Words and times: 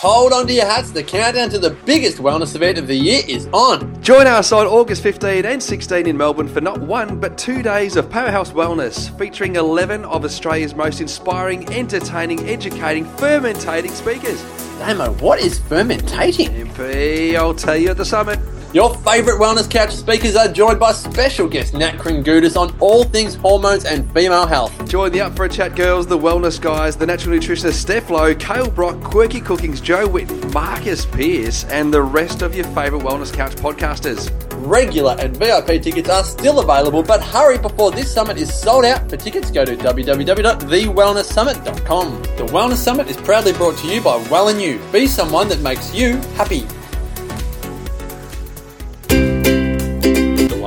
hold 0.00 0.32
on 0.32 0.46
to 0.46 0.52
your 0.52 0.64
hats. 0.64 0.90
The 0.90 1.02
countdown 1.02 1.50
to 1.50 1.58
the 1.58 1.70
biggest 1.84 2.18
wellness 2.18 2.54
event 2.54 2.78
of 2.78 2.86
the 2.86 2.94
year 2.94 3.22
is 3.28 3.46
on. 3.52 4.02
Join 4.02 4.26
us 4.26 4.50
on 4.50 4.66
August 4.66 5.02
15 5.02 5.44
and 5.44 5.62
16 5.62 6.06
in 6.06 6.16
Melbourne 6.16 6.48
for 6.48 6.62
not 6.62 6.80
one 6.80 7.20
but 7.20 7.36
two 7.36 7.62
days 7.62 7.96
of 7.96 8.08
Powerhouse 8.08 8.52
Wellness, 8.52 9.16
featuring 9.18 9.56
11 9.56 10.06
of 10.06 10.24
Australia's 10.24 10.74
most 10.74 11.02
inspiring, 11.02 11.68
entertaining, 11.72 12.40
educating, 12.48 13.04
fermentating 13.16 13.92
speakers. 13.92 14.42
Damo, 14.78 15.12
what 15.20 15.38
is 15.38 15.58
fermentating? 15.58 16.48
MP, 16.48 17.36
I'll 17.36 17.54
tell 17.54 17.76
you 17.76 17.90
at 17.90 17.98
the 17.98 18.04
summit. 18.06 18.38
Your 18.72 18.94
favourite 18.98 19.40
wellness 19.40 19.68
couch 19.68 19.90
speakers 19.90 20.36
are 20.36 20.46
joined 20.46 20.78
by 20.78 20.92
special 20.92 21.48
guest 21.48 21.74
Nat 21.74 21.94
Kringoudis 21.94 22.56
on 22.56 22.72
all 22.78 23.02
things 23.02 23.34
hormones 23.34 23.84
and 23.84 24.08
female 24.12 24.46
health. 24.46 24.88
Join 24.88 25.10
the 25.10 25.22
Up 25.22 25.34
for 25.34 25.46
a 25.46 25.48
Chat 25.48 25.74
girls, 25.74 26.06
the 26.06 26.16
wellness 26.16 26.60
guys, 26.60 26.96
the 26.96 27.04
natural 27.04 27.36
nutritionist 27.36 27.72
Steph 27.72 28.10
Lowe, 28.10 28.32
Kale 28.36 28.70
Brock, 28.70 29.02
Quirky 29.02 29.40
Cookings, 29.40 29.80
Jo 29.80 30.06
Whitten, 30.06 30.54
Marcus 30.54 31.04
Pierce, 31.04 31.64
and 31.64 31.92
the 31.92 32.00
rest 32.00 32.42
of 32.42 32.54
your 32.54 32.64
favourite 32.66 33.04
wellness 33.04 33.32
couch 33.32 33.56
podcasters. 33.56 34.30
Regular 34.64 35.16
and 35.18 35.36
VIP 35.36 35.82
tickets 35.82 36.08
are 36.08 36.22
still 36.22 36.60
available, 36.60 37.02
but 37.02 37.20
hurry 37.20 37.58
before 37.58 37.90
this 37.90 38.14
summit 38.14 38.38
is 38.38 38.54
sold 38.54 38.84
out. 38.84 39.10
For 39.10 39.16
tickets, 39.16 39.50
go 39.50 39.64
to 39.64 39.74
www.thewellnesssummit.com. 39.74 42.22
The 42.22 42.46
Wellness 42.52 42.76
Summit 42.76 43.08
is 43.08 43.16
proudly 43.16 43.52
brought 43.52 43.76
to 43.78 43.88
you 43.88 44.00
by 44.00 44.24
Well 44.30 44.46
and 44.46 44.62
You. 44.62 44.78
Be 44.92 45.08
someone 45.08 45.48
that 45.48 45.60
makes 45.60 45.92
you 45.92 46.18
happy. 46.36 46.68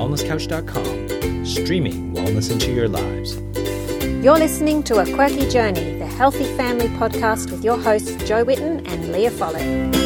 TheWellnessCouch.com, 0.03 1.45
streaming 1.45 2.13
wellness 2.13 2.51
into 2.51 2.73
your 2.73 2.89
lives. 2.89 3.37
You're 4.23 4.37
listening 4.37 4.83
to 4.83 4.97
A 4.99 5.05
Quirky 5.15 5.47
Journey, 5.49 5.97
the 5.97 6.05
Healthy 6.05 6.43
Family 6.57 6.87
podcast 6.89 7.51
with 7.51 7.63
your 7.63 7.77
hosts 7.77 8.11
Jo 8.27 8.43
Whitten 8.43 8.85
and 8.87 9.11
Leah 9.13 9.31
Follett. 9.31 10.02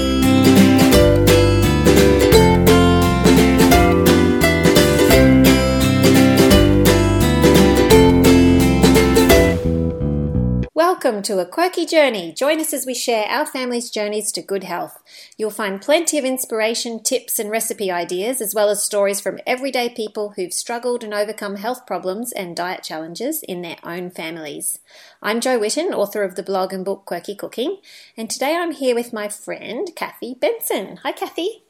Welcome 10.78 11.24
to 11.24 11.40
A 11.40 11.46
Quirky 11.48 11.88
Journey. 11.88 12.32
Join 12.32 12.60
us 12.60 12.72
as 12.72 12.86
we 12.86 12.94
share 12.94 13.26
our 13.30 13.48
family's 13.48 13.90
journeys 13.90 14.32
to 14.34 14.44
good 14.44 14.64
health. 14.64 15.02
You'll 15.36 15.50
find 15.50 15.82
plenty 15.82 16.20
of 16.20 16.24
inspiration, 16.24 17.02
tips, 17.02 17.40
and 17.40 17.50
recipe 17.50 17.90
ideas, 17.90 18.42
as 18.42 18.54
well 18.54 18.70
as 18.70 18.84
stories 18.84 19.20
from 19.20 19.40
everyday 19.48 19.90
people 19.90 20.34
who've 20.36 20.54
struggled 20.54 21.04
and 21.04 21.16
overcome 21.16 21.56
health 21.56 21.88
problems 21.88 22.32
and 22.32 22.56
diet 22.56 22.84
challenges 22.84 23.42
in 23.42 23.64
their 23.64 23.78
own 23.84 24.12
families. 24.12 24.80
I'm 25.20 25.42
Jo 25.42 25.58
Whitten, 25.58 25.94
author 25.94 26.22
of 26.22 26.36
the 26.36 26.44
blog 26.44 26.72
and 26.74 26.86
book 26.86 27.06
Quirky 27.06 27.34
Cooking, 27.34 27.78
and 28.16 28.30
today 28.30 28.56
I'm 28.56 28.72
here 28.72 28.94
with 28.94 29.12
my 29.12 29.30
friend 29.30 29.90
Cathy 29.96 30.36
Benson. 30.36 30.98
Hi, 30.98 31.12
Cathy. 31.12 31.64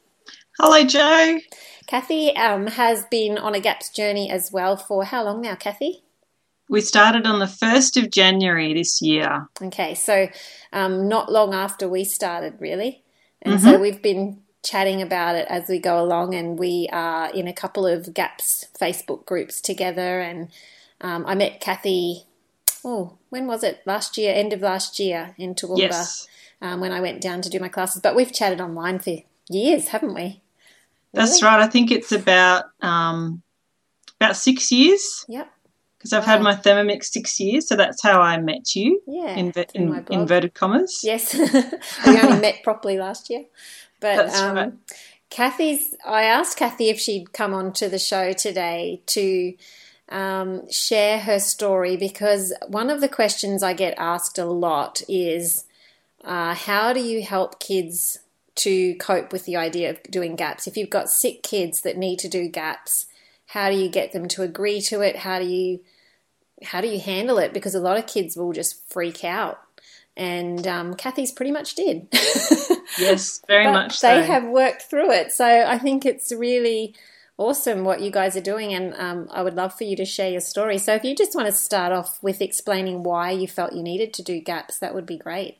Hello, 0.58 0.84
Jo. 0.84 1.38
Cathy 1.86 2.36
um, 2.36 2.66
has 2.66 3.06
been 3.06 3.38
on 3.38 3.54
a 3.54 3.60
GAPS 3.60 3.88
journey 3.88 4.30
as 4.30 4.52
well 4.52 4.76
for 4.76 5.04
how 5.04 5.24
long 5.24 5.40
now, 5.40 5.54
Cathy? 5.54 6.02
We 6.68 6.80
started 6.82 7.26
on 7.26 7.38
the 7.38 7.46
1st 7.46 8.02
of 8.02 8.10
January 8.10 8.74
this 8.74 9.00
year. 9.00 9.48
Okay, 9.62 9.94
so 9.94 10.28
um, 10.72 11.08
not 11.08 11.32
long 11.32 11.54
after 11.54 11.88
we 11.88 12.04
started, 12.04 12.54
really. 12.60 13.02
And 13.40 13.54
mm-hmm. 13.54 13.64
so 13.64 13.78
we've 13.78 14.02
been 14.02 14.42
chatting 14.62 15.00
about 15.00 15.34
it 15.34 15.46
as 15.48 15.68
we 15.68 15.78
go 15.78 16.02
along, 16.02 16.34
and 16.34 16.58
we 16.58 16.88
are 16.92 17.30
in 17.30 17.48
a 17.48 17.52
couple 17.52 17.86
of 17.86 18.12
GAPS 18.12 18.66
Facebook 18.78 19.24
groups 19.24 19.60
together. 19.60 20.20
And 20.20 20.50
um, 21.00 21.24
I 21.26 21.34
met 21.34 21.60
Cathy, 21.60 22.24
oh, 22.84 23.16
when 23.30 23.46
was 23.46 23.64
it? 23.64 23.80
Last 23.86 24.18
year, 24.18 24.34
end 24.34 24.52
of 24.52 24.60
last 24.60 24.98
year 24.98 25.34
in 25.38 25.54
Toowoomba 25.54 25.78
yes. 25.78 26.28
um, 26.60 26.80
when 26.80 26.92
I 26.92 27.00
went 27.00 27.22
down 27.22 27.40
to 27.42 27.50
do 27.50 27.60
my 27.60 27.68
classes. 27.68 28.02
But 28.02 28.14
we've 28.14 28.32
chatted 28.32 28.60
online 28.60 28.98
for 28.98 29.16
years, 29.48 29.88
haven't 29.88 30.14
we? 30.14 30.42
That's 31.14 31.42
right. 31.42 31.60
I 31.60 31.66
think 31.66 31.90
it's 31.90 32.12
about 32.12 32.66
um, 32.82 33.42
about 34.20 34.36
six 34.36 34.70
years. 34.70 35.24
Yep 35.28 35.50
because 35.98 36.12
I've 36.12 36.26
wow. 36.26 36.34
had 36.34 36.42
my 36.42 36.54
Thermomix 36.54 37.06
six 37.06 37.40
years, 37.40 37.66
so 37.68 37.74
that's 37.74 38.02
how 38.02 38.20
I 38.20 38.38
met 38.38 38.74
you. 38.76 39.02
Yeah, 39.06 39.34
inver- 39.36 39.70
in, 39.74 40.06
inverted 40.10 40.54
commas. 40.54 41.00
Yes, 41.02 41.34
we 42.06 42.20
only 42.20 42.40
met 42.40 42.62
properly 42.62 42.98
last 42.98 43.28
year, 43.28 43.44
but 44.00 44.16
that's 44.16 44.40
um, 44.40 44.56
right. 44.56 44.72
Cathy's. 45.30 45.94
I 46.06 46.22
asked 46.22 46.56
Cathy 46.56 46.88
if 46.88 47.00
she'd 47.00 47.32
come 47.32 47.52
on 47.52 47.72
to 47.74 47.88
the 47.88 47.98
show 47.98 48.32
today 48.32 49.02
to 49.06 49.54
um, 50.08 50.70
share 50.70 51.18
her 51.18 51.40
story 51.40 51.96
because 51.96 52.54
one 52.68 52.90
of 52.90 53.00
the 53.00 53.08
questions 53.08 53.62
I 53.62 53.72
get 53.72 53.94
asked 53.98 54.38
a 54.38 54.44
lot 54.44 55.02
is, 55.08 55.64
uh, 56.24 56.54
"How 56.54 56.92
do 56.92 57.00
you 57.00 57.22
help 57.22 57.60
kids?" 57.60 58.18
To 58.62 58.96
cope 58.96 59.32
with 59.32 59.44
the 59.44 59.54
idea 59.54 59.90
of 59.90 60.02
doing 60.10 60.34
gaps. 60.34 60.66
If 60.66 60.76
you've 60.76 60.90
got 60.90 61.10
sick 61.10 61.44
kids 61.44 61.82
that 61.82 61.96
need 61.96 62.18
to 62.18 62.28
do 62.28 62.48
gaps, 62.48 63.06
how 63.48 63.70
do 63.70 63.76
you 63.76 63.88
get 63.88 64.12
them 64.12 64.28
to 64.28 64.42
agree 64.42 64.80
to 64.82 65.00
it? 65.00 65.16
How 65.16 65.38
do 65.38 65.46
you 65.46 65.80
how 66.62 66.80
do 66.80 66.88
you 66.88 67.00
handle 67.00 67.38
it? 67.38 67.52
Because 67.52 67.74
a 67.74 67.80
lot 67.80 67.98
of 67.98 68.06
kids 68.06 68.36
will 68.36 68.52
just 68.52 68.86
freak 68.90 69.24
out, 69.24 69.58
and 70.16 70.66
um, 70.66 70.94
Kathy's 70.94 71.32
pretty 71.32 71.50
much 71.50 71.74
did. 71.74 72.08
yes, 72.98 73.40
very 73.48 73.64
but 73.64 73.72
much. 73.72 74.00
They 74.00 74.20
so. 74.20 74.22
have 74.22 74.44
worked 74.44 74.82
through 74.82 75.12
it, 75.12 75.32
so 75.32 75.46
I 75.46 75.78
think 75.78 76.04
it's 76.04 76.30
really 76.30 76.94
awesome 77.38 77.84
what 77.84 78.02
you 78.02 78.10
guys 78.10 78.36
are 78.36 78.42
doing, 78.42 78.74
and 78.74 78.94
um, 78.96 79.28
I 79.30 79.42
would 79.42 79.54
love 79.54 79.74
for 79.74 79.84
you 79.84 79.96
to 79.96 80.04
share 80.04 80.30
your 80.30 80.42
story. 80.42 80.76
So, 80.76 80.94
if 80.94 81.02
you 81.02 81.14
just 81.14 81.34
want 81.34 81.46
to 81.46 81.52
start 81.52 81.92
off 81.92 82.22
with 82.22 82.42
explaining 82.42 83.02
why 83.02 83.30
you 83.30 83.48
felt 83.48 83.72
you 83.72 83.82
needed 83.82 84.12
to 84.14 84.22
do 84.22 84.40
gaps, 84.40 84.78
that 84.78 84.94
would 84.94 85.06
be 85.06 85.16
great. 85.16 85.56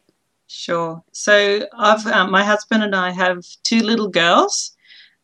Sure. 0.47 1.03
So, 1.13 1.67
I've 1.73 2.07
um, 2.07 2.31
my 2.31 2.45
husband 2.45 2.83
and 2.83 2.95
I 2.95 3.13
have 3.13 3.47
two 3.65 3.81
little 3.81 4.09
girls 4.09 4.77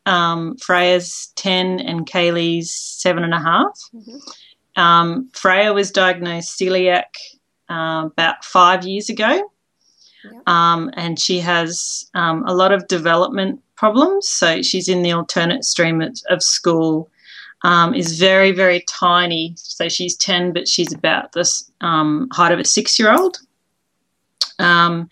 um, 0.06 0.56
Freya's 0.56 1.32
10 1.36 1.80
and 1.80 2.06
Kaylee's 2.06 2.72
seven 2.72 3.24
and 3.24 3.34
a 3.34 3.40
half. 3.40 3.78
Mm-hmm. 3.94 4.80
Um, 4.80 5.30
Freya 5.32 5.72
was 5.72 5.90
diagnosed 5.90 6.58
celiac 6.58 7.04
uh, 7.68 8.06
about 8.06 8.44
five 8.44 8.84
years 8.84 9.08
ago. 9.08 9.50
Um, 10.46 10.90
and 10.94 11.20
she 11.20 11.38
has 11.40 12.10
um, 12.14 12.44
a 12.46 12.54
lot 12.54 12.72
of 12.72 12.88
development 12.88 13.60
problems. 13.76 14.28
So 14.28 14.62
she's 14.62 14.88
in 14.88 15.02
the 15.02 15.12
alternate 15.12 15.64
stream 15.64 16.00
of, 16.00 16.16
of 16.30 16.42
school, 16.42 17.10
um, 17.62 17.94
is 17.94 18.18
very, 18.18 18.50
very 18.52 18.84
tiny. 18.88 19.54
So 19.56 19.88
she's 19.88 20.16
10, 20.16 20.52
but 20.52 20.66
she's 20.66 20.92
about 20.92 21.32
the 21.32 21.50
um, 21.82 22.28
height 22.32 22.52
of 22.52 22.58
a 22.58 22.64
six 22.64 22.98
year 22.98 23.12
old. 23.12 23.38
Um, 24.58 25.10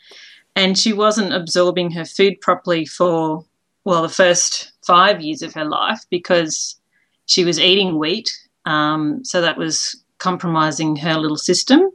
and 0.57 0.79
she 0.79 0.93
wasn't 0.93 1.33
absorbing 1.33 1.91
her 1.93 2.05
food 2.05 2.41
properly 2.41 2.85
for, 2.85 3.45
well, 3.85 4.03
the 4.03 4.09
first 4.09 4.72
five 4.87 5.21
years 5.21 5.43
of 5.43 5.55
her 5.55 5.65
life 5.65 6.01
because 6.11 6.77
she 7.27 7.45
was 7.45 7.59
eating 7.59 7.99
wheat. 7.99 8.31
Um, 8.65 9.25
so 9.25 9.41
that 9.41 9.59
was 9.59 9.97
compromising 10.19 10.97
her 10.97 11.17
little 11.17 11.37
system. 11.37 11.91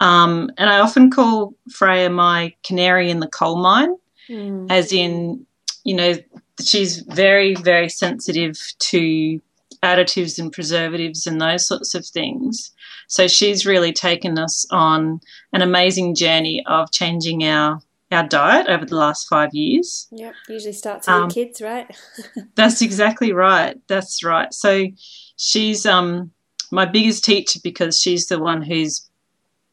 Um, 0.00 0.50
and 0.58 0.70
I 0.70 0.80
often 0.80 1.10
call 1.10 1.54
Freya 1.70 2.10
my 2.10 2.54
canary 2.64 3.10
in 3.10 3.20
the 3.20 3.28
coal 3.28 3.56
mine, 3.56 3.94
mm. 4.28 4.66
as 4.70 4.92
in, 4.92 5.46
you 5.84 5.94
know, 5.94 6.14
she's 6.62 7.00
very, 7.00 7.54
very 7.54 7.88
sensitive 7.88 8.58
to 8.80 9.40
additives 9.82 10.38
and 10.38 10.52
preservatives 10.52 11.26
and 11.26 11.40
those 11.40 11.66
sorts 11.66 11.94
of 11.94 12.06
things. 12.06 12.72
So 13.06 13.28
she's 13.28 13.66
really 13.66 13.92
taken 13.92 14.38
us 14.38 14.66
on 14.70 15.20
an 15.52 15.62
amazing 15.62 16.14
journey 16.14 16.64
of 16.66 16.90
changing 16.90 17.44
our 17.44 17.80
our 18.14 18.26
diet 18.26 18.68
over 18.68 18.84
the 18.84 18.96
last 18.96 19.28
five 19.28 19.52
years. 19.52 20.08
Yep, 20.12 20.34
usually 20.48 20.72
starts 20.72 21.06
with 21.06 21.16
um, 21.16 21.30
kids, 21.30 21.60
right? 21.60 21.94
that's 22.54 22.82
exactly 22.82 23.32
right. 23.32 23.76
That's 23.88 24.24
right. 24.24 24.52
So 24.52 24.86
she's 25.36 25.84
um, 25.84 26.30
my 26.70 26.84
biggest 26.84 27.24
teacher 27.24 27.60
because 27.62 28.00
she's 28.00 28.28
the 28.28 28.38
one 28.38 28.62
who's 28.62 29.08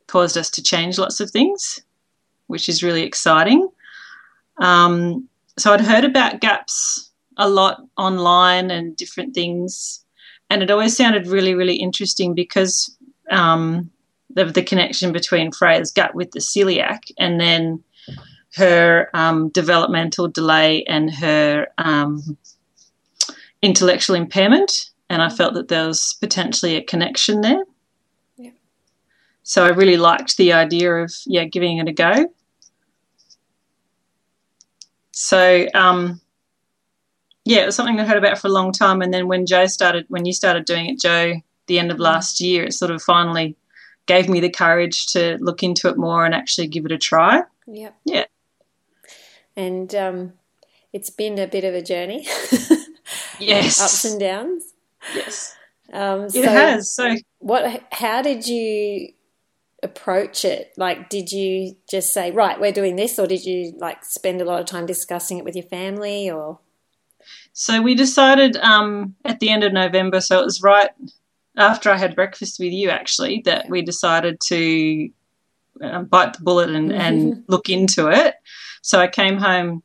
caused 0.08 0.38
us 0.38 0.50
to 0.52 0.64
change 0.64 0.98
lots 0.98 1.20
of 1.20 1.32
things, 1.32 1.80
which 2.48 2.68
is 2.68 2.84
really 2.84 3.04
exciting. 3.04 3.70
Um, 4.58 5.28
so 5.58 5.74
I'd 5.74 5.82
heard 5.82 6.06
about 6.06 6.42
gaps 6.42 7.12
a 7.38 7.50
lot 7.50 7.82
online 7.98 8.72
and 8.72 8.96
different 8.96 9.34
things, 9.34 10.04
and 10.50 10.62
it 10.62 10.72
always 10.72 10.98
sounded 10.98 11.28
really, 11.28 11.54
really 11.54 11.76
interesting 11.76 12.34
because 12.34 12.96
um, 13.30 13.90
the, 14.36 14.46
the 14.46 14.64
connection 14.64 15.12
between 15.12 15.52
Freya's 15.52 15.92
gut 15.92 16.14
with 16.16 16.32
the 16.32 16.40
celiac 16.40 17.12
and 17.18 17.40
then 17.40 17.84
her 18.56 19.10
um, 19.14 19.50
developmental 19.50 20.28
delay 20.28 20.84
and 20.84 21.14
her 21.14 21.68
um, 21.78 22.38
intellectual 23.62 24.16
impairment. 24.16 24.92
And 25.10 25.22
I 25.22 25.30
felt 25.30 25.54
that 25.56 25.68
there 25.68 25.88
was 25.88 26.16
potentially 26.20 26.76
a 26.76 26.84
connection 26.84 27.42
there. 27.42 27.64
Yeah. 28.38 28.52
So 29.44 29.66
I 29.66 29.70
really 29.70 29.98
liked 29.98 30.38
the 30.38 30.54
idea 30.54 30.94
of 30.94 31.14
yeah 31.26 31.46
giving 31.46 31.78
it 31.78 31.88
a 31.88 31.94
go. 31.94 32.34
So 35.12 35.68
um, 35.74 36.22
yeah, 37.46 37.64
it 37.64 37.66
was 37.66 37.76
something 37.76 38.00
I 38.00 38.06
heard 38.06 38.18
about 38.18 38.38
for 38.38 38.48
a 38.48 38.52
long 38.52 38.72
time. 38.72 39.02
And 39.02 39.14
then 39.14 39.28
when 39.28 39.46
Jo 39.46 39.66
started, 39.66 40.06
when 40.10 40.26
you 40.26 40.34
started 40.34 40.66
doing 40.66 40.88
it, 40.88 41.00
Jo, 41.00 41.36
the 41.68 41.80
end 41.80 41.92
of 41.92 41.98
mm. 41.98 42.02
last 42.02 42.40
year, 42.40 42.64
it 42.64 42.74
sort 42.74 42.92
of 42.92 43.02
finally 43.02 43.56
gave 44.06 44.30
me 44.30 44.40
the 44.40 44.50
courage 44.50 45.08
to 45.08 45.38
look 45.40 45.64
into 45.64 45.88
it 45.88 45.98
more 45.98 46.26
and 46.26 46.36
actually 46.36 46.68
give 46.68 46.86
it 46.86 46.92
a 46.92 46.98
try. 46.98 47.44
Yeah. 47.68 47.92
Yeah. 48.06 48.26
And 49.56 49.94
um, 49.96 50.34
it's 50.94 51.10
been 51.10 51.38
a 51.40 51.48
bit 51.48 51.64
of 51.64 51.74
a 51.74 51.82
journey, 51.82 52.28
Yes. 53.40 53.82
ups 53.82 54.06
and 54.06 54.20
downs. 54.20 54.74
yes. 55.14 55.56
Um, 55.92 56.24
It 56.26 56.32
so 56.32 56.42
has. 56.44 56.92
So 56.92 57.16
What? 57.40 57.84
How 57.92 58.22
did 58.22 58.48
you 58.48 59.14
approach 59.84 60.46
it? 60.46 60.72
Like, 60.78 61.10
did 61.10 61.32
you 61.32 61.76
just 61.90 62.14
say, 62.14 62.32
"Right, 62.32 62.60
we're 62.60 62.72
doing 62.72 62.96
this," 62.96 63.18
or 63.20 63.28
did 63.28 63.44
you 63.46 63.74
like 63.78 64.06
spend 64.06 64.42
a 64.42 64.46
lot 64.46 64.60
of 64.60 64.66
time 64.68 64.86
discussing 64.86 65.38
it 65.38 65.44
with 65.46 65.56
your 65.56 65.66
family? 65.66 66.30
Or 66.30 66.60
So 67.54 67.82
we 67.82 67.96
decided 67.96 68.56
um, 68.58 69.16
at 69.26 69.40
the 69.40 69.50
end 69.50 69.64
of 69.64 69.74
November, 69.74 70.22
so 70.22 70.40
it 70.40 70.46
was 70.46 70.62
right 70.62 70.90
after 71.58 71.90
I 71.90 71.98
had 71.98 72.16
breakfast 72.16 72.60
with 72.60 72.72
you, 72.72 72.90
actually, 72.90 73.42
that 73.46 73.70
we 73.70 73.82
decided 73.82 74.40
to 74.48 75.10
um, 75.82 76.06
bite 76.06 76.34
the 76.38 76.44
bullet 76.44 76.70
and, 76.70 76.92
and 76.94 77.44
look 77.48 77.70
into 77.70 78.08
it. 78.08 78.36
So 78.82 79.00
I 79.00 79.08
came 79.08 79.38
home, 79.38 79.84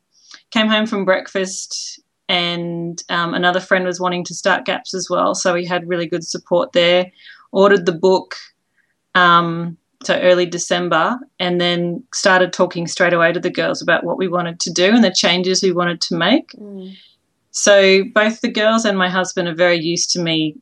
came 0.50 0.68
home 0.68 0.86
from 0.86 1.04
breakfast, 1.04 2.00
and 2.28 3.02
um, 3.08 3.34
another 3.34 3.60
friend 3.60 3.84
was 3.84 4.00
wanting 4.00 4.24
to 4.24 4.34
start 4.34 4.64
GAPS 4.64 4.94
as 4.94 5.08
well. 5.08 5.34
So 5.34 5.54
we 5.54 5.64
had 5.64 5.88
really 5.88 6.06
good 6.06 6.24
support 6.24 6.72
there. 6.72 7.10
Ordered 7.52 7.86
the 7.86 7.92
book. 7.92 8.34
Um, 9.14 9.76
so 10.02 10.18
early 10.20 10.44
December, 10.46 11.18
and 11.40 11.60
then 11.60 12.02
started 12.12 12.52
talking 12.52 12.86
straight 12.86 13.14
away 13.14 13.32
to 13.32 13.40
the 13.40 13.50
girls 13.50 13.80
about 13.80 14.04
what 14.04 14.18
we 14.18 14.28
wanted 14.28 14.60
to 14.60 14.72
do 14.72 14.94
and 14.94 15.02
the 15.02 15.10
changes 15.12 15.62
we 15.62 15.72
wanted 15.72 16.00
to 16.02 16.14
make. 16.14 16.52
So 17.50 18.04
both 18.14 18.42
the 18.42 18.50
girls 18.52 18.84
and 18.84 18.98
my 18.98 19.08
husband 19.08 19.48
are 19.48 19.54
very 19.54 19.78
used 19.78 20.10
to 20.10 20.20
me 20.20 20.56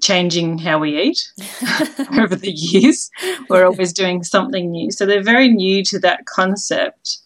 changing 0.00 0.56
how 0.58 0.78
we 0.78 0.98
eat 0.98 1.30
over 2.18 2.34
the 2.34 2.50
years. 2.50 3.10
We're 3.50 3.66
always 3.66 3.92
doing 3.92 4.22
something 4.24 4.70
new. 4.70 4.90
So 4.90 5.04
they're 5.04 5.22
very 5.22 5.48
new 5.48 5.84
to 5.84 5.98
that 6.00 6.24
concept. 6.24 7.18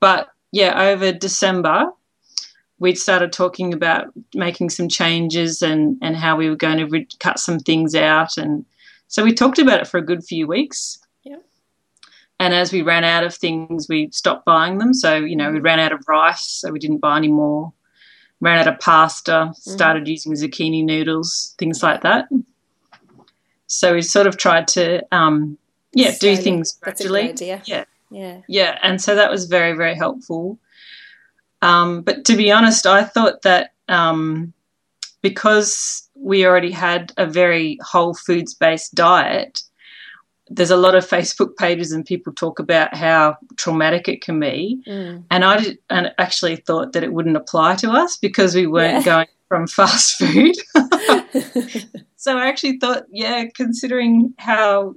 But 0.00 0.28
yeah, 0.52 0.82
over 0.90 1.12
December, 1.12 1.90
we'd 2.78 2.98
started 2.98 3.32
talking 3.32 3.72
about 3.72 4.06
making 4.34 4.70
some 4.70 4.88
changes 4.88 5.62
and, 5.62 5.96
and 6.02 6.16
how 6.16 6.36
we 6.36 6.48
were 6.48 6.56
going 6.56 6.78
to 6.78 6.86
re- 6.86 7.08
cut 7.18 7.38
some 7.38 7.58
things 7.58 7.94
out. 7.94 8.36
And 8.36 8.64
so 9.08 9.22
we 9.22 9.32
talked 9.32 9.58
about 9.58 9.80
it 9.80 9.86
for 9.86 9.98
a 9.98 10.04
good 10.04 10.24
few 10.24 10.46
weeks. 10.46 10.98
Yep. 11.24 11.44
And 12.40 12.54
as 12.54 12.72
we 12.72 12.82
ran 12.82 13.04
out 13.04 13.22
of 13.22 13.34
things, 13.34 13.86
we 13.88 14.10
stopped 14.10 14.46
buying 14.46 14.78
them. 14.78 14.94
So, 14.94 15.16
you 15.16 15.36
know, 15.36 15.52
we 15.52 15.60
ran 15.60 15.78
out 15.78 15.92
of 15.92 16.02
rice, 16.08 16.44
so 16.44 16.70
we 16.72 16.78
didn't 16.78 16.98
buy 16.98 17.18
any 17.18 17.28
more 17.28 17.72
ran 18.40 18.58
out 18.58 18.68
of 18.68 18.80
pasta, 18.80 19.52
started 19.54 20.08
using 20.08 20.32
zucchini 20.32 20.84
noodles, 20.84 21.54
things 21.58 21.82
like 21.82 22.02
that. 22.02 22.26
So 23.66 23.94
we 23.94 24.02
sort 24.02 24.26
of 24.26 24.36
tried 24.36 24.66
to, 24.68 25.02
um, 25.14 25.58
yeah, 25.92 26.10
do 26.12 26.34
Slowly. 26.34 26.36
things 26.36 26.78
gradually. 26.80 27.34
Yeah, 27.66 27.84
yeah, 28.10 28.40
yeah, 28.48 28.78
and 28.82 29.00
so 29.00 29.14
that 29.14 29.30
was 29.30 29.46
very, 29.46 29.72
very 29.76 29.94
helpful. 29.94 30.58
Um, 31.62 32.02
but 32.02 32.24
to 32.26 32.36
be 32.36 32.50
honest, 32.50 32.86
I 32.86 33.04
thought 33.04 33.42
that 33.42 33.72
um, 33.88 34.52
because 35.22 36.08
we 36.14 36.46
already 36.46 36.70
had 36.70 37.12
a 37.16 37.26
very 37.26 37.78
whole 37.82 38.14
foods 38.14 38.54
based 38.54 38.94
diet, 38.94 39.62
there's 40.48 40.70
a 40.70 40.76
lot 40.76 40.94
of 40.94 41.06
Facebook 41.08 41.56
pages 41.56 41.92
and 41.92 42.04
people 42.04 42.32
talk 42.32 42.58
about 42.58 42.94
how 42.94 43.36
traumatic 43.56 44.08
it 44.08 44.20
can 44.20 44.40
be. 44.40 44.82
Mm. 44.86 45.24
And 45.30 45.44
I 45.44 45.58
did, 45.58 45.78
and 45.90 46.12
actually 46.18 46.56
thought 46.56 46.92
that 46.92 47.04
it 47.04 47.12
wouldn't 47.12 47.36
apply 47.36 47.76
to 47.76 47.90
us 47.90 48.16
because 48.16 48.54
we 48.54 48.66
weren't 48.66 49.04
Yeah. 49.06 49.14
going 49.14 49.26
from 49.48 49.66
fast 49.78 50.16
food. 50.16 50.56
so 52.16 52.36
I 52.38 52.46
actually 52.48 52.78
thought, 52.78 53.04
yeah, 53.10 53.44
considering 53.54 54.34
how 54.38 54.94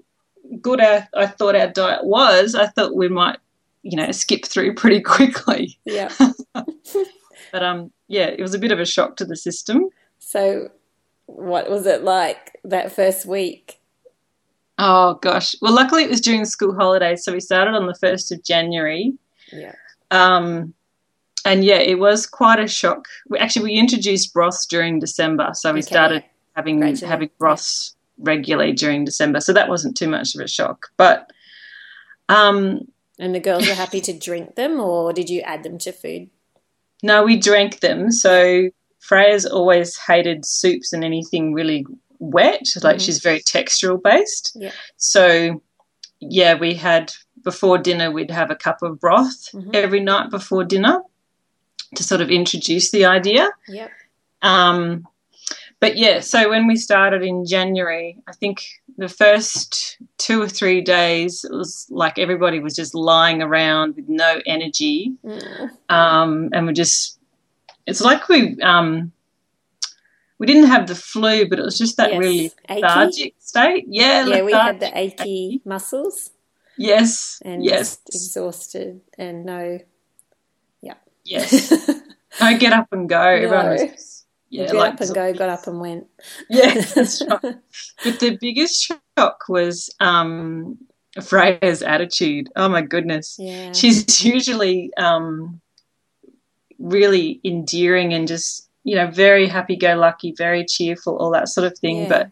good 0.61 0.81
our, 0.81 1.07
I 1.15 1.27
thought 1.27 1.55
our 1.55 1.67
diet 1.67 2.05
was, 2.05 2.55
I 2.55 2.67
thought 2.67 2.95
we 2.95 3.09
might, 3.09 3.37
you 3.81 3.97
know, 3.97 4.11
skip 4.11 4.45
through 4.45 4.73
pretty 4.75 5.01
quickly. 5.01 5.77
yeah. 5.85 6.11
But 7.53 7.61
um, 7.61 7.91
yeah, 8.07 8.25
it 8.25 8.41
was 8.41 8.55
a 8.55 8.59
bit 8.59 8.71
of 8.71 8.79
a 8.79 8.85
shock 8.85 9.15
to 9.17 9.25
the 9.25 9.35
system. 9.35 9.89
So, 10.17 10.69
what 11.27 11.69
was 11.69 11.85
it 11.85 12.03
like 12.03 12.57
that 12.63 12.91
first 12.91 13.27
week? 13.27 13.79
Oh 14.79 15.19
gosh. 15.21 15.55
Well, 15.61 15.73
luckily 15.73 16.03
it 16.03 16.09
was 16.09 16.19
during 16.19 16.39
the 16.39 16.47
school 16.47 16.73
holidays, 16.73 17.23
so 17.23 17.31
we 17.31 17.39
started 17.39 17.75
on 17.75 17.85
the 17.85 17.93
first 17.93 18.31
of 18.31 18.43
January. 18.43 19.13
Yeah. 19.51 19.75
Um, 20.09 20.73
and 21.45 21.63
yeah, 21.63 21.77
it 21.77 21.99
was 21.99 22.25
quite 22.25 22.59
a 22.59 22.67
shock. 22.67 23.05
We, 23.29 23.37
actually, 23.37 23.65
we 23.65 23.73
introduced 23.73 24.33
broths 24.33 24.65
during 24.65 24.99
December, 24.99 25.51
so 25.53 25.71
we 25.73 25.79
Okay, 25.79 25.87
started 25.87 26.23
having 26.55 26.79
Gradually, 26.79 27.09
having 27.09 27.29
broths 27.37 27.92
regularly 28.17 28.71
during 28.73 29.05
December. 29.05 29.39
So 29.41 29.53
that 29.53 29.69
wasn't 29.69 29.97
too 29.97 30.07
much 30.07 30.35
of 30.35 30.41
a 30.41 30.47
shock. 30.47 30.87
But 30.97 31.31
um, 32.29 32.87
And 33.19 33.33
the 33.35 33.39
girls 33.39 33.67
were 33.67 33.73
happy 33.73 34.01
to 34.01 34.13
drink 34.17 34.55
them, 34.55 34.79
or 34.79 35.13
did 35.13 35.29
you 35.29 35.41
add 35.41 35.63
them 35.63 35.77
to 35.79 35.91
food? 35.91 36.29
no, 37.05 37.21
we 37.23 37.35
drank 37.35 37.81
them. 37.81 38.11
So 38.11 38.69
Freya's 38.99 39.45
always 39.45 39.97
hated 39.97 40.45
soups 40.45 40.93
and 40.93 41.03
anything 41.03 41.53
really 41.53 41.85
wet. 42.19 42.61
Like 42.81 42.97
Mhm. 42.97 43.01
she's 43.05 43.19
very 43.19 43.41
textural 43.41 44.01
based. 44.01 44.53
Yeah. 44.55 44.71
So 44.95 45.61
yeah, 46.21 46.53
we 46.57 46.73
had 46.75 47.11
before 47.43 47.77
dinner 47.77 48.09
we'd 48.09 48.31
have 48.31 48.49
a 48.51 48.55
cup 48.55 48.81
of 48.81 49.01
broth 49.01 49.49
Mhm. 49.51 49.75
every 49.75 49.99
night 49.99 50.29
before 50.29 50.63
dinner 50.63 51.01
to 51.95 52.03
sort 52.03 52.21
of 52.21 52.31
introduce 52.31 52.91
the 52.91 53.03
idea. 53.03 53.49
Yep. 53.67 53.91
Um, 54.41 55.05
but 55.83 55.97
yeah, 55.97 56.21
so 56.21 56.49
when 56.49 56.65
we 56.65 56.77
started 56.77 57.23
in 57.23 57.45
January, 57.45 58.17
I 58.25 58.31
think 58.31 58.63
the 58.97 59.09
first 59.09 59.97
two 60.17 60.41
or 60.41 60.47
three 60.47 60.79
days, 60.79 61.43
it 61.43 61.53
was 61.53 61.87
like 61.89 62.17
everybody 62.17 62.61
was 62.61 62.73
just 62.73 62.95
lying 62.95 63.41
around 63.41 63.97
with 63.97 64.07
no 64.07 64.39
energy. 64.45 65.11
Mm. 65.25 65.69
Um, 65.89 66.49
and 66.53 66.67
we 66.67 66.71
just, 66.71 67.19
it's 67.85 67.99
like 67.99 68.29
we, 68.29 68.57
um, 68.61 69.11
we 70.39 70.47
didn't 70.47 70.67
have 70.69 70.87
the 70.87 70.95
flu, 70.95 71.49
but 71.49 71.59
it 71.59 71.65
was 71.65 71.77
just 71.77 71.97
that 71.97 72.11
Yes. 72.13 72.19
really 72.19 72.51
Achy? 72.69 73.35
state. 73.39 73.83
Yeah, 73.89 74.25
Yeah, 74.25 74.41
we 74.43 74.53
had 74.53 74.79
the 74.79 74.85
lethargic. 74.85 75.19
achy 75.19 75.61
muscles 75.65 76.31
Yes, 76.77 77.41
and 77.43 77.61
yes, 77.61 77.97
just 78.09 78.15
exhausted 78.15 79.01
and 79.17 79.43
no. 79.45 79.79
Yeah, 80.81 80.95
yes. 81.25 81.73
No, 82.41 82.57
get 82.57 82.71
up 82.71 82.87
and 82.93 83.07
go. 83.07 83.19
Everyone 83.21 83.69
was 83.71 83.81
No. 83.81 83.87
Yeah, 84.53 84.65
get 84.67 84.75
like 84.75 84.93
up 84.93 85.01
and 85.01 85.13
go, 85.15 85.33
got 85.33 85.49
up 85.49 85.67
and 85.67 85.79
went. 85.79 86.07
Yeah, 86.49 86.73
that's 86.95 87.21
right. 87.25 87.55
But 88.03 88.19
the 88.19 88.37
biggest 88.39 88.81
shock 89.17 89.43
was 89.49 89.93
um, 89.99 90.77
Freya's 91.21 91.81
attitude. 91.81 92.49
Oh 92.55 92.69
my 92.69 92.81
goodness. 92.81 93.35
Yeah. 93.39 93.71
She's 93.71 94.23
usually 94.23 94.91
um, 94.97 95.59
really 96.79 97.39
endearing 97.43 98.13
and 98.13 98.27
just, 98.27 98.69
you 98.83 98.95
know, 98.95 99.09
very 99.09 99.47
happy 99.47 99.75
go 99.75 99.95
lucky, 99.95 100.33
very 100.37 100.65
cheerful, 100.65 101.17
all 101.17 101.31
that 101.31 101.49
sort 101.49 101.65
of 101.65 101.77
thing. 101.79 102.03
Yeah. 102.03 102.09
But 102.09 102.29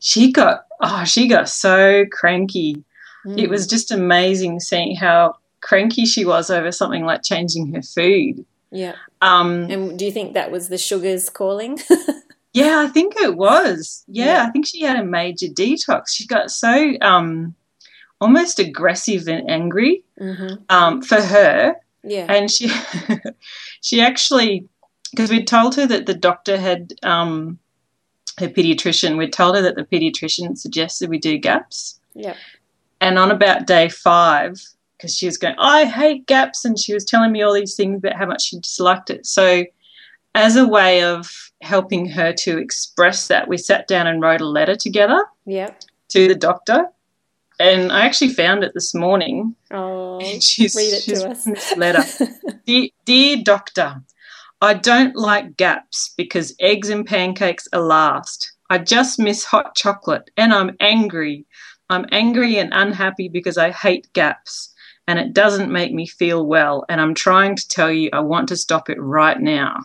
she 0.00 0.32
got, 0.32 0.66
oh, 0.80 1.04
she 1.04 1.28
got 1.28 1.48
so 1.48 2.04
cranky. 2.10 2.84
It 3.26 3.46
Mm. 3.46 3.48
was 3.50 3.66
just 3.66 3.90
amazing 3.90 4.60
seeing 4.60 4.96
how 4.96 5.34
cranky 5.60 6.06
she 6.06 6.24
was 6.24 6.50
over 6.50 6.70
something 6.72 7.04
like 7.04 7.22
changing 7.22 7.74
her 7.74 7.82
food. 7.82 8.44
Yeah. 8.70 8.94
Um, 9.20 9.70
And 9.70 9.98
do 9.98 10.04
you 10.04 10.12
think 10.12 10.34
that 10.34 10.50
was 10.50 10.68
the 10.68 10.78
sugars 10.78 11.28
calling? 11.28 11.78
Yeah, 12.54 12.80
I 12.80 12.88
think 12.88 13.14
it 13.16 13.36
was. 13.36 14.04
Yeah, 14.08 14.24
Yeah. 14.24 14.44
I 14.46 14.50
think 14.50 14.66
she 14.66 14.80
had 14.80 14.98
a 14.98 15.04
major 15.04 15.46
detox. 15.46 16.08
She 16.08 16.26
got 16.26 16.50
so 16.50 16.94
um, 17.02 17.54
almost 18.20 18.58
aggressive 18.58 19.28
and 19.28 19.48
angry 19.48 20.02
hmm 20.18 20.54
um, 20.70 21.02
for 21.02 21.20
her, 21.20 21.76
Yeah. 22.02 22.26
and 22.28 22.50
she 22.50 22.72
she 23.82 24.00
actually 24.00 24.66
because 25.12 25.30
we'd 25.30 25.46
told 25.46 25.74
her 25.76 25.86
that 25.86 26.06
the 26.06 26.14
doctor 26.14 26.56
had 26.56 26.94
um, 27.02 27.58
her 28.38 28.48
pediatrician. 28.48 29.18
We'd 29.18 29.32
told 29.32 29.54
her 29.54 29.62
that 29.62 29.76
the 29.76 29.84
pediatrician 29.84 30.56
suggested 30.58 31.10
we 31.10 31.18
do 31.18 31.38
gaps, 31.38 32.00
yeah. 32.14 32.34
and 33.00 33.18
on 33.18 33.30
about 33.30 33.66
day 33.66 33.88
five, 33.90 34.54
because 34.98 35.16
she 35.16 35.26
was 35.26 35.38
going, 35.38 35.54
I 35.58 35.84
hate 35.86 36.26
gaps, 36.26 36.64
and 36.64 36.78
she 36.78 36.92
was 36.92 37.04
telling 37.04 37.32
me 37.32 37.40
all 37.42 37.54
these 37.54 37.74
things 37.76 37.98
about 37.98 38.14
how 38.16 38.26
much 38.26 38.42
she 38.42 38.58
disliked 38.58 39.10
it. 39.10 39.24
So, 39.26 39.64
as 40.34 40.56
a 40.56 40.66
way 40.68 41.02
of 41.02 41.30
helping 41.62 42.06
her 42.10 42.32
to 42.32 42.58
express 42.58 43.28
that, 43.28 43.48
we 43.48 43.56
sat 43.56 43.88
down 43.88 44.06
and 44.06 44.20
wrote 44.20 44.40
a 44.40 44.46
letter 44.48 44.76
together 44.76 45.24
Yeah. 45.46 45.70
to 46.08 46.28
the 46.28 46.34
doctor. 46.34 46.88
And 47.60 47.90
I 47.90 48.04
actually 48.06 48.34
found 48.34 48.62
it 48.62 48.72
this 48.74 48.94
morning. 48.94 49.56
Oh, 49.70 50.20
And 50.22 50.42
she's, 50.42 50.74
read 50.76 50.92
it 50.92 51.02
she's 51.02 51.22
to 51.22 51.30
us. 51.30 51.44
this 51.44 51.76
letter. 51.76 52.04
dear, 52.66 52.88
dear 53.04 53.38
doctor, 53.42 54.02
I 54.60 54.74
don't 54.74 55.16
like 55.16 55.56
gaps 55.56 56.12
because 56.16 56.54
eggs 56.60 56.88
and 56.88 57.04
pancakes 57.06 57.66
are 57.72 57.80
last. 57.80 58.52
I 58.70 58.78
just 58.78 59.18
miss 59.18 59.44
hot 59.44 59.74
chocolate 59.76 60.30
and 60.36 60.52
I'm 60.52 60.76
angry. 60.80 61.46
I'm 61.90 62.04
angry 62.12 62.58
and 62.58 62.72
unhappy 62.72 63.28
because 63.28 63.56
I 63.58 63.70
hate 63.70 64.12
gaps 64.12 64.72
and 65.08 65.18
it 65.18 65.32
doesn't 65.32 65.72
make 65.72 65.92
me 65.92 66.06
feel 66.06 66.46
well. 66.46 66.84
And 66.88 67.00
I'm 67.00 67.14
trying 67.14 67.56
to 67.56 67.68
tell 67.68 67.90
you 67.90 68.10
I 68.12 68.20
want 68.20 68.48
to 68.50 68.56
stop 68.56 68.88
it 68.88 69.00
right 69.00 69.40
now. 69.40 69.84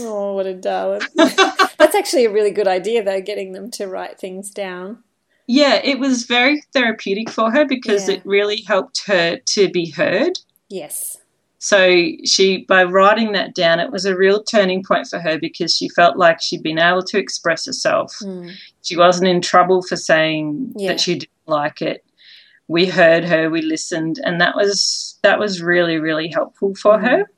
Oh, 0.00 0.34
what 0.34 0.46
a 0.46 0.54
darling. 0.54 1.02
That's 1.16 1.94
actually 1.94 2.24
a 2.24 2.30
really 2.32 2.50
good 2.52 2.68
idea, 2.68 3.02
though, 3.04 3.20
getting 3.20 3.52
them 3.52 3.70
to 3.72 3.86
write 3.86 4.18
things 4.18 4.50
down. 4.50 5.02
Yeah, 5.46 5.80
it 5.82 5.98
was 5.98 6.22
very 6.24 6.62
therapeutic 6.72 7.28
for 7.28 7.50
her 7.50 7.64
because 7.66 8.08
Yeah. 8.08 8.14
it 8.16 8.22
really 8.24 8.62
helped 8.62 9.02
her 9.06 9.38
to 9.44 9.68
be 9.68 9.90
heard. 9.90 10.38
Yes. 10.68 11.16
So 11.58 12.06
she, 12.24 12.64
by 12.68 12.84
writing 12.84 13.32
that 13.32 13.54
down, 13.54 13.80
it 13.80 13.90
was 13.90 14.04
a 14.06 14.16
real 14.16 14.42
turning 14.42 14.82
point 14.82 15.08
for 15.08 15.18
her 15.18 15.38
because 15.38 15.76
she 15.76 15.88
felt 15.90 16.16
like 16.16 16.40
she'd 16.40 16.62
been 16.62 16.78
able 16.78 17.02
to 17.02 17.18
express 17.18 17.66
herself. 17.66 18.16
Mm. 18.22 18.52
She 18.82 18.96
wasn't 18.96 19.28
in 19.28 19.42
trouble 19.42 19.82
for 19.82 19.96
saying 19.96 20.72
Yeah. 20.76 20.92
that 20.92 21.00
she 21.00 21.14
didn't 21.14 21.28
like 21.46 21.82
it. 21.82 22.02
We 22.76 22.86
heard 22.86 23.24
her, 23.24 23.50
we 23.50 23.62
listened, 23.62 24.16
and 24.24 24.40
that 24.40 24.54
was 24.54 25.18
that 25.22 25.38
was 25.38 25.60
really 25.60 25.98
really 25.98 26.28
helpful 26.28 26.74
for 26.74 26.96
Mm. 26.98 27.02
her 27.08 27.30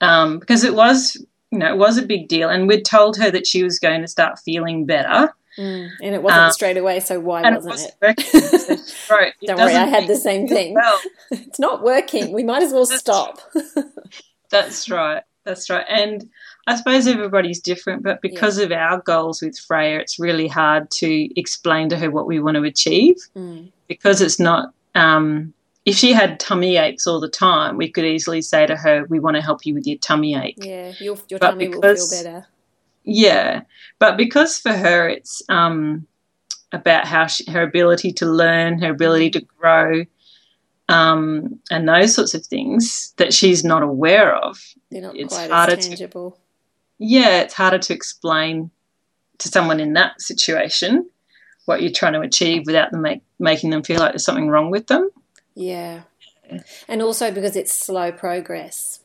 um, 0.00 0.38
because 0.38 0.62
it 0.64 0.74
was 0.74 1.16
you 1.50 1.58
know 1.58 1.72
it 1.74 1.78
was 1.78 1.98
a 1.98 2.02
big 2.14 2.28
deal, 2.28 2.48
and 2.48 2.68
we'd 2.68 2.84
told 2.84 3.16
her 3.16 3.30
that 3.30 3.46
she 3.46 3.62
was 3.64 3.78
going 3.78 4.02
to 4.02 4.08
start 4.08 4.38
feeling 4.38 4.86
better, 4.86 5.34
Mm. 5.58 5.88
And 6.00 6.14
it 6.14 6.22
wasn't 6.22 6.42
Um, 6.42 6.52
straight 6.52 6.76
away, 6.76 7.00
so 7.00 7.18
why 7.18 7.42
wasn't 7.58 7.92
it 8.02 8.18
it? 8.18 8.78
So, 8.78 9.14
right, 9.16 9.32
Don't 9.44 9.58
worry, 9.58 9.74
I 9.74 9.84
had 9.86 10.06
the 10.06 10.14
same 10.14 10.46
thing. 10.46 10.74
Well, 10.74 10.98
It's 11.32 11.58
not 11.58 11.82
working. 11.82 12.32
We 12.32 12.44
might 12.44 12.62
as 12.62 12.72
well 12.72 12.86
stop. 12.86 13.40
That's 14.50 14.88
right. 14.88 15.22
That's 15.44 15.68
right. 15.68 15.84
And 15.88 16.30
I 16.66 16.76
suppose 16.76 17.06
everybody's 17.06 17.60
different, 17.60 18.02
but 18.02 18.20
because 18.22 18.58
of 18.58 18.70
our 18.70 19.00
goals 19.00 19.40
with 19.42 19.58
Freya, 19.58 19.98
it's 19.98 20.18
really 20.18 20.46
hard 20.46 20.90
to 20.92 21.40
explain 21.40 21.88
to 21.88 21.96
her 21.96 22.10
what 22.10 22.26
we 22.26 22.38
want 22.40 22.56
to 22.56 22.62
achieve 22.64 23.16
Mm. 23.36 23.70
because 23.88 24.20
it's 24.20 24.38
not. 24.38 24.72
Um, 24.94 25.52
if 25.86 25.96
she 25.96 26.12
had 26.12 26.38
tummy 26.38 26.76
aches 26.76 27.06
all 27.06 27.18
the 27.20 27.28
time, 27.28 27.76
we 27.76 27.88
could 27.90 28.04
easily 28.04 28.42
say 28.42 28.66
to 28.66 28.76
her, 28.76 29.04
"We 29.08 29.18
want 29.20 29.36
to 29.36 29.42
help 29.42 29.64
you 29.64 29.74
with 29.74 29.86
your 29.86 29.98
tummy 29.98 30.34
ache." 30.34 30.58
Yeah, 30.58 30.92
your, 31.00 31.16
your 31.28 31.38
But 31.40 31.50
tummy 31.52 31.68
will 31.68 31.80
feel 31.80 32.06
better. 32.10 32.46
Yeah, 33.04 33.62
but 33.98 34.16
because 34.18 34.58
for 34.58 34.72
her 34.72 35.08
it's 35.08 35.42
um, 35.48 36.06
about 36.72 37.06
how 37.06 37.26
she, 37.26 37.50
her 37.50 37.62
ability 37.62 38.12
to 38.12 38.26
learn, 38.26 38.78
her 38.82 38.90
ability 38.90 39.30
to 39.30 39.40
grow, 39.40 40.04
um, 40.88 41.58
and 41.70 41.88
those 41.88 42.14
sorts 42.14 42.34
of 42.34 42.44
things 42.44 43.14
that 43.16 43.32
she's 43.32 43.64
not 43.64 43.82
aware 43.82 44.34
of. 44.36 44.58
They're 44.90 45.02
not 45.02 45.16
it's 45.16 45.34
quite 45.34 45.50
harder 45.50 45.72
as 45.76 45.84
to- 45.84 45.88
tangible. 45.96 46.38
Yeah, 47.00 47.40
it's 47.40 47.54
harder 47.54 47.78
to 47.78 47.94
explain 47.94 48.70
to 49.38 49.48
someone 49.48 49.80
in 49.80 49.94
that 49.94 50.20
situation 50.20 51.08
what 51.64 51.80
you're 51.80 51.90
trying 51.90 52.12
to 52.12 52.20
achieve 52.20 52.64
without 52.66 52.90
them 52.92 53.00
make, 53.00 53.22
making 53.38 53.70
them 53.70 53.82
feel 53.82 53.98
like 53.98 54.12
there's 54.12 54.24
something 54.24 54.48
wrong 54.48 54.70
with 54.70 54.86
them. 54.86 55.08
Yeah. 55.54 56.02
And 56.86 57.00
also 57.00 57.30
because 57.30 57.56
it's 57.56 57.72
slow 57.72 58.12
progress. 58.12 59.00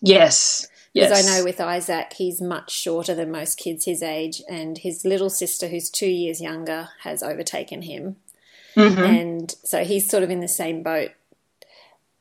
Yes. 0.00 0.68
Yes. 0.94 1.08
Because 1.08 1.26
I 1.26 1.38
know 1.38 1.44
with 1.44 1.60
Isaac, 1.60 2.12
he's 2.12 2.40
much 2.40 2.70
shorter 2.70 3.14
than 3.14 3.32
most 3.32 3.58
kids 3.58 3.86
his 3.86 4.02
age, 4.02 4.42
and 4.48 4.78
his 4.78 5.04
little 5.04 5.30
sister, 5.30 5.68
who's 5.68 5.90
two 5.90 6.10
years 6.10 6.40
younger, 6.40 6.90
has 7.00 7.22
overtaken 7.22 7.82
him. 7.82 8.16
Mhm. 8.76 8.98
And 8.98 9.54
so 9.64 9.84
he's 9.84 10.08
sort 10.08 10.22
of 10.22 10.30
in 10.30 10.40
the 10.40 10.48
same 10.48 10.82
boat. 10.82 11.10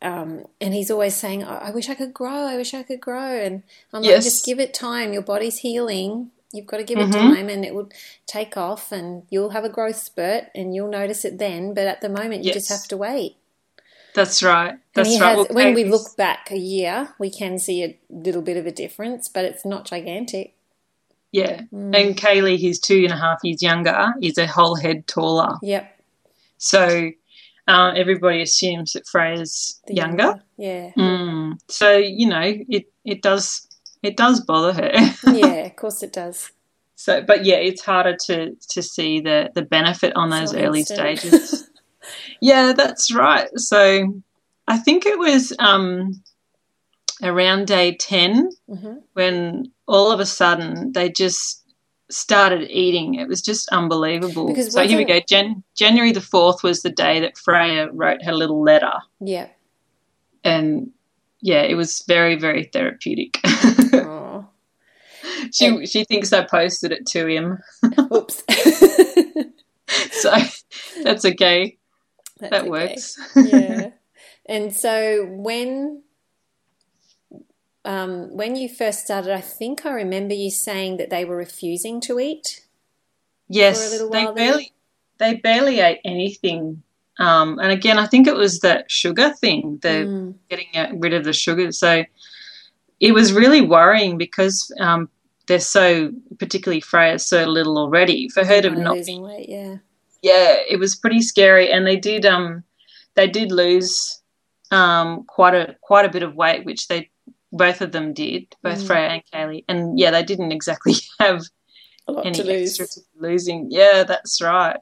Um, 0.02 0.46
and 0.60 0.74
he's 0.74 0.90
always 0.90 1.16
saying, 1.16 1.44
I-, 1.44 1.68
I 1.68 1.72
wish 1.72 1.90
I 1.90 1.96
could 1.96 2.14
grow, 2.14 2.48
I 2.48 2.58
wish 2.58 2.74
I 2.74 2.84
could 2.84 3.02
grow. 3.02 3.38
And 3.40 3.64
I'm 3.94 4.02
like, 4.02 4.22
just 4.22 4.46
give 4.46 4.60
it 4.60 4.74
time. 4.74 5.14
Your 5.14 5.22
body's 5.22 5.60
healing. 5.60 6.32
You've 6.54 6.66
got 6.66 6.78
to 6.78 6.84
give 6.84 7.00
it 7.00 7.08
Mhm. 7.08 7.14
time, 7.14 7.50
and 7.50 7.64
it 7.64 7.74
will 7.74 7.90
take 8.28 8.58
off, 8.58 8.92
and 8.92 9.24
you'll 9.30 9.52
have 9.52 9.64
a 9.64 9.70
growth 9.70 9.96
spurt, 9.96 10.46
and 10.54 10.76
you'll 10.76 10.90
notice 10.90 11.24
it 11.24 11.38
then. 11.38 11.74
But 11.74 11.88
at 11.88 12.02
the 12.02 12.10
moment, 12.10 12.44
you 12.44 12.52
just 12.52 12.68
have 12.70 12.88
to 12.90 12.98
wait. 12.98 13.38
That's 14.14 14.44
right. 14.44 14.78
That's 14.94 15.18
right. 15.22 15.30
has, 15.30 15.38
Well, 15.38 15.48
when 15.52 15.74
we 15.74 15.86
look 15.86 16.18
back 16.18 16.52
a 16.52 16.58
year, 16.58 17.14
we 17.18 17.30
can 17.30 17.58
see 17.58 17.84
a 17.86 17.98
little 18.10 18.42
bit 18.42 18.58
of 18.58 18.66
a 18.66 18.72
difference, 18.72 19.30
but 19.30 19.46
it's 19.46 19.64
not 19.64 19.86
gigantic. 19.86 20.54
Yeah. 21.32 21.62
Mm. 21.74 21.96
And 21.96 22.18
Kaylee, 22.18 22.60
who's 22.60 22.80
two 22.80 23.04
and 23.06 23.14
a 23.14 23.16
half 23.16 23.40
years 23.44 23.62
younger, 23.62 24.14
is 24.22 24.38
a 24.38 24.48
whole 24.48 24.76
head 24.76 25.08
taller. 25.08 25.58
Yep. 25.62 26.00
So 26.58 27.12
uh, 27.72 27.94
everybody 27.96 28.42
assumes 28.42 28.94
that 28.94 29.08
Freya's 29.08 29.80
the 29.88 29.96
younger. 29.96 30.44
Yeah. 30.58 30.92
Mm. 30.98 31.58
So, 31.70 31.96
you 31.96 32.28
know, 32.28 32.42
it, 32.44 32.92
it 33.06 33.22
does 33.22 33.68
it 34.04 34.18
does 34.18 34.42
bother 34.42 34.74
her. 34.74 34.92
yeah, 35.32 35.66
of 35.66 35.76
course 35.78 36.04
it 36.04 36.12
does. 36.12 36.52
So, 36.96 37.22
but 37.22 37.46
yeah, 37.46 37.56
it's 37.56 37.82
harder 37.82 38.18
to 38.26 38.56
to 38.70 38.84
see 38.84 39.22
the 39.22 39.52
the 39.56 39.62
benefit 39.62 40.14
on 40.16 40.30
those 40.30 40.54
early 40.54 40.80
instant. 40.80 41.20
stages. 41.20 41.70
yeah, 42.42 42.74
that's 42.74 43.14
right. 43.14 43.48
So, 43.56 44.22
I 44.68 44.78
think 44.78 45.06
it 45.06 45.18
was 45.18 45.54
um, 45.58 46.22
around 47.24 47.68
day 47.68 47.96
ten 47.96 48.50
hmm 48.68 48.96
when 49.14 49.72
all 49.88 50.12
of 50.12 50.22
a 50.22 50.26
sudden 50.26 50.94
they 50.94 51.10
just 51.10 51.61
started 52.14 52.70
eating. 52.70 53.16
It 53.16 53.28
was 53.28 53.42
just 53.42 53.70
unbelievable. 53.70 54.48
Because 54.48 54.74
so 54.74 54.86
here 54.88 54.98
we 54.98 55.06
go. 55.06 55.20
Jan- 55.28 55.64
January 55.76 56.12
the 56.12 56.22
fourth 56.22 56.64
was 56.64 56.82
the 56.82 56.90
day 56.92 57.20
that 57.22 57.38
Freya 57.38 57.90
wrote 57.92 58.24
her 58.24 58.34
little 58.34 58.62
letter, 58.64 58.94
Yeah. 59.20 59.48
and 60.44 60.92
yeah, 61.42 61.62
it 61.62 61.76
was 61.76 62.04
very 62.08 62.36
very 62.36 62.66
therapeutic. 62.66 63.40
She 65.54 65.86
she 65.86 66.04
thinks 66.04 66.32
I 66.34 66.44
posted 66.46 66.92
it 66.92 67.06
to 67.08 67.26
him, 67.28 67.60
Oops. 68.14 68.44
so 70.12 70.32
that's 71.04 71.26
okay. 71.26 71.78
That's 72.40 72.52
that 72.52 72.62
okay. 72.62 72.70
works. 72.70 73.18
yeah. 73.36 73.90
And 74.48 74.74
so 74.76 75.26
when 75.30 76.04
um, 77.86 78.36
when 78.36 78.56
you 78.56 78.70
first 78.70 79.06
started, 79.06 79.34
I 79.34 79.42
think 79.42 79.86
I 79.86 79.92
remember 79.92 80.34
you 80.34 80.52
saying 80.52 80.98
that 80.98 81.10
they 81.10 81.26
were 81.26 81.36
refusing 81.36 82.02
to 82.02 82.20
eat. 82.20 82.66
yes, 83.48 83.82
for 83.82 83.88
a 83.88 83.92
little 83.92 84.10
they 84.10 84.26
there? 84.26 84.34
barely 84.34 84.74
they 85.18 85.36
barely 85.36 85.80
ate 85.80 86.00
anything. 86.04 86.82
Um, 87.20 87.60
and 87.60 87.72
again, 87.72 88.00
I 88.00 88.08
think 88.08 88.26
it 88.28 88.36
was 88.36 88.62
that 88.62 88.90
sugar 88.90 89.34
thing, 89.34 89.78
the 89.82 90.08
Mm. 90.08 90.36
getting 90.50 91.00
rid 91.00 91.14
of 91.14 91.24
the 91.24 91.34
sugar. 91.34 91.72
So 91.72 92.04
it 93.00 93.12
was 93.12 93.34
really 93.34 93.62
worrying 93.62 94.18
because 94.18 94.74
um, 94.80 95.10
they're 95.48 95.60
so, 95.60 96.12
particularly 96.40 96.82
Freya's 96.82 97.28
so 97.28 97.46
little 97.46 97.78
already. 97.78 98.30
For 98.30 98.44
her 98.44 98.62
to 98.62 98.72
not, 98.72 98.96
losing 98.96 99.22
weight, 99.22 99.50
yeah. 99.50 99.76
yeah, 100.24 100.58
it 100.68 100.80
was 100.80 100.96
pretty 100.96 101.22
scary. 101.22 101.72
And 101.72 101.86
they 101.86 101.98
did, 101.98 102.26
um, 102.26 102.64
they 103.14 103.28
did 103.28 103.52
lose 103.52 104.22
um, 104.72 105.26
quite 105.26 105.54
a 105.54 105.76
quite 105.82 106.06
a 106.06 106.10
bit 106.10 106.24
of 106.24 106.34
weight, 106.36 106.66
which 106.66 106.88
they 106.88 107.11
both 107.52 107.82
of 107.82 107.92
them 107.92 108.14
did, 108.14 108.56
both 108.64 108.80
Mm. 108.80 108.88
Freya 108.88 109.08
and 109.08 109.24
Kaylee. 109.34 109.66
And 109.68 110.00
yeah, 110.00 110.12
they 110.12 110.24
didn't 110.24 110.52
exactly 110.52 110.94
have 111.20 111.42
A 112.08 112.12
lot 112.14 112.26
any 112.26 112.36
to 112.38 112.44
lose. 112.44 112.80
extra 112.80 112.88
to 112.88 113.02
losing. 113.20 113.68
Yeah, 113.70 114.04
that's 114.04 114.42
right. 114.42 114.78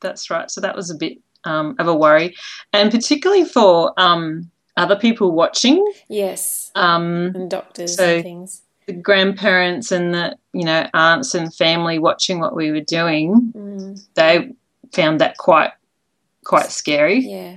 That's 0.00 0.30
right. 0.30 0.50
So 0.50 0.60
that 0.60 0.74
was 0.76 0.90
a 0.90 0.94
bit 0.96 1.18
um, 1.44 1.74
of 1.78 1.88
a 1.88 1.94
worry, 1.94 2.36
and 2.72 2.90
particularly 2.90 3.44
for 3.44 3.92
um, 4.00 4.50
other 4.76 4.94
people 4.96 5.32
watching, 5.32 5.84
Yes. 6.08 6.70
um, 6.76 7.32
And 7.34 7.50
doctors 7.50 7.96
So- 7.96 8.14
and 8.16 8.22
things. 8.22 8.62
the 8.86 8.92
grandparents 8.92 9.90
and 9.92 10.14
the 10.14 10.36
you 10.52 10.64
know 10.64 10.86
aunts 10.94 11.34
and 11.34 11.52
family 11.54 11.98
watching 11.98 12.38
what 12.40 12.54
we 12.54 12.70
were 12.70 12.80
doing. 12.80 13.52
Mm. 13.56 14.06
They 14.14 14.52
found 14.92 15.20
that 15.20 15.36
quite 15.38 15.72
quite 16.44 16.70
scary. 16.70 17.18
Yeah. 17.20 17.56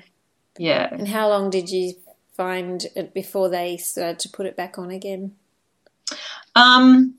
Yeah. 0.58 0.88
And 0.92 1.08
how 1.08 1.30
long 1.30 1.50
did 1.50 1.70
you 1.70 1.94
find 2.36 2.86
it 2.96 3.14
before 3.14 3.50
they 3.50 3.78
started 3.78 4.20
to 4.20 4.30
put 4.30 4.46
it 4.46 4.56
back 4.56 4.78
on 4.78 4.92
again? 4.92 5.36
Um, 6.56 7.16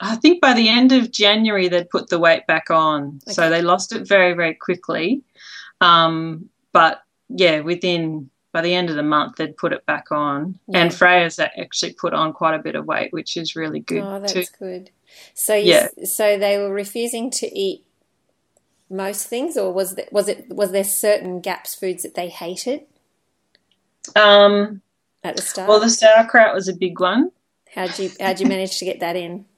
I 0.00 0.16
think 0.16 0.40
by 0.40 0.54
the 0.54 0.68
end 0.68 0.92
of 0.92 1.10
January 1.10 1.68
they'd 1.68 1.90
put 1.90 2.08
the 2.08 2.18
weight 2.18 2.46
back 2.46 2.70
on, 2.70 3.20
so 3.26 3.50
they 3.50 3.62
lost 3.62 3.92
it 3.92 4.06
very 4.06 4.34
very 4.34 4.54
quickly. 4.54 5.22
Um, 5.80 6.48
but 6.72 7.02
yeah, 7.28 7.60
within 7.60 8.30
by 8.52 8.62
the 8.62 8.74
end 8.74 8.90
of 8.90 8.96
the 8.96 9.02
month 9.02 9.36
they'd 9.36 9.56
put 9.56 9.72
it 9.72 9.84
back 9.86 10.10
on, 10.10 10.58
Yeah. 10.68 10.80
and 10.80 10.94
Freya's 10.94 11.38
actually 11.38 11.92
put 11.94 12.14
on 12.14 12.32
quite 12.32 12.54
a 12.54 12.62
bit 12.62 12.74
of 12.76 12.86
weight, 12.86 13.12
which 13.12 13.36
is 13.36 13.56
really 13.56 13.80
good 13.80 14.02
oh, 14.02 14.20
that's 14.20 14.32
too. 14.32 14.44
good. 14.58 14.90
So 15.34 15.54
you, 15.54 15.72
Yeah. 15.72 15.88
so 16.04 16.38
they 16.38 16.58
were 16.58 16.72
refusing 16.72 17.30
to 17.32 17.58
eat 17.58 17.84
most 18.90 19.26
things, 19.26 19.56
or 19.56 19.72
was 19.72 19.96
that, 19.96 20.12
was 20.12 20.28
it 20.28 20.48
was 20.48 20.70
there 20.70 20.84
certain 20.84 21.40
gaps 21.40 21.74
foods 21.74 22.02
that 22.04 22.14
they 22.14 22.28
hated 22.28 22.86
Um, 24.16 24.82
at 25.24 25.36
the 25.36 25.42
start? 25.42 25.68
well, 25.68 25.80
the 25.80 25.90
sauerkraut 25.90 26.54
was 26.54 26.68
a 26.68 26.74
big 26.74 27.00
one. 27.00 27.30
how'd 27.74 27.98
you 27.98 28.10
how'd 28.20 28.40
you 28.40 28.46
manage 28.46 28.78
to 28.78 28.84
get 28.84 29.00
that 29.00 29.16
in? 29.16 29.44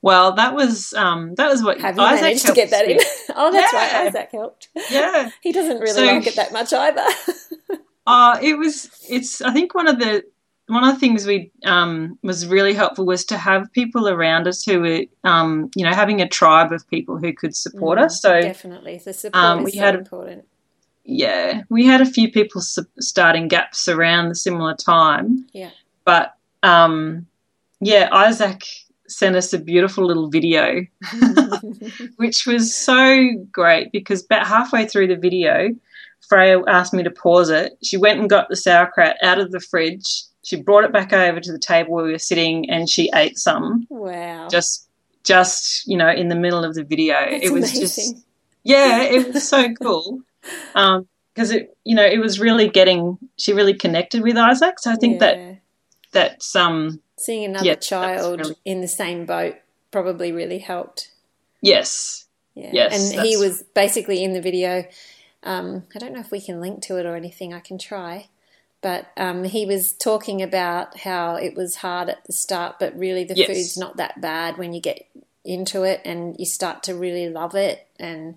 Well, 0.00 0.32
that 0.32 0.54
was 0.54 0.92
um, 0.94 1.34
that 1.34 1.50
was 1.50 1.62
what 1.64 1.80
Have 1.80 1.96
you 1.96 2.02
Isaac 2.02 2.22
managed 2.22 2.46
to 2.46 2.52
get 2.52 2.70
that 2.70 2.88
in? 2.88 2.98
oh, 3.34 3.50
that's 3.50 3.72
Yeah. 3.72 3.78
right. 3.78 4.06
Isaac 4.06 4.28
helped. 4.30 4.68
Yeah. 4.90 5.30
He 5.42 5.52
doesn't 5.52 5.78
really 5.80 5.92
So- 5.92 6.04
like 6.04 6.26
it 6.26 6.36
that 6.36 6.52
much 6.52 6.72
either. 6.72 7.04
Uh, 8.06 8.38
it 8.40 8.56
was. 8.56 8.88
It's. 9.10 9.42
I 9.42 9.52
think 9.52 9.74
one 9.74 9.86
of 9.86 9.98
the 9.98 10.24
one 10.66 10.82
of 10.82 10.94
the 10.94 10.98
things 10.98 11.26
we 11.26 11.50
um, 11.66 12.18
was 12.22 12.46
really 12.46 12.72
helpful 12.72 13.04
was 13.04 13.22
to 13.26 13.36
have 13.36 13.70
people 13.72 14.08
around 14.08 14.48
us 14.48 14.64
who 14.64 14.80
were, 14.80 15.02
um, 15.24 15.70
you 15.76 15.84
know, 15.84 15.92
having 15.92 16.22
a 16.22 16.26
tribe 16.28 16.72
of 16.72 16.88
people 16.88 17.18
who 17.18 17.34
could 17.34 17.54
support 17.54 17.98
Mm, 17.98 18.04
us. 18.04 18.22
So 18.22 18.40
definitely, 18.40 18.96
the 19.04 19.12
support 19.12 19.44
um, 19.44 19.58
is 19.58 19.64
we 19.66 19.70
so 19.72 19.80
had- 19.80 19.94
important. 19.94 20.46
Yeah, 21.08 21.62
we 21.70 21.86
had 21.86 22.02
a 22.02 22.06
few 22.06 22.30
people 22.30 22.60
su- 22.60 22.86
starting 23.00 23.48
gaps 23.48 23.88
around 23.88 24.28
the 24.28 24.34
similar 24.34 24.74
time. 24.74 25.46
Yeah. 25.52 25.70
But 26.04 26.34
um, 26.62 27.26
yeah, 27.80 28.10
Isaac 28.12 28.62
sent 29.08 29.34
us 29.34 29.54
a 29.54 29.58
beautiful 29.58 30.04
little 30.04 30.28
video, 30.28 30.86
which 32.16 32.46
was 32.46 32.74
so 32.76 33.32
great 33.50 33.90
because 33.90 34.22
about 34.22 34.46
halfway 34.46 34.86
through 34.86 35.06
the 35.06 35.16
video, 35.16 35.70
Freya 36.28 36.62
asked 36.68 36.92
me 36.92 37.02
to 37.02 37.10
pause 37.10 37.48
it. 37.48 37.78
She 37.82 37.96
went 37.96 38.20
and 38.20 38.28
got 38.28 38.50
the 38.50 38.56
sauerkraut 38.56 39.16
out 39.22 39.38
of 39.38 39.50
the 39.50 39.60
fridge. 39.60 40.24
She 40.42 40.60
brought 40.60 40.84
it 40.84 40.92
back 40.92 41.14
over 41.14 41.40
to 41.40 41.52
the 41.52 41.58
table 41.58 41.94
where 41.94 42.04
we 42.04 42.12
were 42.12 42.18
sitting, 42.18 42.68
and 42.68 42.86
she 42.86 43.10
ate 43.14 43.38
some. 43.38 43.86
Wow. 43.88 44.48
Just, 44.50 44.86
just 45.24 45.86
you 45.86 45.96
know, 45.96 46.10
in 46.10 46.28
the 46.28 46.36
middle 46.36 46.64
of 46.64 46.74
the 46.74 46.84
video. 46.84 47.14
That's 47.14 47.46
it 47.46 47.52
was 47.52 47.70
amazing. 47.70 48.14
just, 48.14 48.26
yeah, 48.62 49.04
it 49.04 49.32
was 49.32 49.48
so 49.48 49.72
cool. 49.72 50.20
Um, 50.74 51.08
because 51.34 51.52
it, 51.52 51.76
you 51.84 51.94
know, 51.94 52.04
it 52.04 52.18
was 52.18 52.40
really 52.40 52.68
getting. 52.68 53.16
She 53.36 53.52
really 53.52 53.74
connected 53.74 54.22
with 54.22 54.36
Isaac. 54.36 54.80
So 54.80 54.90
I 54.90 54.96
think 54.96 55.20
that 55.20 55.36
Yeah. 55.38 55.54
that's 56.12 56.56
um, 56.56 57.00
seeing 57.16 57.44
another 57.44 57.64
Yeah, 57.66 57.74
child 57.76 58.40
really- 58.40 58.56
in 58.64 58.80
the 58.80 58.88
same 58.88 59.24
boat 59.24 59.54
probably 59.92 60.32
really 60.32 60.58
helped. 60.58 61.10
yes, 61.60 62.24
Yeah. 62.54 62.70
Yes, 62.72 63.12
and 63.12 63.24
he 63.24 63.36
was 63.36 63.62
basically 63.74 64.24
in 64.24 64.32
the 64.32 64.40
video. 64.40 64.84
Um, 65.44 65.84
I 65.94 65.98
don't 66.00 66.12
know 66.12 66.18
if 66.20 66.32
we 66.32 66.40
can 66.40 66.60
link 66.60 66.82
to 66.82 66.96
it 66.98 67.06
or 67.06 67.14
anything. 67.14 67.54
I 67.54 67.60
can 67.60 67.78
try. 67.78 68.28
But 68.80 69.06
um, 69.16 69.44
he 69.44 69.64
was 69.66 69.92
talking 69.92 70.42
about 70.42 70.98
how 71.00 71.36
it 71.36 71.54
was 71.54 71.76
hard 71.76 72.08
at 72.08 72.24
the 72.24 72.32
start, 72.32 72.78
but 72.80 72.96
really 72.98 73.22
the 73.24 73.34
Yes. 73.36 73.46
food's 73.48 73.76
not 73.78 73.96
that 73.98 74.20
bad 74.20 74.56
when 74.58 74.72
you 74.72 74.80
get 74.80 75.06
into 75.44 75.84
it 75.84 76.00
and 76.04 76.34
you 76.38 76.46
start 76.46 76.82
to 76.84 76.94
really 76.94 77.28
love 77.28 77.54
it. 77.54 77.86
And 77.98 78.36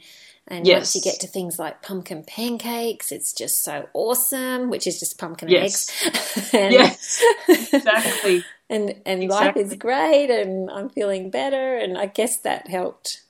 and 0.51 0.67
once 0.67 0.95
you 0.95 1.01
get 1.01 1.19
to 1.21 1.27
things 1.27 1.57
like 1.57 1.81
pumpkin 1.81 2.23
pancakes, 2.23 3.11
it's 3.11 3.33
just 3.33 3.63
so 3.63 3.87
awesome, 3.93 4.69
which 4.69 4.85
is 4.85 4.99
just 4.99 5.17
pumpkin 5.17 5.49
Yes. 5.49 5.89
and 6.05 6.13
eggs. 6.15 6.49
and, 6.53 6.73
yes, 6.73 7.23
exactly. 7.73 8.43
and 8.69 8.95
and 9.05 9.27
life 9.27 9.55
is 9.57 9.73
great 9.75 10.29
and 10.29 10.69
I'm 10.69 10.89
feeling 10.89 11.29
better 11.29 11.75
and 11.77 11.97
I 11.97 12.05
guess 12.07 12.37
that 12.41 12.67
helped. 12.67 13.21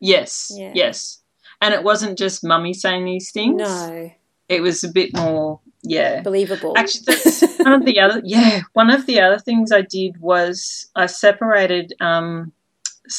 Yes, 0.00 0.52
Yeah. 0.54 0.72
yes. 0.74 1.20
And 1.60 1.72
it 1.72 1.82
wasn't 1.82 2.18
just 2.18 2.44
mummy 2.44 2.74
saying 2.74 3.04
these 3.06 3.30
things. 3.30 3.56
No, 3.58 4.10
It 4.48 4.60
was 4.60 4.84
a 4.84 4.88
bit 4.92 5.16
more, 5.16 5.60
yeah. 5.82 6.20
believable. 6.22 6.74
Actually, 6.76 7.04
that's 7.06 7.58
one 7.58 7.72
of 7.72 7.84
the 7.86 7.98
other, 8.00 8.20
yeah, 8.24 8.60
one 8.74 8.90
of 8.90 9.06
the 9.06 9.20
other 9.20 9.38
things 9.38 9.72
I 9.72 9.80
did 9.80 10.20
was 10.20 10.88
I 10.94 11.06
separated 11.06 11.94
um, 12.00 12.52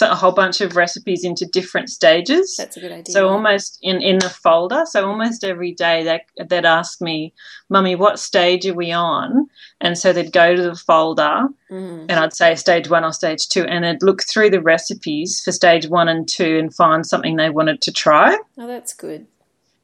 a 0.01 0.15
whole 0.15 0.32
bunch 0.32 0.62
of 0.62 0.75
recipes 0.75 1.24
into 1.24 1.46
different 1.46 1.89
stages. 1.89 2.56
That's 2.58 2.77
a 2.77 2.79
good 2.79 2.91
idea. 2.91 3.13
So 3.13 3.29
almost 3.29 3.79
in, 3.82 4.01
in 4.01 4.20
the 4.20 4.29
folder, 4.29 4.84
so 4.86 5.08
almost 5.08 5.44
every 5.44 5.74
day 5.74 6.03
they, 6.03 6.46
they'd 6.46 6.65
ask 6.65 7.01
me, 7.01 7.34
Mummy, 7.70 7.96
what 7.96 8.20
stage 8.20 8.65
are 8.67 8.74
we 8.74 8.91
on? 8.91 9.48
And 9.82 9.98
so 9.98 10.12
they'd 10.13 10.32
go 10.32 10.56
to 10.56 10.62
the 10.62 10.75
folder 10.75 11.48
Mm. 11.70 12.06
and 12.08 12.13
I'd 12.13 12.34
say 12.34 12.56
stage 12.56 12.89
one 12.89 13.03
or 13.03 13.12
stage 13.12 13.50
two, 13.50 13.65
and 13.65 13.84
they'd 13.84 14.01
look 14.01 14.24
through 14.24 14.51
the 14.51 14.62
recipes 14.62 15.41
for 15.44 15.51
stage 15.51 15.88
one 15.89 16.08
and 16.08 16.25
two 16.25 16.58
and 16.60 16.74
find 16.74 17.06
something 17.06 17.36
they 17.36 17.50
wanted 17.50 17.82
to 17.82 17.91
try. 17.91 18.38
Oh, 18.58 18.67
that's 18.67 18.94
good. 18.94 19.27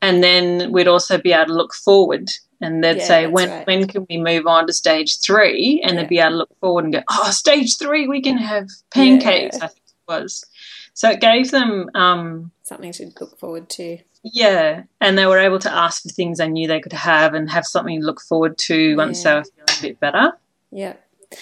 And 0.02 0.24
then 0.24 0.72
we'd 0.72 0.88
also 0.88 1.18
be 1.18 1.34
able 1.34 1.48
to 1.48 1.54
look 1.54 1.74
forward 1.74 2.30
and 2.62 2.82
they'd 2.82 2.98
Yeah, 3.00 3.04
say, 3.06 3.28
when, 3.28 3.50
right. 3.50 3.68
when 3.68 3.88
can 3.90 4.06
we 4.10 4.16
move 4.18 4.48
on 4.48 4.68
to 4.68 4.72
stage 4.74 5.20
three? 5.20 5.82
And 5.84 5.96
Yeah. 5.96 6.02
they'd 6.04 6.10
be 6.10 6.20
able 6.20 6.30
to 6.32 6.38
look 6.38 6.60
forward 6.62 6.86
and 6.86 6.94
go, 6.94 7.02
oh, 7.10 7.30
stage 7.32 7.78
three, 7.78 8.08
we 8.08 8.22
can 8.22 8.38
have 8.38 8.68
pancakes, 8.92 9.58
Yeah. 9.58 9.66
I 9.66 9.68
think 9.68 9.83
was. 10.08 10.46
So 10.94 11.10
it 11.10 11.22
gave 11.22 11.52
them, 11.52 11.90
um, 11.96 12.52
Something 12.64 12.92
to 12.94 13.12
look 13.20 13.38
forward 13.40 13.70
to. 13.72 13.98
yeah, 14.24 14.84
and 15.02 15.18
they 15.18 15.26
were 15.26 15.40
able 15.40 15.60
to 15.60 15.72
ask 15.74 16.04
for 16.04 16.10
things 16.10 16.38
they 16.38 16.48
knew 16.48 16.68
they 16.68 16.80
could 16.82 16.94
have 16.94 17.34
and 17.34 17.50
have 17.50 17.66
something 17.66 18.00
to 18.00 18.06
look 18.06 18.22
forward 18.22 18.58
to 18.60 18.96
once 18.96 19.24
Yeah. 19.24 19.34
they 19.34 19.40
were 19.40 19.44
feeling 19.44 19.80
a 19.80 19.82
bit 19.82 20.00
better. 20.00 20.32
Yeah. 20.72 20.94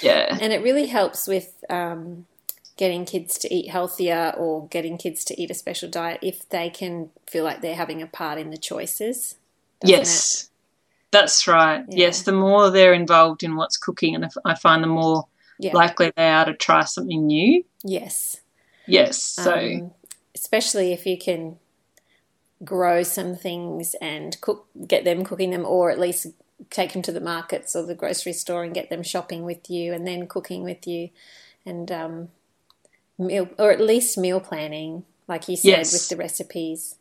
Yeah. 0.02 0.38
And 0.40 0.54
it 0.54 0.64
really 0.64 0.88
helps 0.88 1.28
with 1.28 1.64
um, 1.70 2.26
getting 2.78 3.06
kids 3.06 3.38
to 3.40 3.54
eat 3.54 3.70
healthier 3.70 4.34
or 4.38 4.68
getting 4.70 4.98
kids 4.98 5.24
to 5.26 5.42
eat 5.42 5.52
a 5.52 5.54
special 5.54 5.90
diet 5.90 6.20
if 6.22 6.48
they 6.50 6.70
can 6.70 7.10
feel 7.30 7.44
like 7.44 7.62
they're 7.62 7.76
having 7.76 8.02
a 8.02 8.08
part 8.08 8.40
in 8.40 8.52
the 8.52 8.58
choices. 8.58 9.36
Yes, 9.84 10.50
that's 11.12 11.48
right. 11.48 11.84
Yeah. 11.90 12.06
Yes, 12.06 12.22
the 12.24 12.32
more 12.32 12.70
they're 12.70 12.94
involved 12.94 13.44
in 13.44 13.56
what's 13.56 13.76
cooking, 13.78 14.16
and 14.16 14.30
I 14.46 14.56
find 14.56 14.82
the 14.84 14.88
more? 14.88 15.26
Yeah. 15.60 15.74
likely 15.74 16.12
they 16.16 16.28
are 16.30 16.46
to 16.46 16.56
try 16.56 16.84
something 16.86 17.28
new. 17.28 17.64
yes. 17.84 18.38
Yes, 18.86 19.18
so 19.24 19.82
Um, 19.82 19.94
especially 20.36 20.94
if 20.94 21.06
you 21.06 21.18
can 21.18 21.60
grow 22.64 23.04
some 23.04 23.36
things 23.36 23.96
and 24.02 24.40
cook, 24.42 24.68
get 24.88 25.04
them 25.04 25.24
cooking 25.24 25.52
them, 25.52 25.66
or 25.66 25.92
at 25.92 26.00
least 26.00 26.28
take 26.70 26.94
them 26.94 27.02
to 27.02 27.12
the 27.12 27.22
markets 27.22 27.76
or 27.76 27.86
the 27.86 27.96
grocery 27.96 28.34
store 28.34 28.64
and 28.64 28.74
get 28.74 28.90
them 28.90 29.04
shopping 29.04 29.44
with 29.44 29.70
you, 29.70 29.94
and 29.94 30.06
then 30.08 30.28
cooking 30.28 30.64
with 30.64 30.88
you, 30.88 31.10
and 31.66 31.92
um, 31.92 32.30
meal 33.18 33.50
or 33.60 33.72
at 33.72 33.82
least 33.82 34.18
meal 34.18 34.40
planning, 34.40 35.06
like 35.28 35.48
you 35.50 35.56
said 35.58 35.80
Yes. 35.80 35.92
with 35.92 36.10
the 36.10 36.18
recipes. 36.18 36.96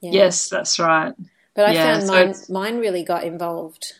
Yeah. 0.00 0.12
yes, 0.14 0.48
that's 0.48 0.78
right. 0.78 1.14
But 1.54 1.66
I 1.66 1.74
Yeah, 1.74 1.74
found 1.74 2.06
mine, 2.06 2.34
mine 2.48 2.78
really 2.78 3.02
got 3.04 3.24
involved 3.24 3.94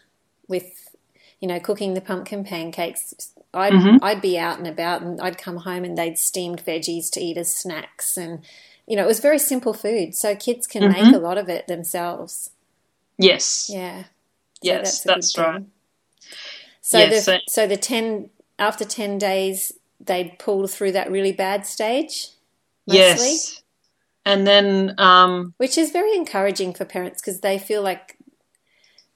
with, 0.48 0.94
you 1.40 1.48
know, 1.48 1.60
cooking 1.60 1.94
the 1.94 2.00
pumpkin 2.00 2.44
pancakes. 2.44 3.32
I'd, 3.54 3.72
Mhm. 3.72 3.98
I'd 4.02 4.20
be 4.20 4.38
out 4.38 4.58
and 4.58 4.66
about 4.66 5.02
and 5.02 5.20
I'd 5.20 5.38
come 5.38 5.58
home 5.58 5.84
and 5.84 5.96
they'd 5.96 6.18
steamed 6.18 6.64
veggies 6.64 7.10
to 7.12 7.20
eat 7.20 7.36
as 7.36 7.54
snacks. 7.54 8.16
And, 8.16 8.44
you 8.86 8.96
know, 8.96 9.04
it 9.04 9.08
was 9.08 9.20
very 9.20 9.38
simple 9.38 9.72
food. 9.74 10.14
So 10.14 10.34
kids 10.36 10.66
can 10.66 10.82
Mm-hmm. 10.82 11.02
make 11.04 11.14
a 11.14 11.18
lot 11.18 11.38
of 11.38 11.48
it 11.48 11.66
themselves. 11.66 12.50
Yes, 13.18 13.68
Yeah. 13.72 14.04
So 14.04 14.08
yes, 14.62 15.02
that's 15.02 15.34
thing. 15.34 15.44
right. 15.44 15.62
So, 16.80 16.98
Yeah, 16.98 17.10
the, 17.10 17.20
so- 17.20 17.38
so 17.48 17.66
the 17.66 17.76
10, 17.76 18.30
after 18.58 18.84
10 18.84 19.18
days, 19.18 19.72
they'd 20.00 20.38
pulled 20.38 20.70
through 20.70 20.92
that 20.92 21.10
really 21.10 21.32
bad 21.32 21.66
stage. 21.66 22.28
Mostly. 22.86 22.98
Yes, 22.98 23.62
and 24.26 24.46
then 24.46 24.94
um, 24.98 25.54
which 25.58 25.76
is 25.78 25.90
very 25.90 26.14
encouraging 26.14 26.72
for 26.74 26.84
parents 26.84 27.20
because 27.22 27.40
they 27.40 27.58
feel 27.58 27.82
like 27.82 28.16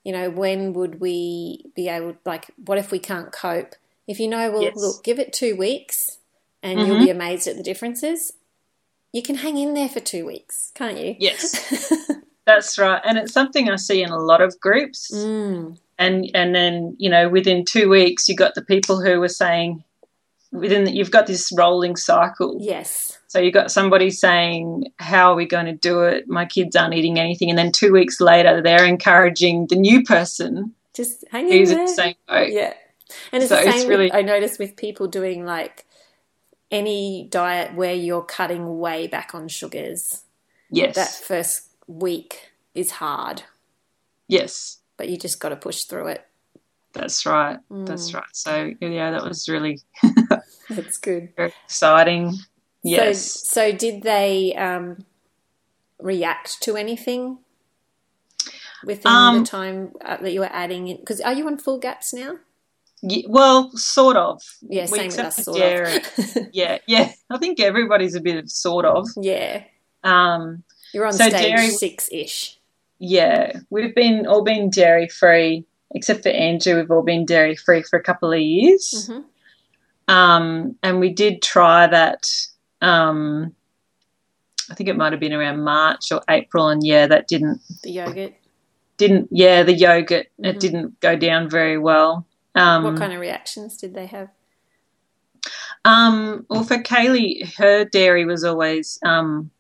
you 0.04 0.12
know 0.12 0.30
when 0.30 0.72
would 0.74 1.00
we 1.00 1.64
be 1.74 1.88
able 1.88 2.16
like 2.24 2.46
what 2.64 2.78
if 2.78 2.90
we 2.90 2.98
can't 2.98 3.32
cope 3.32 3.74
if 4.08 4.18
you 4.18 4.26
know 4.26 4.50
well 4.50 4.62
Yes. 4.62 4.74
look 4.76 5.04
give 5.04 5.18
it 5.20 5.32
two 5.32 5.54
weeks 5.54 6.18
and 6.62 6.80
Mhm. 6.80 6.86
you'll 6.86 6.98
be 6.98 7.10
amazed 7.10 7.46
at 7.46 7.56
the 7.56 7.62
differences. 7.62 8.32
You 9.12 9.22
can 9.22 9.36
hang 9.36 9.56
in 9.56 9.74
there 9.74 9.88
for 9.88 10.00
two 10.00 10.26
weeks 10.26 10.72
can't 10.74 10.98
you? 10.98 11.14
Yes, 11.18 11.92
that's 12.46 12.76
right. 12.78 13.00
And 13.04 13.16
it's 13.18 13.32
something 13.32 13.68
I 13.70 13.76
see 13.76 14.02
in 14.02 14.10
a 14.10 14.18
lot 14.18 14.40
of 14.40 14.58
groups. 14.60 15.10
mm, 15.14 15.78
and 15.98 16.30
and 16.34 16.54
then 16.54 16.96
you 16.98 17.10
know 17.10 17.28
within 17.28 17.64
two 17.64 17.88
weeks 17.88 18.28
you 18.28 18.34
got 18.36 18.54
the 18.54 18.62
people 18.62 19.00
who 19.00 19.20
were 19.20 19.28
saying 19.28 19.84
within 20.52 20.84
the, 20.84 20.90
you've 20.92 21.10
got 21.10 21.26
this 21.26 21.52
rolling 21.56 21.94
cycle. 21.96 22.56
Yes. 22.60 23.18
So 23.26 23.38
you 23.38 23.52
got 23.52 23.70
somebody 23.70 24.10
saying 24.10 24.86
how 24.98 25.32
are 25.32 25.36
we 25.36 25.44
going 25.46 25.66
to 25.66 25.72
do 25.74 26.02
it? 26.04 26.26
My 26.28 26.46
kids 26.46 26.74
aren't 26.74 26.94
eating 26.94 27.18
anything. 27.18 27.50
And 27.50 27.58
then 27.58 27.70
two 27.72 27.92
weeks 27.92 28.18
later 28.20 28.62
they're 28.62 28.86
encouraging 28.86 29.66
the 29.68 29.76
new 29.76 30.02
person 30.02 30.74
just 30.94 31.24
hang 31.30 31.48
in 31.48 31.52
who's 31.58 31.68
there. 31.70 31.86
the 31.86 31.92
same 31.92 32.14
boat. 32.26 32.48
Yeah 32.50 32.72
and 33.32 33.42
it's 33.42 33.48
So 33.50 33.56
the 33.56 33.68
it's 33.68 33.80
same 33.80 33.88
really- 33.88 34.06
with, 34.06 34.14
i 34.14 34.22
notice 34.22 34.58
with 34.58 34.76
people 34.76 35.06
doing 35.08 35.44
like 35.44 35.86
any 36.70 37.26
diet 37.30 37.74
where 37.74 37.94
you're 37.94 38.22
cutting 38.22 38.78
way 38.78 39.06
back 39.06 39.34
on 39.34 39.48
sugars 39.48 40.22
yes 40.70 40.94
that 40.94 41.08
first 41.10 41.68
week 41.86 42.50
is 42.74 42.90
hard 42.92 43.42
yes 44.26 44.78
but 44.96 45.08
you 45.08 45.16
just 45.16 45.40
got 45.40 45.48
to 45.50 45.56
push 45.56 45.84
through 45.84 46.08
it. 46.08 46.26
that's 46.92 47.24
right 47.24 47.58
Mm. 47.70 47.86
that's 47.86 48.12
right 48.12 48.24
so 48.32 48.72
yeah 48.80 49.10
that 49.12 49.24
was 49.24 49.48
really 49.48 49.80
That's 50.68 50.98
good. 50.98 51.32
very 51.36 51.52
exciting 51.64 52.34
yes 52.82 53.22
So, 53.24 53.70
so 53.70 53.76
did 53.76 54.02
they 54.02 54.54
um, 54.54 55.06
react 55.98 56.60
to 56.64 56.76
anything 56.76 57.38
within 58.84 59.10
Um, 59.10 59.38
the 59.38 59.44
time 59.46 59.92
uh, 60.04 60.18
that 60.18 60.32
you 60.32 60.40
were 60.40 60.50
adding 60.52 60.88
in? 60.88 60.98
Because 60.98 61.20
are 61.22 61.32
you 61.32 61.46
on 61.46 61.56
full 61.58 61.78
gaps 61.78 62.12
now? 62.12 62.36
Ye- 63.02 63.26
well 63.28 63.70
sort 63.76 64.16
of 64.16 64.42
Yeah, 64.62 64.82
We 64.90 64.98
same 64.98 65.06
with 65.08 65.18
us, 65.20 65.36
sort 65.36 65.56
dairy. 65.58 65.96
of. 65.96 66.48
yeah 66.52 66.78
yeah 66.86 67.12
i 67.30 67.38
think 67.38 67.60
everybody's 67.60 68.14
a 68.16 68.20
bit 68.20 68.36
of 68.36 68.50
sort 68.50 68.84
of 68.84 69.06
yeah, 69.16 69.62
um 70.04 70.62
you're 70.92 71.06
on 71.06 71.12
So 71.12 71.28
stage 71.28 71.42
dairy- 71.42 71.68
six 71.70 72.08
ish. 72.12 72.58
Yeah, 73.00 73.60
we've 73.70 73.94
been 73.94 74.26
all 74.26 74.42
been 74.42 74.70
dairy 74.70 75.06
free, 75.06 75.64
except 75.94 76.22
for 76.24 76.30
Andrew. 76.30 76.74
We've 76.76 76.90
all 76.90 77.02
been 77.04 77.24
dairy 77.24 77.54
free 77.54 77.82
for 77.84 77.96
a 77.96 78.02
couple 78.02 78.32
of 78.32 78.40
years, 78.40 79.08
Mhm. 79.08 79.24
um, 80.12 80.76
and 80.82 80.98
we 80.98 81.10
did 81.12 81.40
try 81.42 81.86
that. 81.86 82.26
Um, 82.80 83.54
I 84.70 84.74
think 84.74 84.88
it 84.88 84.96
might 84.96 85.12
have 85.12 85.20
been 85.20 85.32
around 85.32 85.62
March 85.62 86.10
or 86.10 86.22
April, 86.28 86.68
and 86.68 86.84
yeah, 86.84 87.06
that 87.06 87.28
didn't 87.28 87.60
The 87.84 87.90
yogurt. 87.92 88.32
didn't 88.96 89.28
yeah 89.30 89.62
the 89.62 89.74
yogurt 89.74 90.26
Mhm. 90.40 90.46
it 90.48 90.58
didn't 90.60 90.98
go 91.00 91.14
down 91.14 91.48
very 91.48 91.78
well. 91.78 92.26
Um, 92.58 92.84
what 92.84 92.96
kind 92.96 93.12
of 93.12 93.20
reactions 93.20 93.76
did 93.76 93.94
they 93.94 94.06
have? 94.06 94.28
um, 95.84 96.44
well, 96.50 96.64
for 96.64 96.78
Kaylee, 96.78 97.54
her 97.56 97.84
dairy 97.84 98.24
was 98.24 98.44
always 98.44 98.98
um, 99.04 99.50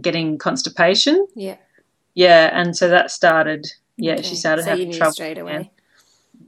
getting 0.00 0.38
constipation. 0.38 1.26
Yeah, 1.34 1.56
Yeah, 2.14 2.50
and 2.58 2.76
so 2.76 2.88
that 2.88 3.10
started. 3.10 3.66
Yeah, 3.96 4.14
okay. 4.14 4.22
she 4.22 4.34
started 4.36 4.62
so 4.64 4.70
you 4.74 4.78
having 4.86 4.92
trouble. 4.92 5.12
straight 5.12 5.38
away. 5.38 5.54
again. 5.54 5.70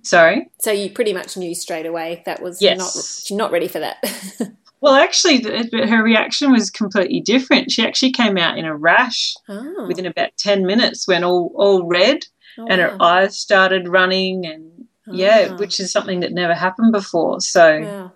Sorry. 0.03 0.51
So 0.61 0.71
you 0.73 0.91
pretty 0.91 1.13
much 1.13 1.37
knew 1.37 1.55
straight 1.55 1.87
away 1.87 2.23
that 2.27 2.41
was 2.43 2.63
Yes. 2.63 2.79
not 2.79 2.93
she's 2.93 3.37
not 3.37 3.51
ready 3.53 3.69
for 3.69 3.81
that. 3.81 3.99
Well, 4.83 4.95
actually, 4.95 5.41
th- 5.41 5.73
her 5.73 6.03
reaction 6.03 6.53
was 6.53 6.69
completely 6.71 7.21
different. 7.21 7.73
She 7.73 7.85
actually 7.85 8.13
came 8.13 8.37
out 8.37 8.59
in 8.59 8.67
a 8.67 8.77
rash 8.77 9.35
Oh, 9.49 9.87
within 9.89 10.05
about 10.05 10.37
10 10.37 10.67
minutes 10.67 11.09
when 11.09 11.25
all, 11.25 11.51
all 11.57 11.87
red 11.87 12.27
oh, 12.59 12.67
and 12.69 12.81
her 12.83 12.95
eyes 13.01 13.39
started 13.39 13.89
running 13.89 14.45
and 14.47 14.86
yeah, 15.13 15.49
Ah. 15.53 15.57
which 15.57 15.79
is 15.81 15.91
something 15.93 16.21
that 16.21 16.33
never 16.33 16.55
happened 16.55 16.93
before. 16.93 17.41
So, 17.41 17.81
Wow. 17.81 18.13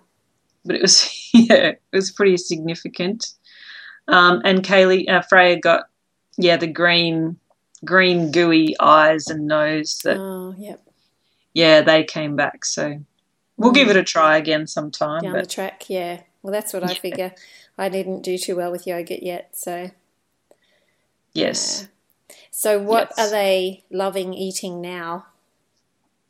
but 0.65 0.75
it 0.75 0.81
was, 0.81 1.09
yeah, 1.33 1.67
it 1.73 1.81
was 1.91 2.11
pretty 2.11 2.37
significant. 2.37 3.33
Um, 4.07 4.41
and 4.43 4.63
Kaylee, 4.63 5.09
uh, 5.09 5.21
Freya 5.21 5.59
got, 5.59 5.83
yeah, 6.37 6.57
the 6.57 6.67
green, 6.67 7.37
green 7.85 8.31
gooey 8.31 8.75
eyes 8.79 9.27
and 9.27 9.47
nose 9.47 9.99
that, 10.03 10.17
Oh, 10.17 10.53
yep. 10.57 10.81
yeah, 11.53 11.81
they 11.81 12.03
came 12.03 12.35
back. 12.35 12.65
So 12.65 12.99
we'll 13.57 13.71
give 13.71 13.89
it 13.89 13.95
a 13.95 14.03
try 14.03 14.37
again 14.37 14.67
sometime. 14.67 15.21
Down 15.21 15.33
the 15.33 15.45
track, 15.45 15.89
yeah. 15.89 16.21
Well, 16.41 16.51
that's 16.51 16.73
what 16.73 16.83
I 16.83 16.93
figure. 16.95 17.33
I 17.77 17.87
didn't 17.89 18.21
do 18.23 18.37
too 18.37 18.55
well 18.55 18.71
with 18.71 18.87
yogurt 18.87 19.21
yet, 19.23 19.55
so. 19.55 19.91
yes. 21.33 21.81
yeah. 21.81 21.87
So, 22.53 22.79
what 22.79 23.11
Yes. 23.17 23.27
are 23.27 23.31
they 23.31 23.83
loving 23.91 24.33
eating 24.33 24.81
now? 24.81 25.25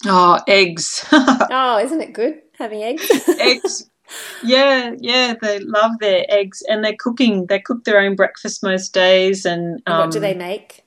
Oh, 0.06 0.40
eggs. 0.48 1.06
Oh, 1.54 1.80
isn't 1.80 2.02
it 2.02 2.14
good 2.14 2.42
having 2.58 2.82
eggs? 2.84 3.10
eggs. 3.40 3.90
Yeah, 4.44 4.94
yeah, 5.00 5.36
they 5.42 5.60
love 5.60 5.92
their 6.00 6.26
eggs 6.30 6.62
and 6.68 6.84
they're 6.84 6.96
cooking. 6.98 7.46
They 7.48 7.60
cook 7.60 7.84
their 7.84 8.00
own 8.00 8.16
breakfast 8.16 8.64
most 8.64 8.94
days 8.94 9.46
and 9.46 9.82
um, 9.86 10.00
what 10.00 10.12
do 10.12 10.20
they 10.20 10.34
make? 10.34 10.84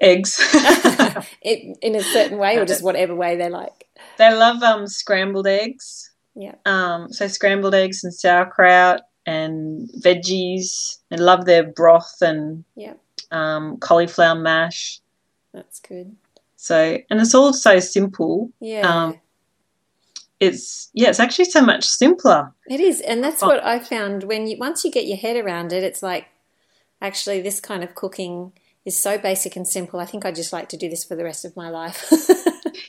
eggs. 0.00 0.38
it, 1.42 1.78
in 1.80 1.94
a 1.94 2.02
certain 2.02 2.38
way, 2.38 2.56
or 2.56 2.64
just 2.64 2.82
whatever 2.82 3.14
way 3.14 3.36
they 3.36 3.48
like? 3.48 3.88
they 4.18 4.32
love 4.32 4.62
um, 4.62 4.86
scrambled 4.86 5.46
eggs. 5.46 6.10
Yeah. 6.34 6.54
Um, 6.66 7.12
so 7.12 7.26
scrambled 7.26 7.74
eggs 7.74 8.04
and 8.04 8.12
sauerkraut 8.12 9.02
and 9.26 9.88
veggies. 10.00 10.98
They 11.10 11.16
love 11.16 11.46
their 11.46 11.64
broth 11.64 12.16
and 12.20 12.64
Yeah, 12.76 12.94
um, 13.30 13.78
cauliflower 13.78 14.34
mash. 14.34 15.00
that's 15.52 15.80
good. 15.80 16.16
So 16.64 16.96
and 17.10 17.20
it's 17.20 17.34
all 17.34 17.52
so 17.52 17.78
simple. 17.78 18.50
Yeah. 18.58 18.88
Um, 18.88 19.20
It's 20.40 20.88
yeah, 20.94 21.10
it's 21.10 21.20
actually 21.20 21.44
so 21.46 21.60
much 21.60 21.84
simpler. 21.84 22.52
It 22.66 22.80
is, 22.80 23.00
and 23.02 23.22
that's 23.22 23.42
Oh. 23.42 23.48
what 23.48 23.64
I 23.64 23.78
found 23.78 24.24
when 24.24 24.46
you 24.46 24.56
once 24.58 24.82
you 24.84 24.90
get 24.90 25.06
your 25.06 25.18
head 25.18 25.36
around 25.36 25.72
it, 25.74 25.82
it's 25.82 26.02
like 26.02 26.26
actually 27.02 27.42
this 27.42 27.60
kind 27.60 27.84
of 27.84 27.94
cooking 27.94 28.52
is 28.86 28.98
so 28.98 29.18
basic 29.18 29.56
and 29.56 29.68
simple. 29.68 30.00
I 30.00 30.06
think 30.06 30.24
I'd 30.24 30.34
just 30.34 30.52
like 30.54 30.68
to 30.70 30.76
do 30.78 30.88
this 30.88 31.04
for 31.04 31.16
the 31.16 31.24
rest 31.24 31.44
of 31.44 31.54
my 31.54 31.68
life. 31.68 32.06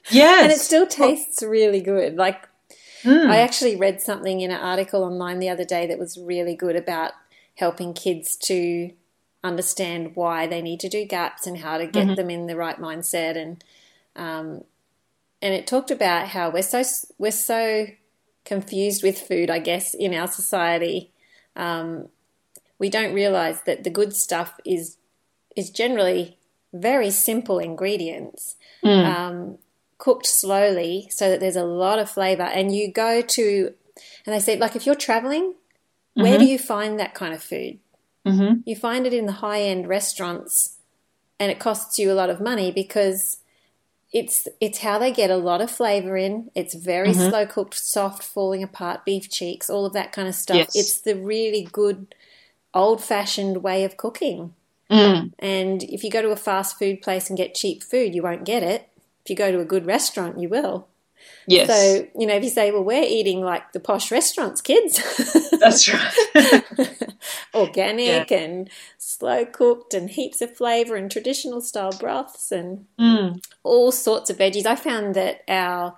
Yes, 0.10 0.44
and 0.44 0.52
it 0.54 0.60
still 0.60 0.88
tastes 0.88 1.44
really 1.44 1.82
good. 1.82 2.16
Like 2.16 2.48
Mm. 3.04 3.30
I 3.30 3.38
actually 3.42 3.76
read 3.76 4.02
something 4.02 4.42
in 4.42 4.50
an 4.50 4.60
article 4.60 5.04
online 5.04 5.38
the 5.38 5.50
other 5.50 5.64
day 5.66 5.86
that 5.86 6.00
was 6.00 6.18
really 6.18 6.56
good 6.56 6.76
about 6.76 7.12
helping 7.54 7.94
kids 7.94 8.36
to 8.48 8.90
understand 9.46 10.16
why 10.16 10.48
they 10.48 10.62
need 10.62 10.80
to 10.80 10.90
do 10.90 11.06
gaps 11.06 11.48
and 11.48 11.58
how 11.60 11.78
to 11.78 11.88
get 11.88 12.16
them 12.16 12.30
in 12.30 12.48
the 12.48 12.56
right 12.56 12.80
mindset 12.80 13.36
and 13.38 13.64
um, 14.16 14.64
and 15.42 15.54
it 15.54 15.68
talked 15.68 15.92
about 15.92 16.30
how 16.30 16.50
we're 16.50 16.64
so 16.64 16.84
we're 17.18 17.32
so 17.32 17.88
confused 18.46 19.04
with 19.04 19.20
food, 19.20 19.50
I 19.50 19.60
guess, 19.60 19.94
in 19.94 20.14
our 20.14 20.28
society. 20.28 21.12
Um, 21.56 22.10
we 22.80 22.90
don't 22.90 23.14
realize 23.14 23.62
that 23.66 23.84
the 23.84 23.90
good 23.90 24.16
stuff 24.16 24.60
is 24.66 24.98
is 25.56 25.70
generally 25.70 26.38
very 26.74 27.10
simple 27.10 27.60
ingredients 27.60 28.56
um, 29.06 29.58
cooked 29.98 30.28
slowly 30.28 31.08
so 31.10 31.30
that 31.30 31.40
there's 31.40 31.56
a 31.56 31.64
lot 31.64 32.00
of 32.00 32.10
flavor. 32.10 32.44
And 32.44 32.76
you 32.76 32.92
go 32.92 33.22
to, 33.22 33.74
and 34.26 34.36
they 34.36 34.40
say, 34.40 34.58
like, 34.58 34.76
if 34.76 34.86
you're 34.86 34.96
traveling, 34.96 35.56
where 36.14 36.38
do 36.38 36.46
you 36.46 36.60
find 36.60 37.00
that 37.00 37.14
kind 37.14 37.34
of 37.34 37.42
food? 37.42 37.80
Mhm. 38.26 38.64
You 38.66 38.76
find 38.76 39.06
it 39.06 39.14
in 39.14 39.26
the 39.26 39.34
high 39.34 39.62
end 39.62 39.88
restaurants, 39.88 40.78
and 41.40 41.52
it 41.52 41.60
costs 41.60 42.00
you 42.00 42.12
a 42.12 42.14
lot 42.14 42.30
of 42.30 42.40
money 42.42 42.72
because 42.72 43.38
it's 44.12 44.48
it's 44.62 44.80
how 44.80 44.98
they 44.98 45.12
get 45.12 45.30
a 45.30 45.38
lot 45.38 45.62
of 45.62 45.70
flavor 45.70 46.16
in. 46.18 46.50
It's 46.56 46.74
very 46.74 47.14
slow 47.14 47.46
cooked, 47.46 47.76
soft, 47.76 48.24
falling 48.24 48.64
apart 48.64 49.06
beef 49.06 49.30
cheeks, 49.30 49.70
all 49.70 49.86
of 49.86 49.94
that 49.94 50.12
kind 50.12 50.28
of 50.28 50.36
stuff. 50.36 50.58
Yes. 50.58 50.76
It's 50.76 51.02
the 51.02 51.16
really 51.16 51.68
good 51.72 52.16
old 52.74 53.04
fashioned 53.04 53.62
way 53.64 53.84
of 53.84 53.98
cooking. 53.98 54.54
Mm. 54.90 55.34
And 55.40 55.84
if 55.84 56.04
you 56.04 56.12
go 56.12 56.22
to 56.22 56.30
a 56.30 56.36
fast 56.36 56.78
food 56.78 57.02
place 57.02 57.30
and 57.30 57.38
get 57.38 57.56
cheap 57.56 57.84
food, 57.84 58.14
you 58.16 58.22
won't 58.24 58.46
get 58.46 58.64
it. 58.64 58.88
If 59.24 59.30
you 59.30 59.36
go 59.36 59.52
to 59.52 59.60
a 59.60 59.66
good 59.66 59.86
restaurant, 59.86 60.40
you 60.40 60.48
will. 60.50 60.88
Yes, 61.48 61.68
So, 61.68 62.08
you 62.18 62.26
know, 62.26 62.36
if 62.36 62.44
you 62.44 62.50
say, 62.50 62.72
well, 62.72 62.84
we're 62.84 63.04
eating 63.04 63.42
like 63.42 63.72
the 63.72 63.80
posh 63.80 64.12
restaurants, 64.12 64.62
kids, 64.62 65.00
that's 65.60 65.88
right. 65.94 66.64
organic 67.54 68.32
and 68.32 68.70
slow 68.98 69.46
cooked 69.46 69.94
and 69.94 70.10
heaps 70.10 70.42
of 70.42 70.56
flavor 70.56 70.96
and 70.96 71.12
traditional 71.12 71.62
style 71.62 71.92
broths 71.92 72.52
and 72.52 72.86
mm. 73.00 73.40
all 73.64 73.92
sorts 73.92 74.30
of 74.30 74.38
veggies. 74.38 74.66
I 74.66 74.76
found 74.76 75.16
that 75.16 75.42
our 75.48 75.98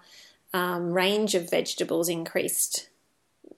um, 0.53 0.91
range 0.91 1.33
of 1.35 1.49
vegetables 1.49 2.09
increased. 2.09 2.89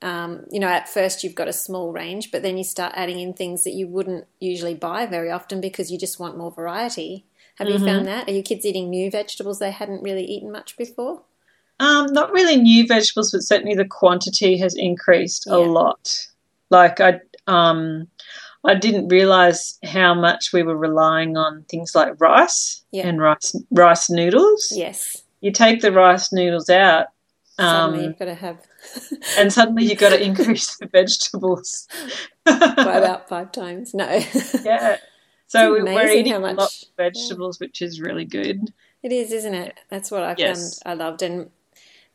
Um, 0.02 0.46
you 0.52 0.60
know, 0.60 0.68
at 0.68 0.88
first 0.88 1.24
you've 1.24 1.36
got 1.36 1.48
a 1.48 1.54
small 1.54 1.92
range, 1.92 2.32
but 2.32 2.42
then 2.42 2.58
you 2.58 2.64
start 2.64 2.94
adding 2.96 3.20
in 3.20 3.34
things 3.34 3.64
that 3.64 3.74
you 3.74 3.88
wouldn't 3.88 4.28
usually 4.40 4.76
buy 4.76 5.06
very 5.06 5.32
often 5.32 5.60
because 5.60 5.92
you 5.92 5.98
just 5.98 6.20
want 6.20 6.38
more 6.38 6.52
variety. 6.52 7.26
Have 7.56 7.68
you 7.68 7.78
found 7.78 8.08
that? 8.08 8.30
Are 8.30 8.32
your 8.32 8.42
kids 8.42 8.66
eating 8.66 8.90
new 8.90 9.12
vegetables 9.12 9.60
they 9.60 9.72
hadn't 9.72 10.02
really 10.02 10.24
eaten 10.24 10.50
much 10.50 10.78
before? 10.78 11.24
Um, 11.80 12.12
not 12.14 12.32
really 12.32 12.58
new 12.58 12.86
vegetables, 12.88 13.32
but 13.32 13.42
certainly 13.44 13.76
the 13.76 13.86
quantity 13.86 14.58
has 14.58 14.76
increased 14.76 15.48
a 15.48 15.58
lot. 15.58 16.28
Like 16.70 17.00
I, 17.00 17.22
um, 17.48 18.08
I 18.66 18.76
didn't 18.76 19.08
realize 19.08 19.78
how 19.86 20.14
much 20.14 20.52
we 20.52 20.62
were 20.64 20.76
relying 20.78 21.38
on 21.38 21.64
things 21.70 21.96
like 21.96 22.20
rice 22.20 22.84
Yeah. 22.92 23.08
and 23.08 23.22
rice 23.22 23.56
rice 23.72 24.10
noodles. 24.10 24.74
Yes. 24.76 25.24
You 25.42 25.52
take 25.52 25.82
the 25.82 25.92
rice 25.94 26.34
noodles 26.34 26.70
out, 26.70 27.08
Suddenly 27.58 28.00
um, 28.00 28.04
you've 28.06 28.20
got 28.20 28.26
to 28.26 28.36
have 28.36 28.58
and 29.38 29.52
suddenly 29.52 29.86
you've 29.86 29.98
got 30.00 30.10
to 30.10 30.22
increase 30.22 30.76
the 30.78 30.88
vegetables. 30.88 31.88
by 32.46 32.54
about 32.78 33.30
five 33.30 33.52
times. 33.54 33.94
No. 33.94 34.06
yeah. 34.64 34.98
So 35.48 35.76
It's 35.76 35.86
we- 35.86 35.94
we're 35.94 36.10
eating 36.10 36.34
how 36.34 36.40
a 36.40 36.52
lot 36.54 36.58
of 36.74 36.74
vegetables, 36.98 37.60
which 37.60 37.82
is 37.82 38.02
really 38.02 38.26
good. 38.26 38.74
It 39.02 39.12
is, 39.14 39.32
isn't 39.32 39.54
it? 39.54 39.78
That's 39.90 40.12
what 40.12 40.24
I 40.24 40.36
Yes. 40.38 40.80
found 40.84 41.00
I 41.00 41.04
loved. 41.04 41.22
And 41.22 41.50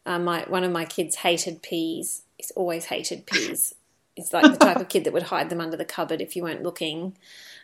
uh, 0.06 0.18
my 0.18 0.44
one 0.48 0.64
of 0.64 0.72
my 0.72 0.84
kids 0.84 1.16
hated 1.16 1.62
peas. 1.62 2.22
He's 2.36 2.50
always 2.52 2.86
hated 2.86 3.26
peas. 3.26 3.74
He's 4.14 4.32
like 4.32 4.50
the 4.50 4.58
type 4.58 4.76
of 4.76 4.88
kid 4.88 5.04
that 5.04 5.12
would 5.12 5.24
hide 5.24 5.50
them 5.50 5.60
under 5.60 5.76
the 5.76 5.84
cupboard 5.84 6.20
if 6.20 6.36
you 6.36 6.42
weren't 6.44 6.62
looking. 6.62 7.16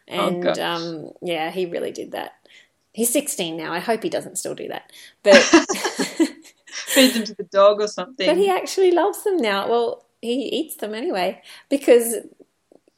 And 0.08 0.42
gosh. 0.42 0.58
um, 0.58 1.12
yeah, 1.22 1.50
he 1.50 1.66
really 1.66 1.92
did 1.92 2.12
that. 2.12 2.34
He's 2.92 3.12
16 3.12 3.56
now. 3.56 3.72
I 3.72 3.78
hope 3.78 4.02
he 4.02 4.10
doesn't 4.10 4.36
still 4.36 4.56
do 4.56 4.66
that. 4.68 4.90
But 5.22 5.36
Feed 6.66 7.14
them 7.14 7.24
to 7.24 7.34
the 7.34 7.44
dog 7.44 7.80
or 7.80 7.86
something. 7.86 8.26
but 8.26 8.36
he 8.36 8.50
actually 8.50 8.90
loves 8.90 9.22
them 9.22 9.36
now. 9.36 9.68
Well, 9.68 10.04
he 10.20 10.48
eats 10.48 10.76
them 10.76 10.92
anyway 10.92 11.40
because 11.68 12.16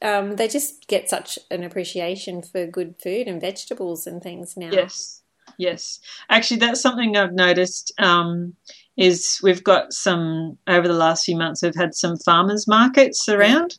um, 0.01 0.35
they 0.35 0.47
just 0.47 0.87
get 0.87 1.09
such 1.09 1.37
an 1.51 1.63
appreciation 1.63 2.41
for 2.41 2.65
good 2.65 2.95
food 3.01 3.27
and 3.27 3.39
vegetables 3.39 4.07
and 4.07 4.21
things 4.21 4.57
now. 4.57 4.71
Yes, 4.71 5.21
yes. 5.57 5.99
Actually, 6.29 6.57
that's 6.57 6.81
something 6.81 7.15
I've 7.15 7.33
noticed. 7.33 7.93
Um, 7.99 8.55
is 8.97 9.39
we've 9.43 9.63
got 9.63 9.93
some 9.93 10.57
over 10.67 10.87
the 10.87 10.93
last 10.93 11.25
few 11.25 11.35
months. 11.35 11.61
We've 11.63 11.75
had 11.75 11.95
some 11.95 12.17
farmers 12.17 12.67
markets 12.67 13.27
around, 13.29 13.77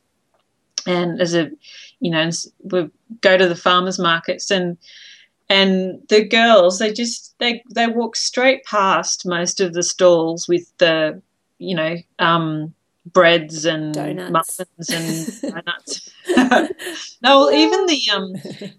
and 0.87 1.20
as 1.20 1.35
a, 1.35 1.50
you 2.00 2.11
know, 2.11 2.31
we 2.64 2.90
go 3.20 3.37
to 3.38 3.48
the 3.48 3.57
farmers 3.57 3.98
markets 3.98 4.50
and 4.50 4.77
and 5.50 6.00
the 6.09 6.24
girls 6.27 6.79
they 6.79 6.92
just 6.92 7.35
they 7.38 7.62
they 7.74 7.87
walk 7.87 8.16
straight 8.16 8.64
past 8.64 9.27
most 9.27 9.61
of 9.61 9.74
the 9.74 9.83
stalls 9.83 10.48
with 10.48 10.72
the 10.79 11.20
you 11.59 11.74
know 11.77 11.96
um 12.18 12.74
breads 13.12 13.66
and 13.66 13.92
Donuts. 13.92 14.33
muffins 14.33 14.88
and 14.90 15.42
donuts 15.55 16.11
no 17.22 17.40
well 17.40 17.50
even 17.53 17.85
the 17.87 18.00
um 18.14 18.33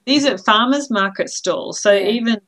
these 0.06 0.26
are 0.26 0.40
farmers 0.40 0.90
market 0.90 1.30
stalls 1.30 1.80
so 1.80 1.94
Yeah. 1.94 2.08
even 2.08 2.42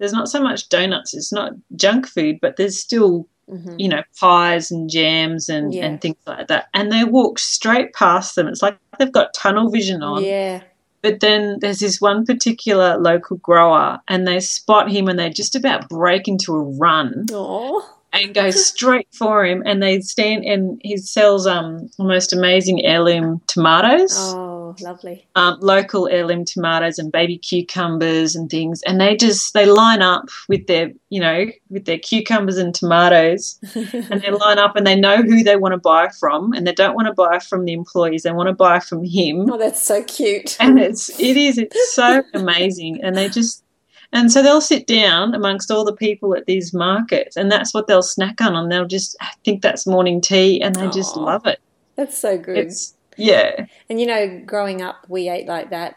there's 0.00 0.12
not 0.12 0.28
so 0.28 0.42
much 0.42 0.68
donuts 0.68 1.14
it's 1.14 1.32
not 1.32 1.52
junk 1.76 2.08
food 2.08 2.38
but 2.42 2.56
there's 2.56 2.76
still 2.80 3.28
Mhm. 3.48 3.80
you 3.80 3.88
know 3.88 4.02
pies 4.20 4.70
and 4.70 4.88
jams 4.88 5.48
and, 5.48 5.74
Yeah. 5.74 5.86
and 5.86 6.00
things 6.00 6.16
like 6.26 6.46
that 6.48 6.68
and 6.72 6.92
they 6.92 7.02
walk 7.04 7.38
straight 7.40 7.92
past 7.94 8.34
them 8.36 8.46
it's 8.48 8.62
like 8.62 8.78
they've 8.98 9.10
got 9.12 9.34
tunnel 9.34 9.70
vision 9.70 10.02
on 10.04 10.22
Yeah. 10.24 10.60
but 11.02 11.18
then 11.20 11.58
there's 11.60 11.80
this 11.80 12.00
one 12.00 12.24
particular 12.26 12.96
local 12.98 13.38
grower, 13.38 13.98
and 14.06 14.26
they 14.28 14.38
spot 14.38 14.90
him 14.90 15.08
and 15.08 15.18
they 15.18 15.30
just 15.30 15.56
about 15.56 15.88
break 15.88 16.28
into 16.28 16.54
a 16.54 16.62
run 16.62 17.26
Oh. 17.32 17.82
and 18.12 18.34
go 18.34 18.50
straight 18.50 19.08
for 19.12 19.44
him. 19.44 19.62
And 19.64 19.82
they 19.82 20.00
stand, 20.00 20.44
and 20.44 20.78
he 20.84 20.96
sells 20.98 21.46
um 21.46 21.88
the 21.98 22.04
most 22.04 22.32
amazing 22.34 22.84
heirloom 22.84 23.40
tomatoes. 23.46 24.14
Oh, 24.34 24.49
Oh, 24.70 24.84
lovely. 24.84 25.26
um, 25.34 25.58
local 25.60 26.08
heirloom 26.08 26.44
tomatoes 26.44 26.98
and 26.98 27.10
baby 27.10 27.38
cucumbers 27.38 28.34
and 28.36 28.50
things, 28.50 28.82
and 28.82 29.00
they 29.00 29.16
just 29.16 29.52
they 29.54 29.66
line 29.66 30.02
up 30.02 30.28
with 30.48 30.66
their 30.66 30.92
you 31.08 31.20
know 31.20 31.46
with 31.68 31.84
their 31.84 31.98
cucumbers 31.98 32.56
and 32.58 32.74
tomatoes, 32.74 33.58
and 33.74 34.22
they 34.22 34.30
line 34.30 34.58
up 34.58 34.76
and 34.76 34.86
they 34.86 34.94
know 34.98 35.22
who 35.22 35.42
they 35.42 35.56
want 35.56 35.72
to 35.72 35.78
buy 35.78 36.08
from, 36.18 36.52
and 36.52 36.66
they 36.66 36.72
don't 36.72 36.94
want 36.94 37.06
to 37.06 37.14
buy 37.14 37.38
from 37.38 37.64
the 37.64 37.72
employees, 37.72 38.22
they 38.22 38.32
want 38.32 38.48
to 38.48 38.52
buy 38.54 38.78
from 38.80 39.04
him, 39.04 39.50
Oh, 39.50 39.58
that's 39.58 39.82
so 39.82 40.02
cute. 40.04 40.56
and 40.60 40.78
it's 40.78 41.08
it 41.20 41.36
is 41.36 41.58
it's 41.58 41.92
so 41.94 42.22
amazing, 42.34 43.02
and 43.02 43.16
they 43.16 43.28
just. 43.28 43.64
And 44.12 44.32
so 44.32 44.42
they'll 44.42 44.60
sit 44.60 44.88
down 44.88 45.36
amongst 45.36 45.70
all 45.70 45.84
the 45.84 45.94
people 45.94 46.34
at 46.34 46.46
these 46.46 46.74
markets, 46.74 47.36
and 47.36 47.48
that's 47.48 47.72
what 47.72 47.86
they'll 47.86 48.02
snack 48.02 48.40
on, 48.40 48.56
and 48.56 48.70
they'll 48.72 48.84
just 48.84 49.14
think 49.44 49.62
that's 49.62 49.86
morning 49.86 50.20
tea, 50.20 50.60
and 50.60 50.74
they 50.74 50.88
just 50.90 51.16
love 51.16 51.46
it. 51.46 51.60
That's 51.94 52.18
so 52.18 52.36
good. 52.36 52.58
It's 52.58 52.96
yeah, 53.20 53.66
And 53.88 54.00
you 54.00 54.06
know, 54.06 54.42
growing 54.46 54.82
up, 54.82 55.06
we 55.08 55.28
ate 55.28 55.46
like 55.46 55.70
that. 55.70 55.96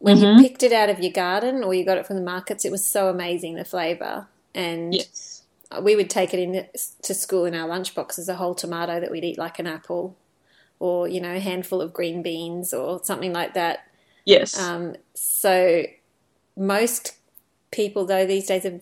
When 0.00 0.16
Mhm. 0.16 0.36
you 0.36 0.42
picked 0.42 0.62
it 0.62 0.72
out 0.72 0.90
of 0.90 1.00
your 1.00 1.12
garden 1.12 1.62
or 1.62 1.72
you 1.74 1.84
got 1.84 1.98
it 1.98 2.06
from 2.06 2.16
the 2.16 2.22
markets, 2.22 2.64
it 2.64 2.72
was 2.72 2.84
so 2.84 3.08
amazing 3.08 3.54
the 3.54 3.64
flavour. 3.64 4.26
And 4.54 4.94
yes, 4.94 5.42
we 5.80 5.94
would 5.96 6.10
take 6.10 6.34
it 6.34 6.40
in 6.40 6.66
to 7.02 7.14
school 7.14 7.44
in 7.44 7.54
our 7.54 7.68
lunchbox 7.68 8.18
as 8.18 8.28
a 8.28 8.36
whole 8.36 8.54
tomato 8.54 9.00
that 9.00 9.10
we'd 9.10 9.24
eat 9.24 9.38
like 9.38 9.58
an 9.58 9.66
apple, 9.66 10.16
or 10.80 11.08
you 11.08 11.20
know, 11.20 11.34
a 11.34 11.40
handful 11.40 11.80
of 11.80 11.92
green 11.92 12.22
beans 12.22 12.72
or 12.74 13.00
something 13.04 13.32
like 13.32 13.54
that. 13.54 13.80
yes, 14.24 14.58
Um, 14.58 14.96
so 15.14 15.84
most 16.56 17.14
people 17.70 18.06
though 18.06 18.26
these 18.26 18.46
days 18.46 18.64
have 18.64 18.80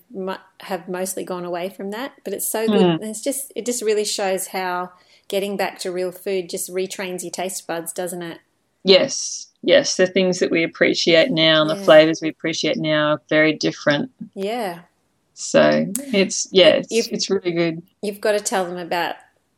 have 0.60 0.88
mostly 0.88 1.24
gone 1.24 1.44
away 1.44 1.68
from 1.68 1.90
that, 1.90 2.12
but 2.24 2.32
it's 2.32 2.48
so 2.48 2.68
good. 2.68 2.86
Mm. 2.86 3.02
It's 3.02 3.20
just 3.22 3.52
it 3.56 3.66
just 3.66 3.82
really 3.82 4.04
shows 4.04 4.48
how 4.48 4.92
getting 5.28 5.56
back 5.56 5.78
to 5.80 5.90
real 5.92 6.12
food 6.12 6.48
just 6.50 6.72
retrains 6.72 7.22
your 7.22 7.30
taste 7.32 7.66
buds, 7.66 7.92
doesn't 7.92 8.22
it? 8.22 8.38
yes, 8.84 9.48
yes. 9.62 9.96
The 9.96 10.06
things 10.06 10.38
that 10.38 10.50
we 10.50 10.62
appreciate 10.62 11.30
now 11.30 11.60
and 11.62 11.68
the 11.70 11.76
flavors 11.84 12.20
we 12.22 12.28
appreciate 12.28 12.76
now 12.76 13.12
are 13.14 13.20
very 13.28 13.52
different. 13.52 14.12
Yeah. 14.34 14.80
So 15.34 15.92
it's 16.14 16.46
yeah, 16.52 16.68
it's, 16.76 16.90
You've- 16.92 17.10
it's 17.10 17.28
really 17.28 17.52
good. 17.52 17.82
You've 18.02 18.20
got 18.20 18.32
to 18.32 18.40
tell 18.40 18.64
them 18.64 18.76
about. 18.78 19.16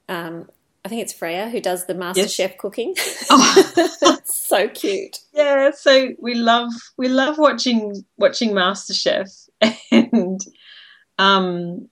Um, 0.09 0.49
I 0.85 0.89
think 0.89 1.03
it's 1.03 1.13
Freya 1.13 1.51
who 1.51 1.61
does 1.61 1.85
the 1.87 1.95
Master 1.95 2.23
Yes. 2.23 2.33
Chef 2.33 2.57
cooking. 2.57 2.95
Oh. 3.29 4.19
so 4.25 4.69
cute. 4.69 5.19
Yeah, 5.35 5.73
so 5.73 6.11
we 6.19 6.35
love 6.35 6.71
we 6.97 7.09
love 7.09 7.37
watching 7.37 8.05
watching 8.17 8.55
Master 8.55 8.95
Chef 8.95 9.29
and 9.93 10.41
um, 11.19 11.89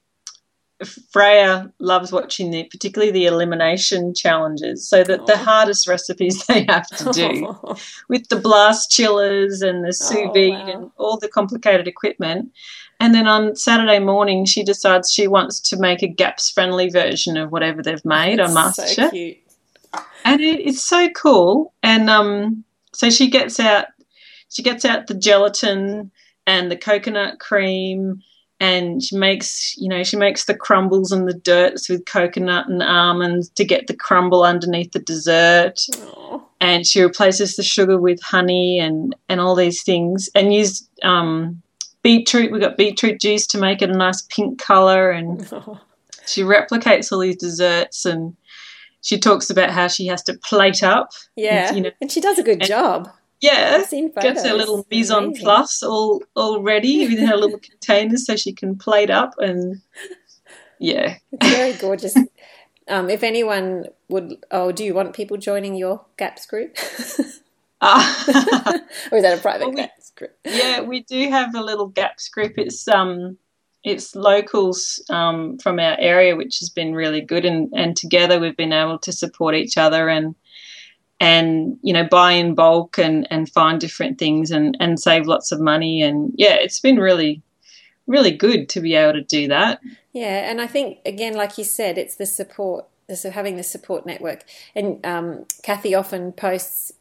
Freya 1.11 1.73
loves 1.79 2.13
watching 2.13 2.51
the 2.51 2.65
particularly 2.65 3.11
the 3.11 3.27
elimination 3.27 4.13
challenges. 4.15 4.87
So 4.89 5.03
that 5.05 5.27
the 5.27 5.37
hardest 5.39 5.89
recipes 5.89 6.45
they 6.49 6.65
have 6.69 6.87
to 6.99 7.13
do 7.13 7.57
with 8.09 8.29
the 8.29 8.37
blast 8.37 8.91
chillers 8.91 9.63
and 9.63 9.85
the 9.85 9.93
sous 9.93 10.17
Oh, 10.19 10.33
vide 10.33 10.51
wow. 10.51 10.67
and 10.69 10.91
all 10.99 11.19
the 11.19 11.29
complicated 11.29 11.89
equipment. 11.89 12.53
And 13.01 13.15
then 13.15 13.27
on 13.27 13.57
Saturday 13.57 13.99
morning, 13.99 14.45
she 14.47 14.63
decides 14.63 15.13
she 15.13 15.29
wants 15.29 15.61
to 15.61 15.77
make 15.79 16.03
a 16.03 16.09
GAPS 16.09 16.51
friendly 16.51 16.89
version 16.91 17.37
of 17.37 17.53
whatever 17.53 17.83
they've 17.83 18.05
made 18.05 18.41
on 18.41 18.49
so 18.49 18.55
MasterChef 18.83 19.11
cute. 19.11 19.37
and 20.25 20.41
it, 20.41 20.61
it's 20.61 20.83
so 20.83 21.09
cool. 21.11 21.73
And 21.83 22.09
um, 22.11 22.65
so 22.95 23.11
she 23.11 23.29
gets 23.29 23.61
out, 23.61 23.87
she 24.49 24.63
gets 24.63 24.85
out 24.85 25.07
the 25.09 25.15
gelatin 25.15 26.11
and 26.47 26.71
the 26.71 26.77
coconut 26.77 27.39
cream, 27.39 28.23
and 28.61 29.03
she 29.03 29.17
makes, 29.17 29.77
you 29.77 29.89
know, 29.89 30.03
she 30.03 30.17
makes 30.17 30.45
the 30.45 30.55
crumbles 30.57 31.13
and 31.13 31.29
the 31.29 31.35
dirts 31.35 31.89
with 31.89 32.07
coconut 32.07 32.69
and 32.69 32.83
almonds 32.83 33.49
to 33.51 33.65
get 33.65 33.87
the 33.87 33.97
crumble 33.97 34.45
underneath 34.45 34.93
the 34.93 34.99
dessert. 34.99 35.81
Aw. 36.03 36.41
And 36.61 36.87
she 36.87 37.03
replaces 37.03 37.57
the 37.57 37.63
sugar 37.63 37.99
with 37.99 38.23
honey 38.23 38.79
and 38.79 39.15
and 39.29 39.41
all 39.41 39.55
these 39.55 39.83
things, 39.83 40.31
and 40.35 40.55
used 40.55 40.89
um, 41.03 41.61
beetroot. 42.03 42.51
We 42.51 42.59
got 42.59 42.79
beetroot 42.79 43.21
juice 43.21 43.47
to 43.49 43.59
make 43.59 43.83
it 43.83 43.91
a 43.91 43.97
nice 43.97 44.23
pink 44.23 44.59
color, 44.61 45.11
and 45.11 45.41
she 46.27 46.43
replicates 46.43 47.13
all 47.13 47.19
these 47.19 47.37
desserts 47.37 48.05
and 48.07 48.35
she 49.03 49.19
talks 49.21 49.51
about 49.51 49.71
how 49.71 49.87
she 49.87 50.07
has 50.09 50.23
to 50.25 50.35
plate 50.45 50.83
up. 50.83 51.11
Yeah, 51.37 51.73
You 51.73 51.83
know, 51.83 51.91
and 52.01 52.11
she 52.11 52.21
does 52.21 52.39
a 52.39 52.43
good 52.43 52.59
and- 52.61 52.67
job. 52.67 53.09
Yeah, 53.41 53.83
gets 54.21 54.45
her 54.45 54.55
little 54.55 54.87
mise 54.91 55.11
en 55.11 55.33
place 55.35 55.83
all 55.83 56.23
all 56.35 56.63
ready 56.63 57.05
in 57.05 57.27
her 57.27 57.37
little 57.37 57.59
containers 57.71 58.25
so 58.27 58.35
she 58.37 58.53
can 58.53 58.77
plate 58.79 59.11
up 59.11 59.35
and 59.39 59.81
yeah. 60.79 61.17
It's 61.33 61.51
very 61.51 61.73
gorgeous. 61.75 62.17
Um, 62.89 63.11
if 63.11 63.25
anyone 63.25 63.87
would, 64.09 64.37
oh, 64.53 64.71
do 64.71 64.85
you 64.85 64.95
want 64.95 65.13
people 65.13 65.37
joining 65.37 65.75
your 65.75 66.05
GAPS 66.19 66.47
group, 66.47 66.77
Ah. 67.81 68.75
or 69.11 69.19
is 69.19 69.23
that 69.25 69.37
a 69.39 69.41
private 69.43 69.63
Well, 69.67 69.71
we- 69.71 69.77
GAPS 69.83 70.11
group? 70.11 70.39
yeah, 70.45 70.81
we 70.83 71.03
do 71.03 71.29
have 71.29 71.55
a 71.57 71.63
little 71.63 71.89
gaps 71.89 72.29
group. 72.29 72.53
It's 72.57 72.87
um 72.89 73.39
it's 73.83 74.15
locals 74.17 75.03
um, 75.11 75.59
from 75.59 75.79
our 75.79 75.97
area, 75.99 76.35
which 76.37 76.59
has 76.61 76.71
been 76.71 76.95
really 76.95 77.21
good, 77.21 77.45
and, 77.45 77.73
and 77.75 77.97
together 77.97 78.39
we've 78.41 78.57
been 78.57 78.73
able 78.73 78.99
to 79.01 79.13
support 79.13 79.55
each 79.55 79.77
other 79.77 80.09
and 80.09 80.35
and 81.19 81.79
you 81.83 81.93
know 81.93 82.05
buy 82.05 82.33
in 82.33 82.55
bulk 82.55 82.99
and 82.99 83.27
and 83.31 83.49
find 83.49 83.81
different 83.81 84.19
things 84.19 84.51
and 84.51 84.77
and 84.81 85.01
save 85.01 85.27
lots 85.27 85.53
of 85.53 85.61
money 85.61 86.03
and 86.03 86.33
yeah, 86.37 86.55
it's 86.55 86.81
been 86.81 86.99
really 86.99 87.43
really 88.07 88.31
good 88.31 88.69
to 88.71 88.81
be 88.81 88.95
able 88.95 89.15
to 89.15 89.23
do 89.23 89.49
that. 89.49 89.81
Yeah, 90.13 90.51
and 90.51 90.61
I 90.61 90.67
think 90.67 90.99
again, 91.05 91.35
like 91.35 91.59
you 91.59 91.65
said, 91.65 91.99
it's 91.99 92.17
the 92.17 92.27
support, 92.27 92.87
so 93.15 93.31
having 93.31 93.57
the 93.57 93.63
support 93.63 94.07
network. 94.07 94.45
And 94.75 95.05
um, 95.05 95.45
Cathy 95.63 95.95
often 95.95 96.33
posts 96.33 96.93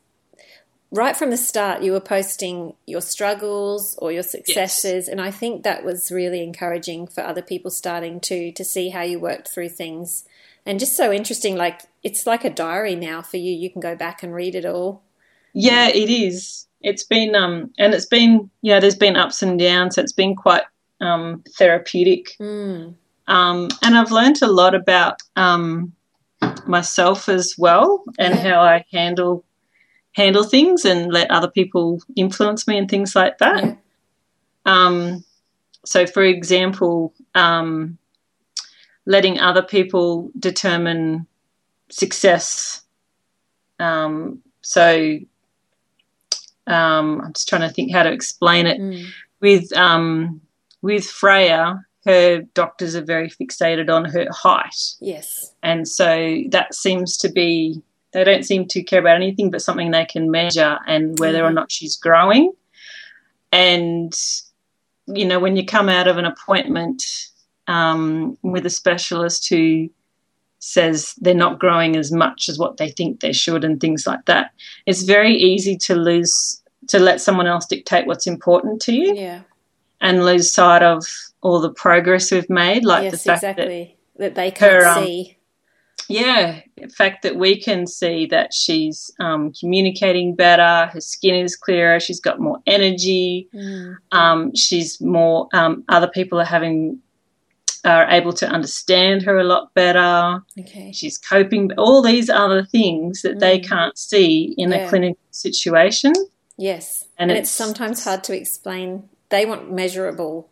right 0.91 1.15
from 1.15 1.29
the 1.29 1.37
start. 1.37 1.83
You 1.83 1.91
were 1.91 2.01
posting 2.01 2.73
your 2.85 3.01
struggles 3.01 3.95
or 3.99 4.11
your 4.11 4.23
successes, 4.23 5.07
and 5.07 5.21
I 5.21 5.31
think 5.31 5.63
that 5.63 5.85
was 5.85 6.11
really 6.11 6.43
encouraging 6.43 7.07
for 7.07 7.23
other 7.23 7.41
people 7.41 7.71
starting 7.71 8.19
to 8.21 8.51
to 8.51 8.65
see 8.65 8.89
how 8.89 9.01
you 9.01 9.19
worked 9.19 9.49
through 9.49 9.69
things, 9.69 10.25
and 10.65 10.79
just 10.79 10.95
so 10.95 11.11
interesting. 11.11 11.55
Like 11.55 11.81
it's 12.03 12.25
like 12.25 12.43
a 12.43 12.49
diary 12.49 12.95
now 12.95 13.21
for 13.21 13.37
you. 13.37 13.51
You 13.51 13.69
can 13.69 13.81
go 13.81 13.95
back 13.95 14.23
and 14.23 14.33
read 14.33 14.55
it 14.55 14.65
all. 14.65 15.03
Yeah, 15.53 15.87
it 15.89 16.09
is. 16.09 16.67
It's 16.81 17.03
been 17.03 17.35
um 17.35 17.71
and 17.77 17.93
it's 17.93 18.05
been 18.05 18.49
you 18.61 18.73
know 18.73 18.79
there's 18.79 18.95
been 18.95 19.15
ups 19.15 19.41
and 19.41 19.59
downs. 19.59 19.95
So 19.95 20.01
it's 20.01 20.13
been 20.13 20.35
quite 20.35 20.63
um 21.01 21.43
therapeutic. 21.57 22.35
Mm. 22.39 22.95
Um, 23.27 23.69
and 23.81 23.97
I've 23.97 24.11
learned 24.11 24.41
a 24.41 24.47
lot 24.47 24.75
about 24.75 25.21
um, 25.35 25.93
myself 26.67 27.27
as 27.27 27.55
well 27.57 28.03
and 28.19 28.35
Yeah. 28.35 28.41
how 28.41 28.61
I 28.61 28.85
handle 28.91 29.43
handle 30.11 30.43
things 30.43 30.85
and 30.85 31.11
let 31.11 31.29
other 31.29 31.49
people 31.49 31.99
influence 32.15 32.67
me 32.67 32.77
and 32.77 32.89
things 32.89 33.15
like 33.15 33.37
that. 33.39 33.63
Yeah. 33.63 33.75
Um, 34.65 35.23
so, 35.83 36.05
for 36.05 36.23
example, 36.23 37.13
um, 37.33 37.97
letting 39.05 39.39
other 39.39 39.61
people 39.61 40.29
determine 40.39 41.27
success. 41.89 42.81
Um, 43.79 44.41
so, 44.61 45.19
um, 46.67 47.21
I'm 47.21 47.33
just 47.33 47.47
trying 47.47 47.61
to 47.67 47.69
think 47.73 47.91
how 47.91 48.03
to 48.03 48.11
explain 48.11 48.65
it 48.65 48.79
Mm. 48.79 49.05
with 49.41 49.71
um, 49.77 50.41
with 50.81 51.05
Freya, 51.05 51.83
her 52.05 52.41
doctors 52.53 52.95
are 52.95 53.03
very 53.03 53.29
fixated 53.29 53.89
on 53.89 54.05
her 54.05 54.27
height, 54.31 54.95
Yes. 54.99 55.53
and 55.63 55.87
so 55.87 56.41
that 56.49 56.73
seems 56.73 57.17
to 57.17 57.29
be 57.29 57.81
they 58.13 58.23
don't 58.23 58.45
seem 58.45 58.65
to 58.69 58.81
care 58.81 58.99
about 59.01 59.15
anything 59.17 59.51
but 59.51 59.61
something 59.61 59.91
they 59.91 60.05
can 60.05 60.31
measure 60.31 60.79
and 60.87 61.19
whether 61.19 61.43
or 61.43 61.49
Mhm. 61.51 61.55
not 61.55 61.71
she's 61.71 61.97
growing. 61.97 62.51
And 63.51 64.13
you 65.07 65.25
know, 65.25 65.37
when 65.39 65.55
you 65.55 65.63
come 65.65 65.87
out 65.89 66.07
of 66.07 66.17
an 66.17 66.25
appointment 66.25 67.03
um, 67.67 68.37
with 68.41 68.65
a 68.65 68.69
specialist 68.69 69.47
who 69.49 69.89
says 70.59 71.13
they're 71.21 71.33
not 71.35 71.59
growing 71.59 71.95
as 71.95 72.11
much 72.11 72.49
as 72.49 72.57
what 72.57 72.77
they 72.77 72.89
think 72.89 73.19
they 73.19 73.33
should 73.33 73.63
and 73.63 73.79
things 73.79 74.07
like 74.07 74.25
that, 74.25 74.51
it's 74.85 75.03
very 75.03 75.33
easy 75.35 75.77
to 75.77 75.95
lose 75.95 76.61
to 76.87 76.99
let 76.99 77.19
someone 77.21 77.47
else 77.47 77.65
dictate 77.65 78.05
what's 78.05 78.27
important 78.27 78.79
to 78.83 78.93
you 78.93 79.15
Yeah. 79.15 79.41
and 80.01 80.23
lose 80.25 80.51
sight 80.51 80.83
of 80.83 81.03
all 81.41 81.59
the 81.59 81.71
progress 81.73 82.31
we've 82.31 82.49
made, 82.49 82.85
like 82.85 83.09
the 83.11 83.17
fact 83.17 83.41
that 83.41 83.57
Exactly. 83.57 83.97
That, 84.17 84.35
they 84.35 84.51
can't 84.51 84.71
her, 84.71 84.85
um, 84.87 85.03
see. 85.03 85.37
yeah, 86.09 86.61
the 86.77 86.87
fact 86.89 87.23
that 87.23 87.35
we 87.37 87.59
can 87.59 87.87
see 87.87 88.27
that 88.27 88.53
she's 88.53 89.09
um, 89.19 89.51
communicating 89.59 90.35
better, 90.35 90.89
her 90.93 91.01
skin 91.01 91.35
is 91.43 91.55
clearer, 91.55 91.99
she's 91.99 92.19
got 92.19 92.39
more 92.39 92.59
energy, 92.67 93.49
Mm. 93.53 93.95
um, 94.11 94.55
she's 94.55 95.01
more. 95.01 95.47
Um, 95.53 95.83
other 95.89 96.07
people 96.07 96.39
are 96.39 96.45
having 96.45 96.99
are 97.85 98.09
able 98.09 98.33
to 98.33 98.47
understand 98.47 99.21
her 99.23 99.37
a 99.37 99.43
lot 99.43 99.73
better. 99.73 100.41
Okay. 100.59 100.91
She's 100.91 101.17
coping. 101.17 101.71
All 101.77 102.01
these 102.01 102.29
other 102.29 102.63
things 102.63 103.21
that 103.21 103.39
they 103.39 103.59
Mm. 103.59 103.67
can't 103.69 103.97
see 103.97 104.53
in 104.57 104.71
Yeah. 104.71 104.77
a 104.77 104.89
clinical 104.89 105.19
situation. 105.31 106.13
Yes. 106.57 107.05
And 107.17 107.31
And, 107.31 107.37
it's, 107.39 107.49
it's- 107.55 107.67
sometimes 107.67 108.03
hard 108.03 108.23
to 108.25 108.35
explain. 108.35 109.09
They 109.29 109.45
want 109.45 109.71
measurable. 109.71 110.49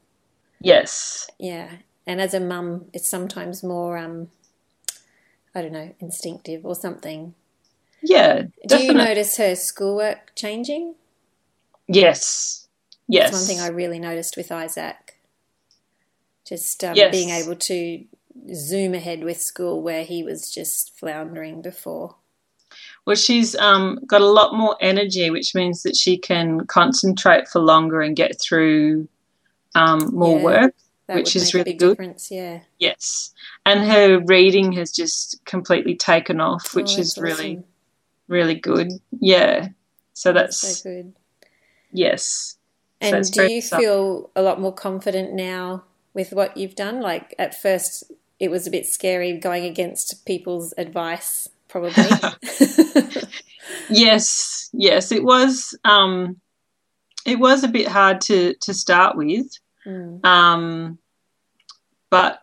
Yes, 0.61 1.29
Yeah. 1.39 1.69
And 2.05 2.19
as 2.21 2.33
a 2.33 2.39
mum, 2.39 2.85
it's 2.93 3.09
sometimes 3.09 3.63
more, 3.63 3.97
um, 3.97 4.29
I 5.55 5.61
don't 5.61 5.71
know, 5.71 5.93
instinctive 5.99 6.65
or 6.65 6.75
something. 6.75 7.33
yeah. 8.01 8.43
Do 8.67 8.83
you 8.83 8.93
notice 8.93 9.37
her 9.37 9.55
schoolwork 9.55 10.33
changing? 10.35 10.95
Yes. 11.87 12.67
Yes. 13.07 13.31
That's 13.31 13.41
one 13.41 13.47
thing 13.47 13.59
I 13.61 13.67
really 13.67 13.99
noticed 13.99 14.35
with 14.37 14.51
Isaac. 14.51 15.02
Just 16.53 16.83
um, 16.83 16.95
Yes. 16.95 17.11
being 17.11 17.29
able 17.31 17.55
to 17.55 18.05
zoom 18.53 18.93
ahead 18.93 19.23
with 19.23 19.41
school 19.41 19.81
where 19.81 20.03
he 20.03 20.23
was 20.23 20.51
just 20.53 20.95
floundering 20.95 21.63
before. 21.63 22.17
Well, 23.07 23.15
she's 23.15 23.55
um, 23.55 23.99
got 24.05 24.21
a 24.21 24.27
lot 24.27 24.53
more 24.53 24.77
energy, 24.79 25.31
which 25.31 25.55
means 25.55 25.81
that 25.81 25.95
she 25.95 26.15
can 26.15 26.67
concentrate 26.67 27.47
for 27.47 27.57
longer 27.59 28.01
and 28.01 28.15
get 28.15 28.39
through 28.39 29.07
um, 29.73 30.13
more 30.13 30.37
Yeah. 30.37 30.43
work. 30.43 30.75
Which 31.07 31.35
is 31.35 31.55
really 31.55 31.73
good. 31.73 31.97
Yeah, 32.29 32.59
Yes. 32.77 33.33
And 33.65 33.83
her 33.91 34.19
reading 34.19 34.73
has 34.73 34.91
just 34.91 35.43
completely 35.45 35.95
taken 35.95 36.39
off, 36.39 36.75
which 36.75 36.91
Oh, 36.97 37.01
is 37.01 37.15
that's 37.15 37.17
really, 37.17 37.63
really 38.27 38.55
good. 38.55 38.91
Yeah. 39.19 39.69
So 40.13 40.31
that's, 40.33 40.57
so 40.57 40.83
good. 40.89 41.13
yes. 41.91 42.57
And 43.01 43.15
it's 43.17 43.31
do 43.31 43.51
you 43.51 43.61
feel 43.61 44.29
a 44.35 44.43
lot 44.43 44.61
more 44.61 44.71
confident 44.73 45.33
now 45.33 45.83
with 46.13 46.31
what 46.33 46.55
you've 46.57 46.75
done? 46.75 47.01
Like 47.01 47.33
at 47.39 47.59
first, 47.61 48.11
it 48.39 48.49
was 48.51 48.67
a 48.67 48.71
bit 48.71 48.85
scary 48.85 49.37
going 49.37 49.65
against 49.65 50.25
people's 50.25 50.73
advice, 50.77 51.49
probably. 51.67 52.03
Yes, 53.89 54.69
yes, 54.73 55.11
it 55.11 55.23
was. 55.23 55.77
Um, 55.83 56.39
it 57.25 57.39
was 57.39 57.63
a 57.63 57.67
bit 57.67 57.87
hard 57.87 58.21
to 58.21 58.53
to 58.61 58.73
start 58.73 59.15
with, 59.17 59.47
Mm. 59.85 60.23
um, 60.25 60.97
but 62.09 62.39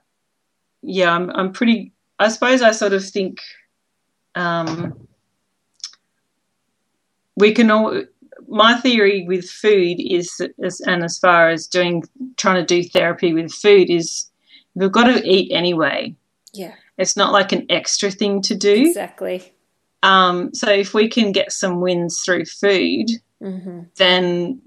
yeah, 0.83 1.13
I'm 1.15 1.31
I'm 1.31 1.53
pretty. 1.53 1.93
I 2.19 2.29
suppose 2.29 2.61
I 2.63 2.73
sort 2.73 2.93
of 2.93 3.05
think 3.05 3.41
um, 4.35 5.09
we 7.37 7.53
can 7.53 7.71
all. 7.71 8.03
My 8.49 8.75
theory 8.75 9.25
with 9.27 9.49
food 9.49 9.97
is, 10.01 10.41
is, 10.59 10.81
and 10.81 11.03
as 11.05 11.19
far 11.19 11.49
as 11.51 11.67
doing 11.67 12.03
trying 12.37 12.65
to 12.65 12.67
do 12.83 12.89
therapy 12.89 13.33
with 13.33 13.53
food 13.53 13.91
is, 13.91 14.31
we've 14.75 14.93
got 14.93 15.05
to 15.05 15.23
eat 15.27 15.53
anyway. 15.53 16.15
Yeah, 16.53 16.75
It's 16.99 17.17
not 17.17 17.33
like 17.33 17.53
an 17.53 17.67
extra 17.71 18.11
thing 18.11 18.43
to 18.43 18.55
do. 18.57 18.87
exactly. 18.89 19.53
Um, 20.03 20.53
so 20.55 20.71
if 20.71 20.95
we 20.95 21.09
can 21.09 21.31
get 21.33 21.53
some 21.53 21.81
wins 21.81 22.23
through 22.25 22.47
food, 22.47 23.07
hmm 23.41 23.81
then 23.97 24.61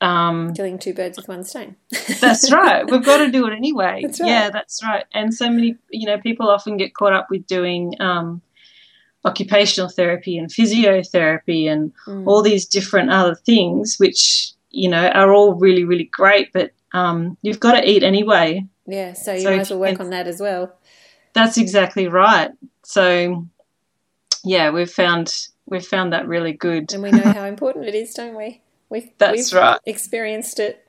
um, 0.00 0.52
Killing 0.54 0.78
two 0.80 0.94
birds 0.94 1.16
with 1.16 1.28
one 1.28 1.44
stone. 1.44 1.76
that's 2.20 2.50
right. 2.50 2.90
We've 2.90 3.04
got 3.04 3.18
to 3.18 3.30
do 3.30 3.46
it 3.46 3.52
anyway. 3.54 4.00
That's 4.04 4.20
right. 4.20 4.28
Yeah, 4.28 4.50
that's 4.50 4.82
right. 4.82 5.04
And 5.14 5.32
so 5.32 5.48
many, 5.48 5.76
you 5.90 6.06
know, 6.06 6.18
people 6.18 6.48
often 6.50 6.76
get 6.76 6.92
caught 6.94 7.12
up 7.12 7.28
with 7.30 7.46
doing 7.46 7.94
um, 8.00 8.42
occupational 9.24 9.88
therapy 9.88 10.36
and 10.36 10.50
physiotherapy 10.50 11.70
and 11.70 11.92
Mm. 12.06 12.26
all 12.26 12.42
these 12.42 12.66
different 12.66 13.10
other 13.10 13.34
things, 13.34 13.98
which 13.98 14.52
you 14.70 14.88
know 14.88 15.08
are 15.08 15.32
all 15.32 15.54
really, 15.54 15.84
really 15.84 16.04
great. 16.04 16.52
But 16.52 16.72
um, 16.92 17.36
you've 17.42 17.60
got 17.60 17.72
to 17.80 17.88
eat 17.88 18.02
anyway. 18.02 18.66
Yeah, 18.86 19.12
so 19.12 19.32
you 19.32 19.40
So 19.42 19.50
might 19.50 19.60
as 19.60 19.70
well 19.70 19.80
work 19.80 20.00
on 20.00 20.10
that 20.10 20.26
as 20.26 20.40
well. 20.40 20.74
That's 21.34 21.56
exactly 21.56 22.08
right. 22.08 22.50
So 22.82 23.46
yeah, 24.44 24.70
we've 24.70 24.90
found 24.90 25.48
we've 25.66 25.86
found 25.86 26.12
that 26.12 26.26
really 26.26 26.52
good. 26.52 26.92
And 26.92 27.02
we 27.02 27.10
know 27.10 27.32
how 27.32 27.44
important 27.44 27.86
it 27.86 27.94
is, 27.94 28.12
don't 28.14 28.36
we? 28.36 28.60
We've, 28.90 29.10
That's 29.18 29.52
we've 29.52 29.60
right. 29.60 29.78
experienced 29.86 30.58
it. 30.58 30.86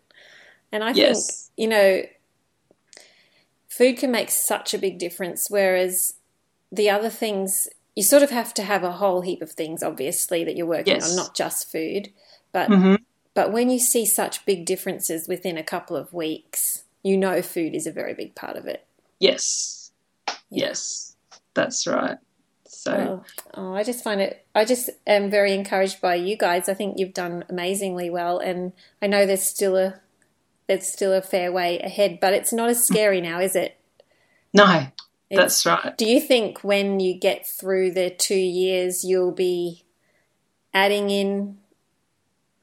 And 0.71 0.83
I 0.83 0.91
think, 0.93 1.17
you 1.55 1.67
know, 1.67 2.01
food 3.69 3.97
can 3.97 4.11
make 4.11 4.31
such 4.31 4.73
a 4.73 4.79
big 4.79 4.97
difference, 4.97 5.49
whereas 5.49 6.15
the 6.71 6.89
other 6.89 7.09
things, 7.09 7.67
you 7.95 8.03
sort 8.03 8.23
of 8.23 8.29
have 8.31 8.53
to 8.55 8.63
have 8.63 8.83
a 8.83 8.93
whole 8.93 9.21
heap 9.21 9.41
of 9.41 9.51
things, 9.51 9.83
obviously, 9.83 10.43
that 10.43 10.55
you're 10.55 10.65
working 10.65 10.95
Yes. 10.95 11.09
on, 11.11 11.15
not 11.15 11.35
just 11.35 11.71
food. 11.71 12.11
But, 12.51 12.69
Mhm. 12.69 12.97
but 13.33 13.51
when 13.51 13.69
you 13.69 13.79
see 13.79 14.05
such 14.05 14.45
big 14.45 14.65
differences 14.65 15.27
within 15.27 15.57
a 15.57 15.63
couple 15.63 15.95
of 15.95 16.13
weeks, 16.13 16.83
you 17.03 17.17
know 17.17 17.41
food 17.41 17.75
is 17.75 17.85
a 17.87 17.91
very 17.91 18.13
big 18.13 18.33
part 18.35 18.55
of 18.57 18.65
it. 18.67 18.85
Yes. 19.19 19.91
Yes. 20.49 21.15
That's 21.53 21.85
right. 21.87 22.17
So 22.65 22.91
Well, 22.97 23.25
oh, 23.53 23.73
I 23.75 23.83
just 23.83 24.03
find 24.03 24.19
it. 24.19 24.45
I 24.55 24.65
just 24.65 24.89
am 25.05 25.29
very 25.29 25.53
encouraged 25.53 26.01
by 26.01 26.15
you 26.15 26.35
guys. 26.35 26.67
I 26.67 26.73
think 26.73 26.97
you've 26.97 27.13
done 27.13 27.45
amazingly 27.47 28.09
well, 28.09 28.39
and 28.39 28.73
I 29.01 29.07
know 29.07 29.25
there's 29.25 29.43
still 29.45 29.77
a 29.77 29.99
there's 30.67 30.87
still 30.87 31.13
a 31.13 31.21
fair 31.21 31.51
way 31.51 31.77
ahead, 31.79 32.19
but 32.21 32.33
it's 32.33 32.53
not 32.53 32.69
as 32.69 32.85
scary 32.85 33.19
now, 33.21 33.39
is 33.39 33.55
it? 33.55 33.77
no, 34.53 34.87
It's- 35.33 35.63
that's 35.63 35.65
right. 35.65 35.97
Do 35.97 36.05
you 36.05 36.19
think 36.19 36.63
when 36.63 36.99
you 36.99 37.13
get 37.13 37.45
through 37.45 37.91
the 37.91 38.09
two 38.09 38.35
years, 38.35 39.03
you'll 39.03 39.31
be 39.31 39.83
adding 40.73 41.09
in 41.09 41.57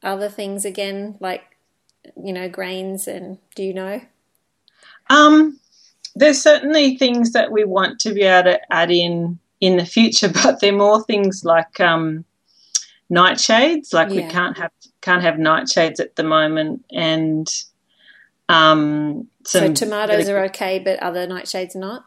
other 0.03 0.29
things 0.29 0.65
again, 0.65 1.17
like 1.21 1.57
you 2.23 2.33
know 2.33 2.49
grains, 2.49 3.07
and 3.07 3.39
do 3.55 3.63
you 3.63 3.75
know? 3.75 4.01
Um, 5.09 5.59
there's 6.15 6.41
certainly 6.41 6.97
things 6.97 7.33
that 7.33 7.53
we 7.53 7.65
want 7.65 8.01
to 8.01 8.15
be 8.15 8.23
able 8.23 8.53
to 8.53 8.73
add 8.73 8.91
in 8.91 9.39
in 9.61 9.77
the 9.77 9.85
future, 9.85 10.29
but 10.33 10.61
they're 10.61 10.73
more 10.73 11.03
things 11.05 11.45
like 11.45 11.81
um, 11.81 12.25
nightshades. 13.11 13.93
Like 13.93 14.09
we 14.09 14.23
can't 14.31 14.57
have 14.59 14.73
can't 15.01 15.23
have 15.23 15.35
nightshades 15.35 16.01
at 16.01 16.17
the 16.17 16.23
moment, 16.25 16.85
and 16.91 17.49
um, 18.49 19.29
So 19.45 19.73
tomatoes 19.73 20.29
are 20.29 20.45
okay, 20.47 20.79
but 20.79 20.99
other 21.01 21.27
nightshades 21.27 21.77
are 21.77 21.81
not. 21.81 22.07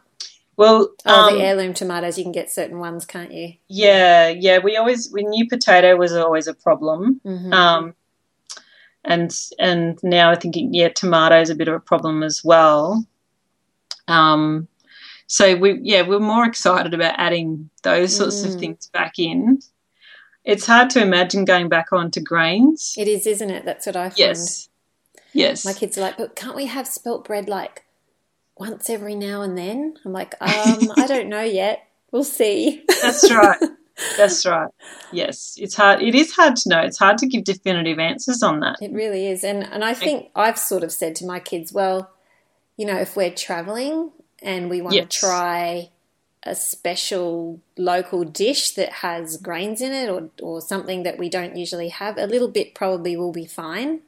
Well. 0.56 0.90
Oh, 1.06 1.28
um, 1.28 1.34
the 1.34 1.42
heirloom 1.42 1.74
tomatoes, 1.74 2.16
you 2.18 2.24
can 2.24 2.32
get 2.32 2.50
certain 2.50 2.78
ones, 2.78 3.04
can't 3.04 3.32
you? 3.32 3.54
yeah, 3.68 4.28
yeah. 4.28 4.58
We 4.58 4.76
always 4.76 5.10
we 5.12 5.24
knew 5.24 5.48
potato 5.48 5.96
was 5.96 6.12
always 6.14 6.46
a 6.46 6.54
problem. 6.54 7.20
hmm 7.24 7.52
Um, 7.52 7.94
and 9.04 9.30
and 9.58 9.98
now 10.02 10.30
I 10.30 10.34
think 10.36 10.54
yeah, 10.56 10.88
tomato 10.88 11.40
is 11.40 11.50
a 11.50 11.54
bit 11.54 11.68
of 11.68 11.74
a 11.74 11.80
problem 11.80 12.22
as 12.22 12.42
well. 12.44 13.06
Um, 14.08 14.68
so 15.26 15.56
we 15.56 15.78
yeah 15.82 16.02
we're 16.06 16.20
more 16.20 16.44
excited 16.46 16.94
about 16.94 17.14
adding 17.18 17.70
those 17.82 18.16
sorts 18.16 18.42
Mm. 18.42 18.48
of 18.54 18.60
things 18.60 18.86
back 18.88 19.18
in. 19.18 19.60
It's 20.44 20.66
hard 20.66 20.90
to 20.90 21.00
imagine 21.00 21.46
going 21.46 21.68
back 21.70 21.92
onto 21.92 22.20
grains. 22.20 22.94
It 22.98 23.08
is, 23.08 23.26
isn't 23.26 23.48
it? 23.50 23.64
That's 23.64 23.86
what 23.86 23.96
I 23.96 24.10
find. 24.10 24.18
Yes, 24.18 24.68
yes, 25.32 25.64
My 25.64 25.72
kids 25.72 25.96
are 25.96 26.02
like, 26.02 26.18
but 26.18 26.36
can't 26.36 26.54
we 26.54 26.66
have 26.66 26.86
spelt 26.86 27.24
bread 27.24 27.48
like 27.48 27.84
once 28.56 28.88
every 28.90 29.14
now 29.14 29.42
and 29.42 29.56
then? 29.56 29.94
I'm 30.04 30.12
like, 30.12 30.34
um, 30.40 30.92
I 30.96 31.06
don't 31.06 31.28
know 31.28 31.42
yet. 31.42 31.88
We'll 32.10 32.24
see. 32.24 32.84
that's 33.02 33.30
right. 33.32 33.58
That's 34.16 34.44
right. 34.44 34.68
Yes, 35.12 35.54
it's 35.56 35.76
hard. 35.76 36.02
It 36.02 36.16
is 36.16 36.32
hard 36.32 36.56
to 36.56 36.68
know. 36.68 36.80
It's 36.80 36.98
hard 36.98 37.16
to 37.18 37.28
give 37.28 37.44
definitive 37.44 38.00
answers 38.00 38.42
on 38.42 38.58
that. 38.58 38.76
It 38.82 38.90
really 38.92 39.28
is. 39.28 39.44
And 39.44 39.62
and 39.62 39.84
I 39.84 39.94
think 39.94 40.30
I've 40.34 40.58
sort 40.58 40.82
of 40.82 40.90
said 40.90 41.14
to 41.16 41.26
my 41.26 41.38
kids, 41.38 41.72
well, 41.72 42.10
you 42.76 42.86
know, 42.86 42.96
if 42.96 43.14
we're 43.16 43.30
traveling 43.30 44.10
and 44.42 44.68
we 44.68 44.82
want 44.82 44.96
Yes. 44.96 45.08
to 45.10 45.18
try 45.20 45.90
a 46.42 46.56
special 46.56 47.60
local 47.78 48.24
dish 48.24 48.72
that 48.72 48.90
has 48.94 49.36
grains 49.36 49.80
in 49.80 49.92
it 49.92 50.10
or, 50.10 50.28
or 50.42 50.60
something 50.60 51.04
that 51.04 51.16
we 51.16 51.28
don't 51.28 51.56
usually 51.56 51.90
have, 51.90 52.18
a 52.18 52.26
little 52.26 52.48
bit 52.48 52.74
probably 52.74 53.16
will 53.16 53.32
be 53.32 53.46
fine. 53.46 54.00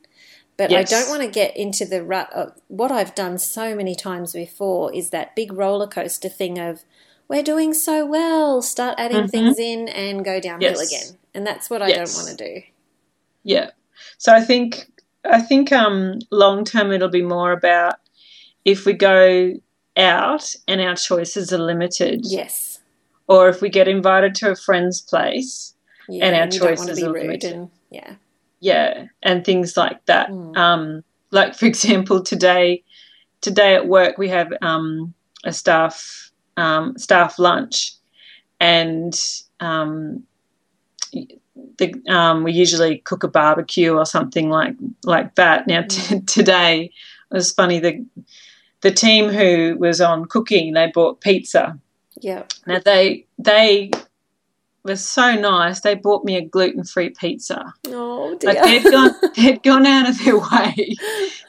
But 0.57 0.71
Yes. 0.71 0.93
I 0.93 1.01
don't 1.01 1.09
want 1.11 1.23
to 1.23 1.29
get 1.29 1.57
into 1.57 1.85
the 1.85 2.03
rut 2.03 2.33
of 2.33 2.53
what 2.69 2.91
I've 2.91 3.15
done 3.15 3.39
so 3.39 3.75
many 3.75 3.95
times 3.95 4.33
before 4.33 4.93
is 4.95 5.11
that 5.11 5.37
big 5.37 5.53
roller 5.53 5.87
coaster 5.87 6.29
thing 6.31 6.59
of 6.59 6.83
we're 7.29 7.43
doing 7.43 7.75
so 7.75 8.07
well, 8.07 8.63
start 8.63 8.95
adding 8.99 9.25
Mhm. 9.25 9.31
things 9.31 9.59
in 9.59 9.89
and 9.89 10.25
go 10.25 10.41
downhill 10.41 10.71
Yes. 10.79 10.87
again. 10.93 11.19
And 11.35 11.47
that's 11.47 11.69
what 11.69 11.83
I 11.83 11.89
Yes. 11.89 12.15
don't 12.15 12.25
want 12.25 12.39
to 12.39 12.45
do. 12.55 12.63
Yeah. 13.43 13.71
So 14.19 14.33
I 14.33 14.41
think 14.43 14.91
I 15.29 15.41
think 15.41 15.73
um, 15.73 16.21
long 16.31 16.65
term 16.65 16.93
it'll 16.93 17.09
be 17.09 17.21
more 17.23 17.51
about 17.51 17.97
if 18.65 18.87
we 18.87 18.93
go 18.93 19.55
out 19.97 20.55
and 20.69 20.81
our 20.81 20.95
choices 20.95 21.53
are 21.53 21.59
limited, 21.59 22.21
Yes. 22.25 22.79
or 23.27 23.49
if 23.49 23.61
we 23.61 23.69
get 23.69 23.89
invited 23.89 24.37
to 24.37 24.53
a 24.53 24.55
friend's 24.57 25.01
place, 25.01 25.75
Yeah, 26.09 26.27
And 26.27 26.37
our 26.37 26.45
you 26.45 26.61
don't 26.61 26.63
want 26.69 26.79
to 26.79 26.87
choices 26.87 27.03
are 27.03 27.13
rude 27.13 27.23
limited. 27.23 27.53
and 27.55 27.71
yeah. 27.91 28.15
Yeah, 28.67 29.07
and 29.23 29.45
things 29.45 29.77
like 29.77 30.05
that. 30.07 30.29
Mm. 30.29 30.57
Um, 30.57 31.05
like 31.31 31.55
for 31.55 31.67
example, 31.73 32.23
today 32.23 32.83
today 33.41 33.77
at 33.77 33.87
work 33.87 34.19
we 34.19 34.29
have 34.29 34.53
um, 34.61 35.15
a 35.45 35.53
staff 35.53 36.33
um, 36.57 36.99
staff 36.99 37.39
lunch, 37.39 37.93
and 38.59 39.15
um, 39.61 40.25
the, 41.79 41.95
um, 42.09 42.43
we 42.43 42.53
usually 42.53 42.99
cook 42.99 43.23
a 43.23 43.29
barbecue 43.29 43.95
or 43.95 44.05
something 44.05 44.51
like 44.51 44.75
like 45.05 45.37
that. 45.37 45.69
Now 45.69 45.83
t- 45.83 46.21
today 46.23 46.91
it 47.31 47.35
was 47.35 47.53
funny 47.53 47.79
the 47.79 48.05
the 48.81 48.91
team 48.91 49.29
who 49.29 49.77
was 49.79 50.01
on 50.01 50.25
cooking 50.25 50.75
they 50.75 50.91
bought 50.93 51.21
pizza. 51.21 51.79
Yeah. 52.21 52.43
Now 52.67 52.81
they 52.85 53.27
they 53.39 53.93
were 54.87 54.97
so 54.97 55.35
nice. 55.35 55.81
They 55.81 55.95
bought 55.95 56.25
me 56.25 56.37
a 56.37 56.43
gluten 56.45 56.85
free 56.85 57.11
pizza. 57.11 57.73
Oh 57.89 58.37
dear. 58.39 58.55
Like 58.55 58.63
they'd 58.63 58.91
gone 58.91 59.11
they'd 59.37 59.63
gone 59.63 59.87
out 59.87 60.09
of 60.09 60.25
their 60.25 60.39
way 60.39 60.95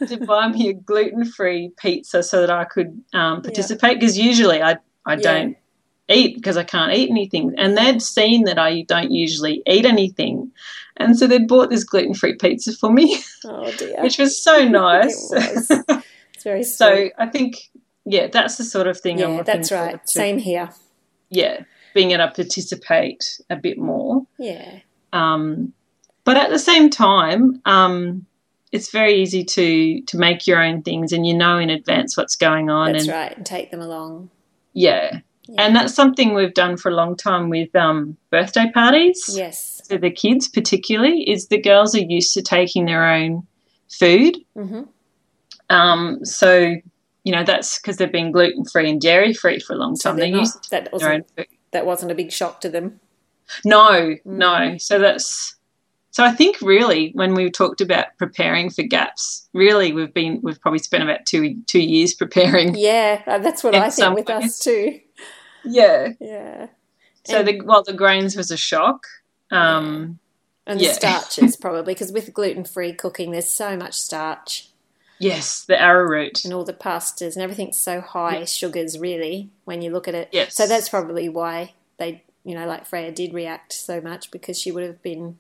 to 0.08 0.18
buy 0.26 0.48
me 0.50 0.70
a 0.70 0.74
gluten 0.74 1.26
free 1.26 1.72
pizza 1.78 2.24
so 2.24 2.42
that 2.42 2.50
I 2.52 2.66
could 2.66 3.02
um, 3.14 3.42
participate 3.42 4.00
because 4.00 4.18
usually 4.18 4.62
I 4.62 4.78
I 5.06 5.14
Yeah. 5.14 5.18
don't 5.22 5.58
eat 6.10 6.36
because 6.36 6.58
I 6.58 6.64
can't 6.64 6.94
eat 6.94 7.10
anything. 7.10 7.54
And 7.58 7.78
they'd 7.78 8.02
seen 8.02 8.46
that 8.46 8.58
I 8.58 8.82
don't 8.84 9.12
usually 9.12 9.62
eat 9.68 9.86
anything. 9.86 10.52
And 10.96 11.18
so 11.18 11.28
they'd 11.28 11.48
bought 11.48 11.70
this 11.70 11.84
gluten 11.84 12.14
free 12.14 12.36
pizza 12.36 12.72
for 12.74 12.92
me, 12.92 13.20
Oh 13.46 13.72
dear. 13.78 14.02
which 14.02 14.18
was 14.18 14.42
so 14.42 14.66
nice. 14.68 15.32
It 15.32 15.56
was. 15.56 16.04
It's 16.34 16.44
very 16.44 16.64
sweet. 16.64 16.76
so 16.78 17.10
I 17.18 17.26
think, 17.26 17.70
yeah, 18.06 18.28
that's 18.28 18.58
the 18.58 18.64
sort 18.64 18.86
of 18.86 19.00
thing 19.00 19.24
I'm 19.24 19.38
yeah, 19.38 19.42
that's 19.44 19.72
right. 19.72 20.00
Same 20.08 20.38
here. 20.38 20.70
Yeah, 21.32 21.64
being 21.98 22.12
able 22.12 22.28
to 22.28 22.34
participate 22.44 23.24
a 23.50 23.56
bit 23.56 23.78
more. 23.78 24.26
Yeah. 24.38 24.80
Um, 25.14 25.74
but 26.24 26.38
at 26.38 26.50
the 26.50 26.60
same 26.60 26.90
time, 26.90 27.62
um, 27.66 28.26
it's 28.72 28.92
very 28.92 29.14
easy 29.22 29.44
to 29.56 30.02
to 30.10 30.18
make 30.18 30.46
your 30.48 30.60
own 30.68 30.82
things, 30.84 31.12
and 31.14 31.26
you 31.26 31.34
know 31.44 31.58
in 31.58 31.70
advance 31.70 32.16
what's 32.18 32.36
going 32.36 32.70
on. 32.70 32.92
That's 32.94 33.06
and 33.06 33.14
right. 33.14 33.36
And 33.38 33.46
take 33.46 33.72
them 33.72 33.82
along. 33.82 34.30
yeah. 34.74 35.20
Yeah. 35.50 35.62
and 35.64 35.74
that's 35.78 35.94
something 35.94 36.34
we've 36.34 36.54
done 36.54 36.76
for 36.76 36.90
a 36.92 36.94
long 37.02 37.16
time 37.16 37.48
with 37.50 37.74
um, 37.74 38.18
birthday 38.32 38.70
parties. 38.74 39.20
Yes. 39.34 39.82
For 39.88 39.98
the 39.98 40.12
kids, 40.12 40.50
particularly, 40.50 41.22
is 41.34 41.48
the 41.48 41.62
girls 41.62 41.96
are 41.96 42.02
used 42.18 42.34
to 42.34 42.42
taking 42.42 42.84
their 42.86 43.06
own 43.08 43.48
food. 44.00 44.34
hmm 44.58 44.82
Um, 45.70 46.26
so 46.26 46.76
you 47.24 47.32
know 47.36 47.44
that's 47.46 47.80
because 47.80 47.96
they've 47.98 48.12
been 48.20 48.32
gluten 48.34 48.66
free 48.66 48.90
and 48.90 49.00
dairy 49.00 49.34
free 49.34 49.60
for 49.60 49.72
a 49.74 49.78
long 49.78 49.96
So 49.96 50.10
time. 50.10 50.18
they're 50.18 50.30
they're 50.32 50.40
used 50.40 50.56
not, 50.56 50.64
to 50.64 50.70
that 50.72 50.84
taking 50.92 51.57
their 51.72 51.82
own 51.82 51.88
wasn't 51.88 52.10
food. 52.10 52.12
that 52.12 52.12
wasn't 52.12 52.12
a 52.12 52.16
big 52.16 52.32
shock 52.32 52.62
to 52.62 52.70
them. 52.70 53.00
No, 53.66 53.92
Mm. 53.92 54.20
no. 54.26 54.78
So 54.78 55.00
that's 55.00 55.56
so 56.12 56.24
I 56.24 56.32
think 56.32 56.62
really 56.62 57.12
when 57.14 57.34
we 57.36 57.52
talked 57.52 57.80
about 57.82 58.08
preparing 58.18 58.70
for 58.72 58.82
gaps, 58.84 59.48
really 59.54 59.94
we've 59.94 60.14
been 60.14 60.40
we've 60.44 60.60
probably 60.60 60.80
spent 60.80 61.04
about 61.04 61.26
two 61.26 61.56
two 61.68 61.80
years 61.82 62.14
preparing. 62.14 62.76
Yeah, 62.76 63.22
uh, 63.28 63.38
that's 63.40 63.64
what 63.64 63.76
I 63.76 63.90
think 63.90 64.16
with 64.16 64.28
ways. 64.28 64.44
us 64.46 64.60
too. 64.60 65.00
Yeah. 65.64 66.10
Yeah. 66.20 66.68
So 67.26 67.40
And- 67.40 67.48
the 67.48 67.62
well 67.62 67.84
the 67.84 67.94
grains 67.94 68.36
was 68.36 68.52
a 68.52 68.58
shock. 68.58 69.06
Um 69.52 70.20
And 70.66 70.80
the 70.80 70.86
Yeah. 70.86 70.92
starches 70.94 71.56
probably 71.56 71.94
because 71.94 72.12
with 72.12 72.34
gluten 72.34 72.66
free 72.66 72.92
cooking, 72.94 73.32
there's 73.32 73.50
so 73.52 73.78
much 73.78 73.94
starch 73.94 74.70
yes, 75.20 75.64
the 75.66 75.80
arrowroot. 75.82 76.44
and 76.46 76.54
all 76.54 76.64
the 76.64 76.74
pastas 76.74 77.36
and 77.36 77.44
everything's 77.44 77.78
so 77.78 78.02
high 78.02 78.46
sugars 78.46 78.98
really 79.00 79.50
when 79.66 79.82
you 79.82 79.92
look 79.92 80.08
at 80.08 80.16
it. 80.16 80.30
Yes. 80.32 80.56
So 80.56 80.68
that's 80.68 80.90
probably 80.90 81.30
why 81.30 81.74
they, 81.98 82.24
you 82.44 82.56
know, 82.56 82.66
like 82.68 82.86
Freya 82.86 83.12
did 83.12 83.34
react 83.34 83.74
so 83.74 84.00
much 84.02 84.32
because 84.32 84.60
she 84.60 84.72
would 84.72 84.84
have 84.84 85.02
been 85.02 85.40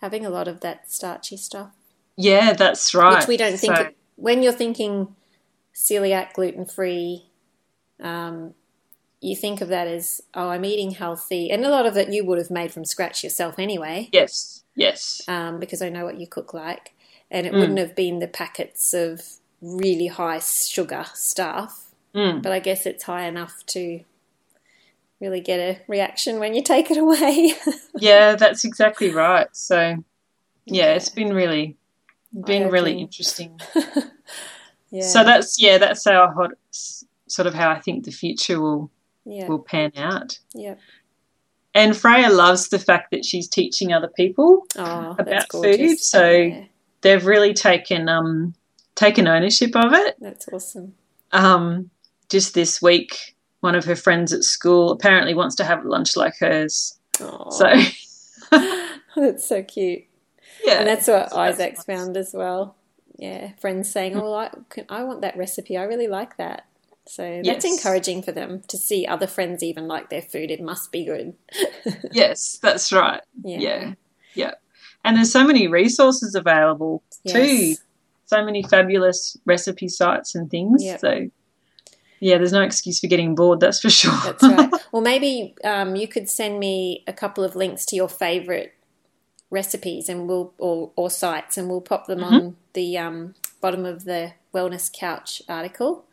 having 0.00 0.24
a 0.26 0.30
lot 0.30 0.48
of 0.48 0.60
that 0.60 0.90
starchy 0.90 1.36
stuff, 1.36 1.70
Yeah, 2.16 2.52
that's 2.52 2.94
right. 2.94 3.18
which 3.18 3.26
we 3.28 3.36
don't 3.36 3.58
think 3.58 3.76
So- 3.76 3.90
when 4.16 4.42
you're 4.42 4.52
thinking 4.52 5.14
celiac, 5.74 6.32
gluten 6.34 6.64
free. 6.66 7.26
Um, 8.00 8.54
you 9.20 9.34
think 9.34 9.60
of 9.62 9.68
that 9.68 9.86
as 9.88 10.20
oh, 10.34 10.48
I'm 10.50 10.64
eating 10.64 10.90
healthy, 10.92 11.50
and 11.50 11.64
a 11.64 11.70
lot 11.70 11.86
of 11.86 11.96
it 11.96 12.12
you 12.12 12.24
would 12.26 12.38
have 12.38 12.50
made 12.50 12.72
from 12.72 12.84
scratch 12.84 13.24
yourself 13.24 13.58
anyway. 13.58 14.08
Yes, 14.12 14.62
yes. 14.74 15.22
um, 15.28 15.58
because 15.58 15.80
I 15.82 15.88
know 15.88 16.04
what 16.04 16.20
you 16.20 16.26
cook 16.26 16.52
like. 16.54 16.92
And 17.30 17.46
it 17.46 17.52
Mm. 17.52 17.58
wouldn't 17.60 17.78
have 17.78 17.94
been 17.96 18.18
the 18.20 18.28
packets 18.28 18.94
of 18.94 19.22
really 19.60 20.06
high 20.06 20.38
sugar 20.38 21.06
stuff, 21.14 21.86
Mm. 22.14 22.42
but 22.42 22.52
I 22.52 22.60
guess 22.60 22.86
it's 22.86 23.04
high 23.04 23.26
enough 23.26 23.64
to 23.66 24.00
really 25.20 25.40
get 25.40 25.58
a 25.58 25.80
reaction 25.88 26.38
when 26.38 26.54
you 26.54 26.62
take 26.62 26.90
it 26.90 26.98
away. 26.98 27.54
Yeah, 27.98 28.34
that's 28.36 28.62
exactly 28.64 29.10
right. 29.10 29.48
So 29.52 29.96
yeah, 30.66 30.92
it's 30.94 31.08
been 31.08 31.32
really 31.32 31.76
been 32.44 32.70
really 32.70 33.00
interesting. 33.00 33.58
yeah. 34.90 35.02
So 35.02 35.24
that's 35.24 35.60
yeah, 35.60 35.78
that's 35.78 36.04
how 36.04 36.28
hot, 36.28 36.52
sort 36.70 37.46
of 37.46 37.54
how 37.54 37.70
I 37.70 37.80
think 37.80 38.04
the 38.04 38.10
future 38.12 38.60
will 38.60 38.90
yeah, 39.24 39.48
will 39.48 39.58
pan 39.60 39.92
out. 39.96 40.38
yeah. 40.54 40.74
And 41.74 41.96
Freya 41.96 42.30
loves 42.30 42.68
the 42.68 42.78
fact 42.78 43.10
that 43.10 43.24
she's 43.24 43.48
teaching 43.48 43.92
other 43.92 44.08
people. 44.08 44.66
Oh, 44.76 45.16
About 45.18 45.50
food, 45.50 45.98
so- 45.98 46.30
Yeah, 46.30 46.64
They've 47.06 47.24
really 47.24 47.54
taken 47.54 48.08
um 48.08 48.54
taken 48.96 49.28
ownership 49.28 49.76
of 49.76 49.92
it. 49.92 50.16
that's 50.20 50.48
awesome. 50.52 50.94
Um, 51.30 51.90
just 52.28 52.52
this 52.54 52.82
week, 52.82 53.36
one 53.60 53.76
of 53.76 53.84
her 53.84 53.94
friends 53.94 54.32
at 54.32 54.42
school 54.42 54.90
apparently 54.90 55.32
wants 55.34 55.54
to 55.56 55.64
have 55.64 55.84
lunch 55.84 56.16
like 56.16 56.34
hers. 56.40 56.98
Oh, 57.20 57.50
So 57.50 57.66
that's 59.16 59.48
so 59.48 59.62
cute. 59.62 60.02
yeah, 60.64 60.78
And 60.80 60.88
that's 60.88 61.06
what 61.06 61.30
So 61.30 61.36
that's 61.36 61.58
Isaac's 61.58 61.78
nice. 61.78 61.86
found 61.86 62.16
as 62.16 62.32
well. 62.34 62.74
Yeah, 63.18 63.52
friends 63.60 63.88
saying, 63.90 64.16
"Oh, 64.16 64.34
I, 64.34 64.50
can, 64.68 64.84
I 64.88 65.04
want 65.04 65.20
that 65.22 65.36
recipe. 65.36 65.76
I 65.76 65.84
really 65.84 66.08
like 66.08 66.36
that." 66.38 66.66
So 67.06 67.22
that's 67.44 67.64
Yes. 67.64 67.78
encouraging 67.78 68.22
for 68.22 68.32
them 68.32 68.62
to 68.66 68.76
see 68.76 69.06
other 69.06 69.28
friends 69.28 69.62
even 69.62 69.86
like 69.86 70.10
their 70.10 70.22
food. 70.22 70.50
It 70.50 70.60
must 70.60 70.90
be 70.90 71.04
good. 71.04 71.34
Yes, 72.12 72.58
that's 72.60 72.92
right. 72.92 73.20
yeah. 73.44 73.60
Yeah, 73.60 73.94
yeah. 74.34 74.54
And 75.06 75.16
there's 75.16 75.32
so 75.32 75.46
many 75.46 75.68
resources 75.68 76.34
available 76.34 77.02
too. 77.26 77.76
So 78.26 78.44
many 78.44 78.62
fabulous 78.64 79.36
recipe 79.46 79.88
sites 79.88 80.34
and 80.34 80.50
things. 80.50 80.82
Yep. 80.84 81.00
So 81.00 81.30
yeah, 82.20 82.38
there's 82.38 82.52
no 82.52 82.62
excuse 82.62 82.98
for 82.98 83.06
getting 83.06 83.34
bored. 83.34 83.60
That's 83.60 83.80
for 83.80 83.90
sure. 83.90 84.12
That's 84.24 84.42
right. 84.42 84.70
Well, 84.92 85.02
maybe 85.02 85.54
um, 85.64 85.94
you 85.96 86.08
could 86.08 86.28
send 86.30 86.58
me 86.58 87.04
a 87.06 87.12
couple 87.12 87.44
of 87.44 87.54
links 87.54 87.84
to 87.86 87.96
your 87.96 88.08
favorite 88.08 88.72
recipes, 89.50 90.08
and 90.08 90.26
we'll 90.26 90.54
or, 90.58 90.90
or 90.96 91.10
sites, 91.10 91.58
and 91.58 91.68
we'll 91.68 91.82
pop 91.82 92.06
them 92.06 92.20
Mm-hmm. 92.20 92.34
on 92.34 92.56
the 92.72 92.96
um, 92.98 93.34
bottom 93.60 93.84
of 93.84 94.04
the 94.04 94.32
Wellness 94.54 94.90
Couch 94.92 95.42
article. 95.48 96.06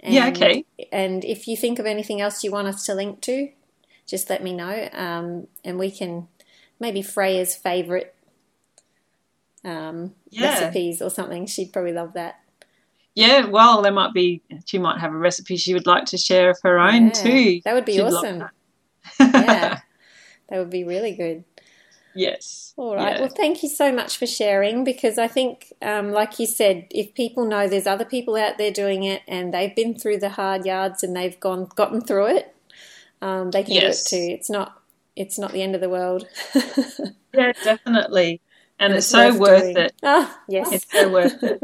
And, 0.00 0.12
Yeah, 0.14 0.28
okay. 0.28 0.64
And 0.90 1.24
if 1.24 1.46
you 1.46 1.56
think 1.56 1.78
of 1.78 1.86
anything 1.86 2.20
else 2.20 2.42
you 2.42 2.50
want 2.50 2.66
us 2.68 2.84
to 2.86 2.94
link 2.94 3.20
to, 3.22 3.50
just 4.06 4.28
let 4.28 4.42
me 4.42 4.52
know, 4.52 4.88
um, 4.92 5.46
and 5.64 5.78
we 5.78 5.90
can 5.90 6.28
maybe 6.80 7.00
Freya's 7.00 7.54
favorite 7.54 8.13
um, 9.64 10.14
Yeah. 10.30 10.48
recipes 10.50 11.00
or 11.02 11.10
something. 11.10 11.46
She'd 11.46 11.72
probably 11.72 11.92
love 11.92 12.12
that. 12.14 12.40
Yeah, 13.14 13.46
well, 13.46 13.80
there 13.82 13.92
might 13.92 14.12
be. 14.12 14.42
She 14.66 14.78
might 14.78 14.98
have 15.00 15.12
a 15.12 15.16
recipe 15.16 15.56
she 15.56 15.72
would 15.74 15.86
like 15.86 16.04
to 16.06 16.18
share 16.18 16.50
of 16.50 16.58
her 16.64 16.78
own 16.80 17.06
Yeah, 17.06 17.12
too. 17.12 17.60
That 17.64 17.74
would 17.74 17.84
be 17.84 17.92
She'd 17.94 18.02
awesome. 18.02 18.44
Yeah, 19.20 19.78
that 20.48 20.58
would 20.58 20.70
be 20.70 20.82
really 20.84 21.12
good. 21.14 21.44
yes. 22.16 22.72
All 22.76 22.96
right. 22.96 23.14
Yeah. 23.14 23.20
Well, 23.20 23.28
thank 23.36 23.62
you 23.62 23.68
so 23.68 23.92
much 23.92 24.16
for 24.18 24.26
sharing 24.26 24.82
because 24.82 25.16
I 25.16 25.28
think, 25.28 25.72
um, 25.80 26.10
like 26.10 26.40
you 26.40 26.46
said, 26.46 26.86
if 26.90 27.14
people 27.14 27.44
know 27.44 27.68
there's 27.68 27.86
other 27.86 28.04
people 28.04 28.34
out 28.36 28.58
there 28.58 28.72
doing 28.72 29.04
it 29.04 29.22
and 29.28 29.54
they've 29.54 29.74
been 29.76 29.94
through 29.96 30.18
the 30.18 30.30
hard 30.30 30.66
yards 30.66 31.04
and 31.04 31.14
they've 31.14 31.38
gone 31.38 31.68
gotten 31.76 32.00
through 32.00 32.26
it, 32.36 32.56
um, 33.22 33.52
they 33.52 33.62
can 33.62 33.74
Yes. 33.74 34.10
do 34.10 34.16
it 34.16 34.18
too. 34.28 34.34
It's 34.34 34.50
not 34.50 34.80
it's 35.14 35.38
not 35.38 35.52
the 35.52 35.62
end 35.62 35.76
of 35.76 35.80
the 35.80 35.88
world. 35.88 36.26
Yeah, 37.36 37.50
definitely. 37.64 38.40
And 38.78 38.92
it's, 38.94 39.06
so 39.06 39.36
worth 39.38 39.62
doing. 39.62 39.76
it. 39.78 39.92
Ah, 40.02 40.40
yes. 40.48 40.72
It's 40.72 40.90
so 40.92 41.08
worth 41.10 41.42
it. 41.42 41.62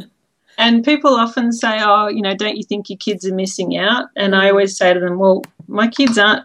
And 0.58 0.84
people 0.84 1.14
often 1.14 1.52
say, 1.52 1.78
"Oh, 1.80 2.08
you 2.08 2.20
know, 2.22 2.34
don't 2.34 2.56
you 2.56 2.62
think 2.64 2.88
your 2.90 2.98
kids 2.98 3.26
are 3.26 3.34
missing 3.34 3.76
out?" 3.76 4.06
And 4.16 4.34
I 4.36 4.50
always 4.50 4.76
say 4.76 4.92
to 4.92 5.00
them, 5.00 5.18
"Well, 5.18 5.42
my 5.68 5.88
kids 5.88 6.18
aren't. 6.18 6.44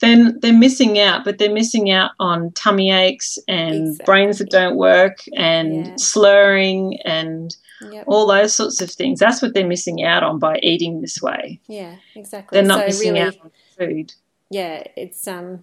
Then 0.00 0.38
they're 0.40 0.52
missing 0.52 0.98
out, 0.98 1.24
but 1.24 1.38
they're 1.38 1.52
missing 1.52 1.90
out 1.90 2.12
on 2.20 2.52
tummy 2.52 2.90
aches 2.92 3.38
and 3.48 3.88
Exactly. 3.88 4.04
brains 4.04 4.38
that 4.38 4.50
don't 4.50 4.76
work 4.76 5.18
and 5.36 5.86
Yeah. 5.86 5.96
slurring 5.96 6.98
and 7.04 7.56
Yep. 7.80 8.04
all 8.06 8.26
those 8.26 8.54
sorts 8.54 8.80
of 8.80 8.90
things. 8.90 9.18
That's 9.20 9.40
what 9.42 9.54
they're 9.54 9.66
missing 9.66 10.02
out 10.04 10.22
on 10.22 10.38
by 10.38 10.58
eating 10.62 11.00
this 11.00 11.20
way. 11.22 11.60
Yeah, 11.68 11.96
exactly. 12.14 12.56
They're 12.56 12.66
not 12.66 12.80
so 12.80 12.86
missing 12.86 13.12
really, 13.14 13.20
out 13.26 13.36
on 13.42 13.50
food. 13.78 14.12
yeah, 14.50 14.82
it's 14.96 15.26
um. 15.28 15.62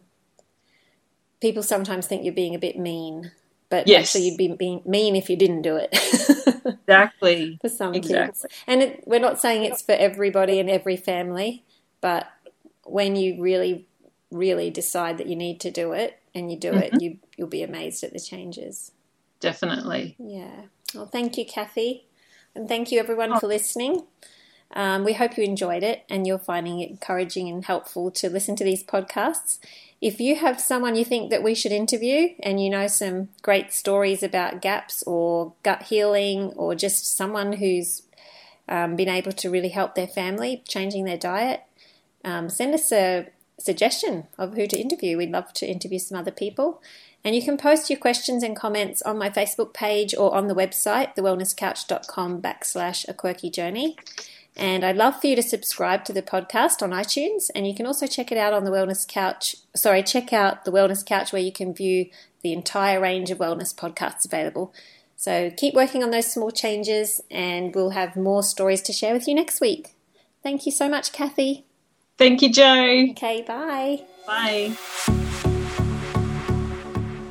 People 1.39 1.63
sometimes 1.63 2.05
think 2.05 2.23
you're 2.23 2.33
being 2.33 2.53
a 2.55 2.59
bit 2.59 2.77
mean, 2.77 3.31
but 3.71 3.87
Yes. 3.87 4.09
actually 4.15 4.27
you'd 4.29 4.37
be 4.37 4.49
being 4.49 4.83
mean 4.85 5.15
if 5.15 5.31
you 5.31 5.35
didn't 5.37 5.63
do 5.63 5.77
it. 5.77 5.89
Exactly. 6.87 7.57
for 7.61 7.69
some 7.69 7.93
kids. 7.93 8.45
And 8.67 8.83
it, 8.83 9.03
we're 9.07 9.19
not 9.19 9.39
saying 9.39 9.63
it's 9.63 9.81
for 9.81 9.93
everybody 9.93 10.59
and 10.59 10.69
every 10.69 10.97
family, 10.97 11.63
but 12.01 12.27
when 12.85 13.15
you 13.15 13.41
really, 13.41 13.87
really 14.29 14.69
decide 14.69 15.17
that 15.17 15.27
you 15.27 15.35
need 15.35 15.59
to 15.61 15.71
do 15.71 15.93
it 15.93 16.19
and 16.35 16.51
you 16.51 16.57
do 16.59 16.71
Mm-hmm. 16.71 16.95
it, 16.95 17.01
you 17.01 17.17
you'll 17.37 17.47
be 17.47 17.63
amazed 17.63 18.03
at 18.03 18.13
the 18.13 18.19
changes. 18.19 18.91
Definitely. 19.39 20.15
Yeah. 20.19 20.63
Well, 20.93 21.07
thank 21.07 21.37
you, 21.37 21.45
Cathy, 21.45 22.05
and 22.55 22.67
thank 22.67 22.91
you 22.91 22.99
Oh. 22.99 23.03
everyone 23.03 23.39
for 23.39 23.47
listening. 23.47 24.03
Um, 24.73 25.03
we 25.03 25.13
hope 25.13 25.37
you 25.37 25.43
enjoyed 25.43 25.83
it 25.83 26.03
and 26.09 26.25
you're 26.25 26.37
finding 26.37 26.79
it 26.79 26.89
encouraging 26.89 27.49
and 27.49 27.65
helpful 27.65 28.11
to 28.11 28.29
listen 28.29 28.55
to 28.55 28.63
these 28.63 28.83
podcasts. 28.83 29.59
If 29.99 30.19
you 30.19 30.35
have 30.37 30.59
someone 30.59 30.95
you 30.95 31.05
think 31.05 31.29
that 31.29 31.43
we 31.43 31.53
should 31.53 31.71
interview 31.71 32.29
and 32.41 32.61
you 32.61 32.69
know 32.69 32.87
some 32.87 33.29
great 33.41 33.71
stories 33.71 34.23
about 34.23 34.61
gaps 34.61 35.03
or 35.03 35.53
gut 35.61 35.83
healing 35.83 36.53
or 36.55 36.73
just 36.73 37.15
someone 37.15 37.53
who's 37.53 38.01
um, 38.67 38.95
been 38.95 39.09
able 39.09 39.33
to 39.33 39.49
really 39.49 39.69
help 39.69 39.93
their 39.95 40.07
family 40.07 40.63
changing 40.67 41.03
their 41.03 41.17
diet, 41.17 41.61
um, 42.23 42.49
send 42.49 42.73
us 42.73 42.91
a 42.91 43.27
suggestion 43.59 44.27
of 44.37 44.55
who 44.55 44.65
to 44.65 44.79
interview. 44.79 45.17
We'd 45.17 45.31
love 45.31 45.53
to 45.53 45.67
interview 45.67 45.99
some 45.99 46.17
other 46.17 46.31
people. 46.31 46.81
And 47.23 47.35
you 47.35 47.43
can 47.43 47.57
post 47.57 47.89
your 47.89 47.99
questions 47.99 48.41
and 48.41 48.55
comments 48.55 49.01
on 49.03 49.17
my 49.17 49.29
Facebook 49.29 49.73
page 49.73 50.15
or 50.15 50.33
on 50.33 50.47
the 50.47 50.55
website, 50.55 51.15
thewellnesscouch.com 51.15 52.41
backslash 52.41 53.07
a 53.07 53.13
quirky 53.13 53.51
journey. 53.51 53.97
And 54.61 54.83
I'd 54.83 54.95
love 54.95 55.19
for 55.19 55.25
you 55.25 55.35
to 55.35 55.41
subscribe 55.41 56.05
to 56.05 56.13
the 56.13 56.21
podcast 56.21 56.83
on 56.83 56.91
iTunes, 56.91 57.49
and 57.55 57.67
you 57.67 57.73
can 57.73 57.87
also 57.87 58.05
check 58.05 58.31
it 58.31 58.37
out 58.37 58.53
on 58.53 58.63
the 58.63 58.69
Wellness 58.69 59.07
Couch. 59.07 59.55
Sorry, 59.75 60.03
check 60.03 60.31
out 60.31 60.65
the 60.65 60.71
Wellness 60.71 61.03
Couch 61.03 61.33
where 61.33 61.41
you 61.41 61.51
can 61.51 61.73
view 61.73 62.11
the 62.43 62.53
entire 62.53 62.99
range 62.99 63.31
of 63.31 63.39
wellness 63.39 63.73
podcasts 63.73 64.23
available. 64.25 64.71
So 65.15 65.51
keep 65.57 65.73
working 65.73 66.03
on 66.03 66.11
those 66.11 66.31
small 66.31 66.51
changes, 66.51 67.21
and 67.31 67.73
we'll 67.73 67.91
have 67.91 68.15
more 68.15 68.43
stories 68.43 68.81
to 68.83 68.93
share 68.93 69.13
with 69.13 69.27
you 69.27 69.33
next 69.33 69.61
week. 69.61 69.95
Thank 70.43 70.65
you 70.65 70.71
so 70.71 70.87
much, 70.87 71.11
Cathy. 71.11 71.65
Thank 72.17 72.41
you, 72.43 72.51
Jo. 72.51 73.07
Okay, 73.11 73.41
bye. 73.41 74.03
Bye. 74.27 75.47